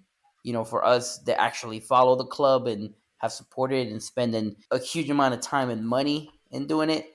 You 0.44 0.54
know, 0.54 0.64
for 0.64 0.86
us 0.86 1.20
that 1.20 1.42
actually 1.42 1.80
follow 1.80 2.16
the 2.16 2.26
club 2.26 2.68
and 2.68 2.94
have 3.18 3.32
supported 3.32 3.88
and 3.88 4.02
spending 4.02 4.56
a 4.72 4.78
huge 4.80 5.10
amount 5.10 5.34
of 5.34 5.42
time 5.42 5.70
and 5.70 5.88
money 5.88 6.30
in 6.52 6.68
doing 6.68 6.90
it, 6.92 7.08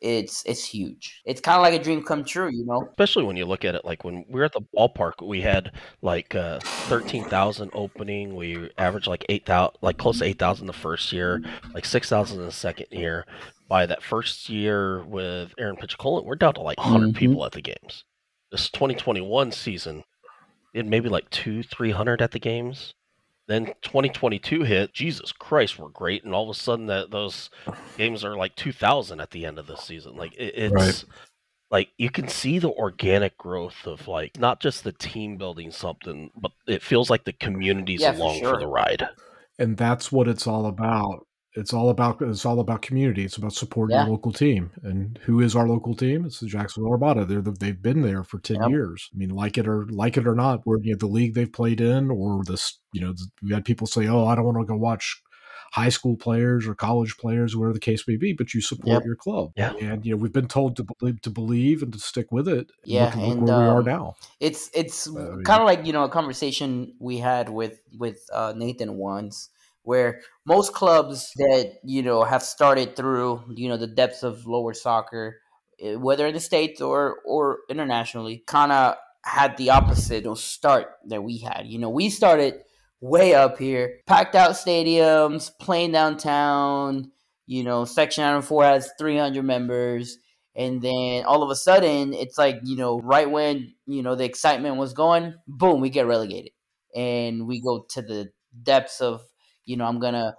it's 0.00 0.44
it's 0.46 0.64
huge. 0.64 1.22
It's 1.24 1.40
kind 1.40 1.56
of 1.56 1.62
like 1.62 1.80
a 1.80 1.82
dream 1.82 2.04
come 2.04 2.22
true. 2.24 2.48
You 2.52 2.64
know, 2.66 2.86
Especially 2.90 3.24
when 3.24 3.36
you 3.36 3.46
look 3.46 3.64
at 3.64 3.74
it, 3.74 3.84
like 3.84 4.04
when 4.04 4.24
we 4.28 4.38
were 4.38 4.44
at 4.44 4.52
the 4.52 4.60
ballpark, 4.76 5.26
we 5.26 5.40
had 5.40 5.72
like 6.02 6.34
uh, 6.34 6.60
thirteen 6.60 7.24
thousand 7.24 7.70
opening. 7.72 8.36
We 8.36 8.70
averaged 8.78 9.06
like 9.08 9.24
eight 9.30 9.46
thousand, 9.46 9.78
like 9.80 9.96
close 9.98 10.18
to 10.20 10.26
eight 10.26 10.38
thousand 10.38 10.66
the 10.66 10.72
first 10.74 11.12
year, 11.12 11.42
like 11.74 11.86
six 11.86 12.08
thousand 12.08 12.38
the 12.38 12.52
second 12.52 12.86
year. 12.90 13.24
By 13.68 13.86
that 13.86 14.02
first 14.02 14.48
year 14.48 15.02
with 15.04 15.52
Aaron 15.58 15.74
Pitchkolan, 15.76 16.24
we're 16.24 16.36
down 16.36 16.54
to 16.54 16.60
like 16.60 16.78
100 16.78 17.08
Mhm. 17.14 17.16
people 17.16 17.44
at 17.44 17.50
the 17.50 17.60
games. 17.62 18.04
This 18.52 18.70
2021 18.70 19.50
season, 19.50 20.04
it 20.76 20.86
maybe 20.86 21.08
like 21.08 21.28
two, 21.30 21.62
three 21.62 21.90
hundred 21.90 22.20
at 22.22 22.30
the 22.32 22.38
games. 22.38 22.94
Then 23.48 23.66
2022 23.82 24.64
hit. 24.64 24.92
Jesus 24.92 25.30
Christ, 25.32 25.78
we're 25.78 25.88
great, 25.88 26.24
and 26.24 26.34
all 26.34 26.50
of 26.50 26.56
a 26.56 26.58
sudden 26.58 26.86
that 26.86 27.10
those 27.12 27.48
games 27.96 28.24
are 28.24 28.36
like 28.36 28.56
2,000 28.56 29.20
at 29.20 29.30
the 29.30 29.46
end 29.46 29.58
of 29.60 29.68
the 29.68 29.76
season. 29.76 30.16
Like 30.16 30.34
it, 30.34 30.54
it's 30.56 30.72
Right. 30.72 31.04
like 31.70 31.88
you 31.96 32.10
can 32.10 32.28
see 32.28 32.58
the 32.58 32.70
organic 32.72 33.38
growth 33.38 33.86
of 33.86 34.08
like 34.08 34.38
not 34.38 34.60
just 34.60 34.82
the 34.84 34.92
team 34.92 35.36
building 35.36 35.70
something, 35.70 36.30
but 36.36 36.52
it 36.66 36.82
feels 36.82 37.08
like 37.08 37.24
the 37.24 37.32
community's 37.34 38.00
Yeah, 38.02 38.16
along 38.16 38.40
for, 38.40 38.46
sure. 38.46 38.58
the 38.58 38.66
ride. 38.66 39.08
and 39.58 39.76
that's 39.76 40.10
what 40.12 40.28
it's 40.28 40.46
all 40.46 40.66
about. 40.66 41.25
It's 41.56 41.72
all 41.72 41.88
about 41.90 42.20
it's 42.22 42.44
all 42.44 42.60
about 42.60 42.82
community. 42.82 43.24
It's 43.24 43.36
about 43.38 43.52
supporting 43.54 43.94
Yeah. 43.96 44.02
your 44.04 44.12
local 44.12 44.32
team. 44.32 44.70
And 44.82 45.18
who 45.24 45.40
is 45.40 45.56
our 45.56 45.66
local 45.68 45.94
team? 45.94 46.24
It's 46.26 46.40
the 46.40 46.46
Jacksonville 46.46 46.92
Armada. 46.92 47.24
They're 47.24 47.40
the, 47.40 47.52
they've 47.52 47.80
been 47.80 48.02
there 48.02 48.22
for 48.24 48.38
ten 48.38 48.60
Yep. 48.60 48.70
years. 48.70 49.10
I 49.14 49.18
mean, 49.18 49.30
like 49.30 49.56
it 49.58 49.66
or 49.66 49.86
like 49.86 50.16
it 50.16 50.26
or 50.26 50.34
not, 50.34 50.60
where 50.64 50.78
you 50.82 50.92
know, 50.92 50.98
the 50.98 51.06
league 51.06 51.34
they've 51.34 51.52
played 51.52 51.80
in, 51.80 52.10
or 52.10 52.42
this, 52.44 52.78
you 52.92 53.00
know, 53.00 53.14
we 53.42 53.52
had 53.54 53.64
people 53.64 53.86
say, 53.86 54.06
"Oh, 54.06 54.26
I 54.26 54.34
don't 54.34 54.44
want 54.44 54.58
to 54.58 54.64
go 54.64 54.76
watch 54.76 55.22
high 55.72 55.88
school 55.88 56.16
players 56.16 56.66
or 56.66 56.74
college 56.74 57.16
players, 57.18 57.56
whatever 57.56 57.72
the 57.74 57.80
case 57.80 58.06
may 58.06 58.16
be," 58.16 58.32
but 58.32 58.54
you 58.54 58.60
support 58.60 58.86
Yep. 58.88 59.04
your 59.04 59.16
club. 59.16 59.50
Yeah. 59.56 59.72
and 59.80 60.04
you 60.06 60.12
know, 60.12 60.16
we've 60.22 60.32
been 60.32 60.46
told 60.48 60.76
to 60.76 60.84
believe 60.98 61.20
to 61.22 61.30
believe 61.30 61.82
and 61.82 61.92
to 61.92 61.98
stick 61.98 62.30
with 62.30 62.48
it. 62.48 62.70
Yeah, 62.84 63.06
look, 63.06 63.14
look 63.16 63.24
and, 63.38 63.42
where 63.48 63.58
we 63.58 63.64
are 63.64 63.78
um, 63.78 63.84
now. 63.84 64.14
it's 64.40 64.70
it's 64.74 65.08
I 65.08 65.10
mean- 65.12 65.42
kind 65.44 65.60
of 65.62 65.66
like 65.66 65.84
you 65.86 65.92
know 65.92 66.04
a 66.04 66.08
conversation 66.10 66.94
we 67.00 67.18
had 67.18 67.48
with 67.48 67.80
with 67.98 68.18
uh, 68.32 68.52
Nathan 68.56 68.96
once, 68.96 69.48
where 69.86 70.20
most 70.44 70.72
clubs 70.72 71.32
that 71.36 71.78
you 71.84 72.02
know 72.02 72.24
have 72.24 72.42
started 72.42 72.96
through 72.96 73.42
you 73.54 73.68
know 73.68 73.76
the 73.76 73.86
depths 73.86 74.24
of 74.24 74.46
lower 74.46 74.74
soccer, 74.74 75.40
eh, 75.80 75.94
whether 75.94 76.26
in 76.26 76.34
the 76.34 76.40
states 76.40 76.80
or 76.80 77.18
or 77.24 77.60
internationally, 77.70 78.42
kind 78.46 78.72
of 78.72 78.96
had 79.24 79.56
the 79.56 79.70
opposite 79.70 80.26
start 80.36 80.88
that 81.06 81.22
we 81.22 81.38
had. 81.38 81.66
You 81.66 81.78
know, 81.78 81.90
we 81.90 82.10
started 82.10 82.62
way 83.00 83.34
up 83.34 83.58
here, 83.58 84.00
packed 84.06 84.34
out 84.34 84.52
stadiums, 84.52 85.50
playing 85.60 85.92
downtown. 85.92 87.12
You 87.46 87.62
know, 87.62 87.84
Section 87.84 88.22
904 88.22 88.64
has 88.64 88.90
300 88.98 89.44
members 89.44 90.18
and 90.56 90.80
then 90.80 91.24
all 91.26 91.42
of 91.42 91.50
a 91.50 91.54
sudden 91.54 92.12
it's 92.14 92.38
like 92.38 92.58
you 92.64 92.76
know 92.76 92.98
right 93.00 93.30
when 93.30 93.74
you 93.86 94.02
know 94.02 94.14
the 94.16 94.24
excitement 94.24 94.76
was 94.76 94.94
going 94.94 95.34
boom 95.46 95.80
we 95.80 95.90
get 95.90 96.06
relegated 96.06 96.50
and 96.96 97.46
we 97.46 97.60
go 97.60 97.84
to 97.90 98.00
the 98.00 98.30
depths 98.62 99.00
of 99.00 99.20
you 99.66 99.76
know 99.76 99.84
i'm 99.84 99.98
gonna 100.00 100.34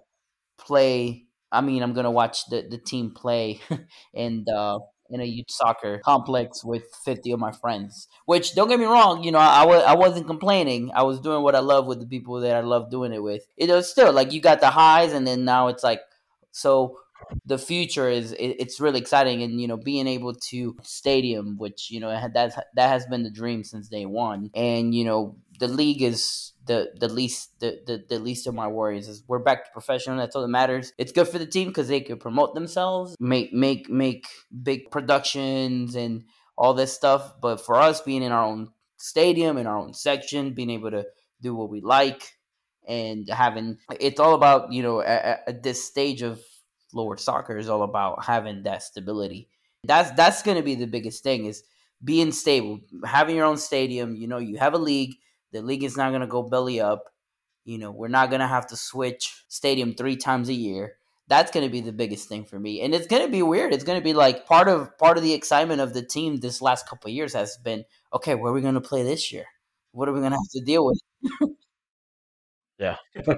play 0.58 1.26
i 1.52 1.62
mean 1.62 1.84
i'm 1.84 1.94
gonna 1.94 2.12
watch 2.12 2.46
the, 2.50 2.66
the 2.70 2.78
team 2.78 3.12
play 3.12 3.60
and 4.16 4.48
uh 4.50 4.80
in 5.10 5.22
a 5.22 5.26
youth 5.26 5.50
soccer 5.50 6.02
complex 6.04 6.66
with 6.66 6.84
50 7.06 7.32
of 7.32 7.40
my 7.40 7.52
friends 7.52 8.08
which 8.26 8.56
don't 8.56 8.68
get 8.68 8.80
me 8.80 8.86
wrong 8.86 9.24
you 9.24 9.32
know 9.32 9.40
I, 9.40 9.66
wa- 9.66 9.78
I 9.78 9.96
wasn't 9.96 10.28
complaining. 10.28 10.92
I 10.94 11.04
was 11.04 11.22
doing 11.22 11.44
what 11.44 11.56
i 11.56 11.60
love 11.60 11.88
with 11.88 12.00
the 12.02 12.06
people 12.08 12.42
that 12.42 12.56
i 12.56 12.60
love 12.62 12.92
doing 12.92 13.14
it 13.14 13.24
with. 13.24 13.48
It 13.56 13.70
was 13.70 13.90
still 13.90 14.12
like 14.12 14.34
you 14.34 14.42
got 14.42 14.60
the 14.60 14.70
highs 14.70 15.14
and 15.14 15.26
then 15.26 15.46
now 15.46 15.70
it's 15.70 15.84
like 15.84 16.02
so 16.52 16.98
the 17.46 17.58
future 17.58 18.10
is 18.10 18.32
it, 18.34 18.56
it's 18.60 18.80
really 18.80 19.00
exciting 19.00 19.42
and 19.42 19.60
you 19.60 19.68
know 19.68 19.78
being 19.78 20.08
able 20.08 20.34
to 20.34 20.76
stadium 20.84 21.58
which 21.58 21.90
you 21.90 22.00
know 22.00 22.10
that 22.10 22.34
that 22.76 22.90
has 22.90 23.06
been 23.08 23.24
the 23.24 23.32
dream 23.32 23.64
since 23.64 23.88
day 23.88 24.06
one. 24.06 24.50
And 24.54 24.94
you 24.94 25.04
know 25.04 25.38
the 25.60 25.68
league 25.68 26.02
is 26.02 26.54
the 26.66 26.92
the 27.00 27.08
least 27.08 27.60
the, 27.60 27.80
the, 27.86 28.04
the 28.10 28.20
least 28.20 28.48
of 28.48 28.54
my 28.54 28.68
worries 28.68 29.08
is 29.08 29.24
we're 29.28 29.40
back 29.40 29.66
to 29.66 29.72
professional 29.72 30.18
that's 30.18 30.36
all 30.36 30.42
that 30.42 30.48
matters. 30.48 30.94
It's 30.98 31.12
good 31.12 31.28
for 31.28 31.40
the 31.40 31.46
team 31.46 31.70
because 31.70 31.88
they 31.88 32.02
can 32.02 32.18
promote 32.18 32.54
themselves 32.54 33.16
make 33.20 33.54
make 33.54 33.90
make 33.90 34.28
big 34.64 34.92
productions 34.92 35.96
and 35.96 36.24
all 36.58 36.74
this 36.74 36.94
stuff 36.94 37.36
but 37.42 37.62
for 37.62 37.76
us 37.76 38.02
being 38.02 38.24
in 38.24 38.32
our 38.32 38.44
own 38.44 38.70
stadium 38.98 39.58
in 39.58 39.68
our 39.68 39.78
own 39.78 39.94
section 39.94 40.54
being 40.54 40.72
able 40.72 40.92
to 40.92 41.06
do 41.42 41.56
what 41.56 41.70
we 41.70 41.82
like 41.82 42.34
and 42.88 43.30
having 43.30 43.78
it's 44.00 44.20
all 44.20 44.34
about 44.34 44.74
you 44.74 44.82
know 44.82 45.02
at, 45.02 45.44
at 45.48 45.64
this 45.64 45.86
stage 45.86 46.22
of 46.22 46.42
lower 46.94 47.18
soccer 47.18 47.58
is 47.58 47.70
all 47.70 47.84
about 47.84 48.24
having 48.24 48.64
that 48.64 48.84
stability. 48.84 49.50
That's 49.84 50.12
that's 50.12 50.42
going 50.42 50.58
to 50.58 50.64
be 50.64 50.76
the 50.76 50.88
biggest 50.88 51.24
thing 51.24 51.46
is 51.46 51.64
being 52.04 52.32
stable 52.32 52.80
having 53.06 53.36
your 53.36 53.46
own 53.46 53.58
stadium 53.58 54.16
you 54.16 54.28
know 54.28 54.38
you 54.38 54.58
have 54.58 54.76
a 54.76 54.78
league 54.78 55.16
the 55.52 55.62
league 55.62 55.84
is 55.84 55.98
not 55.98 56.10
going 56.10 56.22
to 56.22 56.28
go 56.28 56.44
belly 56.44 56.80
up. 56.82 57.06
You 57.66 57.78
know 57.78 57.92
we're 57.92 58.08
not 58.08 58.30
going 58.30 58.40
to 58.42 58.48
have 58.48 58.68
to 58.68 58.76
switch 58.78 59.44
stadium 59.48 59.94
three 59.94 60.16
times 60.16 60.50
a 60.50 60.54
year. 60.54 60.96
That's 61.30 61.52
going 61.52 61.66
to 61.66 61.72
be 61.72 61.82
the 61.82 61.92
biggest 61.92 62.30
thing 62.30 62.46
for 62.46 62.58
me. 62.58 62.80
And 62.82 62.96
it's 62.96 63.08
going 63.08 63.22
to 63.26 63.30
be 63.32 63.42
weird. 63.44 63.74
It's 63.74 63.84
going 63.84 64.00
to 64.00 64.04
be 64.04 64.14
like 64.14 64.46
part 64.46 64.70
of 64.70 64.98
part 64.98 65.18
of 65.18 65.24
the 65.24 65.34
excitement 65.34 65.82
of 65.82 65.94
the 65.94 66.02
team 66.02 66.38
this 66.38 66.62
last 66.62 66.88
couple 66.88 67.10
years 67.12 67.34
has 67.34 67.58
been 67.58 67.84
okay 68.14 68.34
where 68.36 68.52
are 68.52 68.56
we 68.56 68.62
going 68.62 68.76
to 68.76 68.82
play 68.82 69.04
this 69.04 69.34
year? 69.34 69.46
What 69.92 70.08
are 70.08 70.14
we 70.14 70.20
going 70.22 70.32
to 70.32 70.38
have 70.38 70.52
to 70.54 70.62
deal 70.62 70.86
with? 70.86 71.00
Yeah. 72.80 72.98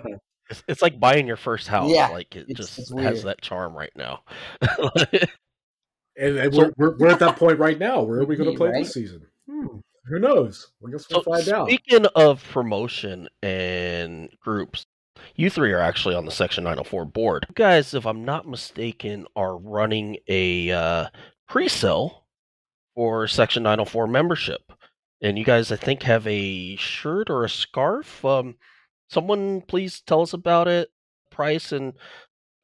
It's, 0.51 0.63
it's 0.67 0.81
like 0.81 0.99
buying 0.99 1.27
your 1.27 1.35
first 1.37 1.67
house. 1.67 1.91
Yeah, 1.91 2.07
like 2.07 2.35
it 2.35 2.47
it's- 2.49 2.57
just 2.57 2.79
it's 2.79 2.91
has 2.99 3.21
that 3.21 3.39
charm 3.39 3.77
right 3.77 3.91
now. 3.95 4.21
And, 4.61 6.37
and 6.39 6.53
So- 6.55 6.59
we're, 6.59 6.71
we're, 6.75 6.97
we're 6.97 7.07
at 7.09 7.19
that 7.19 7.37
point 7.37 7.59
right 7.59 7.77
now. 7.77 8.01
Where 8.01 8.19
are 8.21 8.25
we 8.25 8.35
going 8.35 8.51
to 8.51 8.57
play 8.57 8.69
Right? 8.69 8.83
this 8.83 8.93
season? 8.93 9.27
Hmm, 9.47 9.77
who 10.05 10.19
knows? 10.19 10.71
I 10.85 10.91
guess 10.91 11.05
we'll 11.09 11.23
So 11.23 11.31
find 11.31 11.49
out. 11.49 11.67
speaking 11.67 12.05
of 12.15 12.43
promotion 12.51 13.27
and 13.43 14.29
groups, 14.41 14.85
you 15.35 15.49
three 15.49 15.71
are 15.71 15.79
actually 15.79 16.15
on 16.15 16.25
the 16.25 16.31
Section 16.31 16.63
904 16.63 17.05
board. 17.05 17.45
You 17.49 17.55
guys, 17.55 17.93
if 17.93 18.05
I'm 18.05 18.23
not 18.25 18.47
mistaken, 18.47 19.25
are 19.35 19.57
running 19.57 20.17
a 20.27 20.71
uh, 20.71 21.07
pre-sale 21.47 22.25
for 22.95 23.27
Section 23.27 23.63
904 23.63 24.07
membership, 24.07 24.71
and 25.21 25.37
you 25.37 25.45
guys, 25.45 25.71
I 25.71 25.75
think, 25.75 26.03
have 26.03 26.25
a 26.27 26.75
shirt 26.77 27.29
or 27.29 27.43
a 27.43 27.49
scarf. 27.49 28.23
Um, 28.23 28.55
someone 29.09 29.61
please 29.61 30.01
tell 30.01 30.21
us 30.21 30.33
about 30.33 30.67
it, 30.67 30.89
price, 31.29 31.71
and 31.71 31.93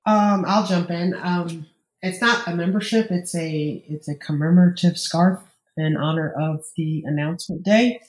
Um, 0.06 0.46
I'll 0.48 0.66
jump 0.66 0.90
in. 0.92 1.14
Um, 1.22 1.68
it's 2.02 2.22
not 2.22 2.48
a 2.48 2.56
membership; 2.56 3.08
it's 3.12 3.36
a 3.36 3.84
it's 3.88 4.08
a 4.08 4.16
commemorative 4.16 4.98
scarf 4.98 5.40
in 5.78 5.98
honor 5.98 6.34
of 6.40 6.64
the 6.78 7.04
announcement 7.06 7.64
day. 7.64 8.00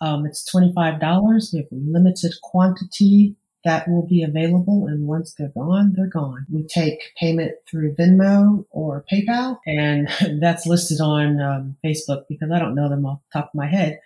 Um, 0.00 0.26
it's 0.26 0.44
twenty 0.44 0.72
five 0.74 1.00
dollars. 1.00 1.50
We 1.52 1.60
have 1.60 1.72
a 1.72 1.74
limited 1.74 2.32
quantity 2.42 3.36
that 3.64 3.88
will 3.88 4.06
be 4.06 4.22
available, 4.22 4.86
and 4.86 5.06
once 5.06 5.34
they're 5.36 5.52
gone, 5.54 5.92
they're 5.96 6.06
gone. 6.06 6.46
We 6.50 6.66
take 6.66 7.00
payment 7.18 7.52
through 7.68 7.94
Venmo 7.96 8.64
or 8.70 9.04
PayPal, 9.12 9.58
and 9.66 10.08
that's 10.40 10.66
listed 10.66 11.00
on 11.00 11.40
um, 11.40 11.76
Facebook 11.84 12.22
because 12.28 12.50
I 12.52 12.58
don't 12.58 12.74
know 12.74 12.88
them 12.88 13.06
off 13.06 13.20
the 13.32 13.40
top 13.40 13.50
of 13.52 13.54
my 13.54 13.66
head. 13.66 13.98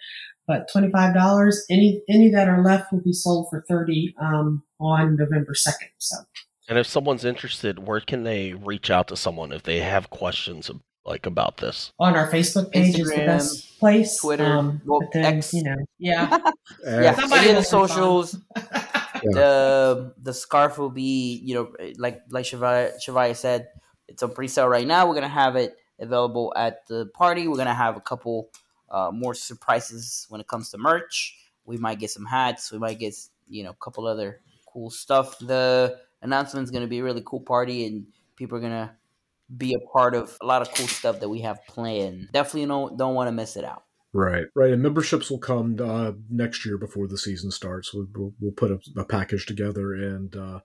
But 0.47 0.69
twenty 0.73 0.91
five 0.91 1.15
dollars. 1.15 1.65
Any 1.71 2.03
any 2.09 2.31
that 2.31 2.49
are 2.49 2.65
left 2.65 2.93
will 2.93 3.03
be 3.03 3.13
sold 3.13 3.49
for 3.51 3.65
thirty 3.69 4.15
um, 4.21 4.63
on 4.81 5.17
November 5.17 5.55
second. 5.55 5.91
So. 5.99 6.17
and 6.69 6.79
if 6.79 6.87
someone's 6.87 7.25
interested, 7.25 7.87
where 7.87 8.01
can 8.01 8.25
they 8.25 8.55
reach 8.55 8.91
out 8.91 9.09
to 9.09 9.17
someone 9.17 9.53
if 9.53 9.63
they 9.63 9.81
have 9.81 10.11
questions 10.11 10.71
like 11.05 11.27
about 11.27 11.59
this? 11.59 11.93
on 11.99 12.15
our 12.17 12.31
Facebook 12.31 12.71
page 12.73 12.99
is 12.99 13.09
the 13.09 13.17
best 13.17 13.79
place. 13.79 14.21
Twitter, 14.21 14.45
um, 14.45 14.81
well, 14.85 15.01
then 15.13 15.37
X. 15.37 15.53
you 15.55 15.65
know, 15.65 15.77
yeah, 15.99 16.39
yeah, 16.85 17.15
Somebody 17.15 17.49
any 17.49 17.51
of 17.51 17.57
the 17.57 17.63
socials. 17.65 18.39
the 19.23 20.15
the 20.21 20.35
scarf 20.35 20.79
will 20.79 20.91
be 20.91 21.41
you 21.45 21.55
know 21.55 21.73
like 21.99 22.23
like 22.31 22.45
Shavaya, 22.45 22.93
Shavaya 23.05 23.37
said 23.37 23.69
it's 24.09 24.23
on 24.23 24.33
pre-sale 24.33 24.67
right 24.67 24.87
now 24.87 25.07
we're 25.07 25.15
gonna 25.15 25.29
have 25.29 25.55
it 25.55 25.77
available 26.01 26.53
at 26.57 26.87
the 26.89 27.07
party 27.15 27.47
we're 27.47 27.57
gonna 27.57 27.75
have 27.75 27.97
a 27.97 28.01
couple 28.01 28.49
uh, 28.91 29.11
more 29.13 29.35
surprises 29.35 30.27
when 30.29 30.41
it 30.41 30.49
comes 30.49 30.71
to 30.71 30.79
merch 30.79 31.39
we 31.65 31.77
might 31.77 31.99
get 32.01 32.11
some 32.11 32.27
hats 32.27 32.73
we 32.73 32.79
might 32.79 32.99
get 32.99 33.15
you 33.49 33.63
know 33.63 33.71
a 33.71 33.85
couple 33.85 34.07
other 34.07 34.41
cool 34.67 34.91
stuff 34.91 35.39
the 35.39 35.97
announcement's 36.23 36.71
gonna 36.71 36.87
be 36.87 36.99
a 36.99 37.05
really 37.05 37.23
cool 37.25 37.41
party 37.41 37.87
and 37.87 38.07
people 38.37 38.59
are 38.59 38.61
gonna 38.61 38.97
be 39.57 39.75
a 39.75 39.81
part 39.93 40.15
of 40.15 40.37
a 40.41 40.47
lot 40.47 40.63
of 40.63 40.73
cool 40.75 40.87
stuff 40.89 41.21
that 41.21 41.29
we 41.29 41.41
have 41.41 41.65
planned 41.67 42.29
definitely 42.33 42.67
don't 42.67 42.97
don't 42.97 43.15
want 43.15 43.29
to 43.29 43.33
miss 43.33 43.57
it 43.57 43.65
out 43.65 43.83
Right, 44.15 44.45
right. 44.55 44.73
And 44.73 44.83
memberships 44.83 45.31
will 45.31 45.39
come 45.39 45.79
uh, 45.83 46.13
next 46.29 46.67
year 46.67 46.77
before 46.77 47.09
the 47.09 47.17
season 47.17 47.51
starts. 47.51 47.95
We'll, 47.95 48.09
we'll, 48.15 48.35
we'll 48.41 48.53
put 48.53 48.71
a, 48.71 48.79
a 49.01 49.05
package 49.07 49.47
together, 49.47 49.95
and 49.95 50.37
uh, 50.37 50.61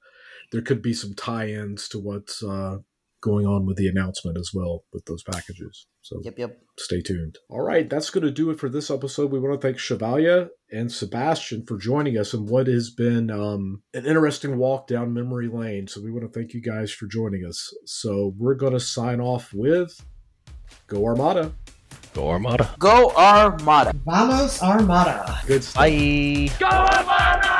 there 0.52 0.62
could 0.62 0.82
be 0.82 0.94
some 0.94 1.14
tie-ins 1.14 1.88
to 1.90 2.00
what's 2.00 2.44
uh, 2.44 2.80
going 3.22 3.46
on 3.46 3.66
with 3.66 3.78
the 3.78 3.88
announcement 3.88 4.38
as 4.38 4.52
well 4.54 4.84
with 4.94 5.06
those 5.06 5.24
packages. 5.24 5.88
So 6.02 6.20
yep 6.24 6.38
yep 6.38 6.58
stay 6.80 7.02
tuned. 7.02 7.38
All 7.50 7.62
right, 7.62 7.90
that's 7.90 8.10
going 8.10 8.24
to 8.26 8.32
do 8.32 8.50
it 8.50 8.60
for 8.60 8.70
this 8.70 8.90
episode. 8.92 9.32
We 9.32 9.40
want 9.40 9.60
to 9.60 9.68
thank 9.68 9.80
Chevalier 9.80 10.50
and 10.72 10.92
Sebastian 10.92 11.66
for 11.66 11.78
joining 11.78 12.18
us 12.18 12.34
and 12.34 12.50
what 12.50 12.68
has 12.68 12.90
been 12.90 13.32
um, 13.32 13.82
an 13.94 14.06
interesting 14.06 14.58
walk 14.58 14.88
down 14.88 15.14
memory 15.14 15.48
lane. 15.48 15.88
So 15.88 16.02
we 16.02 16.12
want 16.12 16.32
to 16.32 16.40
thank 16.40 16.54
you 16.54 16.62
guys 16.62 16.92
for 16.92 17.08
joining 17.08 17.46
us. 17.46 17.74
So 17.86 18.34
we're 18.38 18.56
going 18.56 18.74
to 18.74 18.80
sign 18.80 19.20
off 19.20 19.54
with 19.54 20.04
Go 20.88 21.06
Armada. 21.06 21.54
Go 22.14 22.30
Armada. 22.30 22.74
go 22.80 23.12
armada 23.16 23.94
Vamos 24.06 24.62
Armada. 24.62 25.40
Good 25.46 25.64
stuff. 25.64 25.82
Bye. 25.84 26.50
Go 26.60 26.66
Armada! 26.68 27.57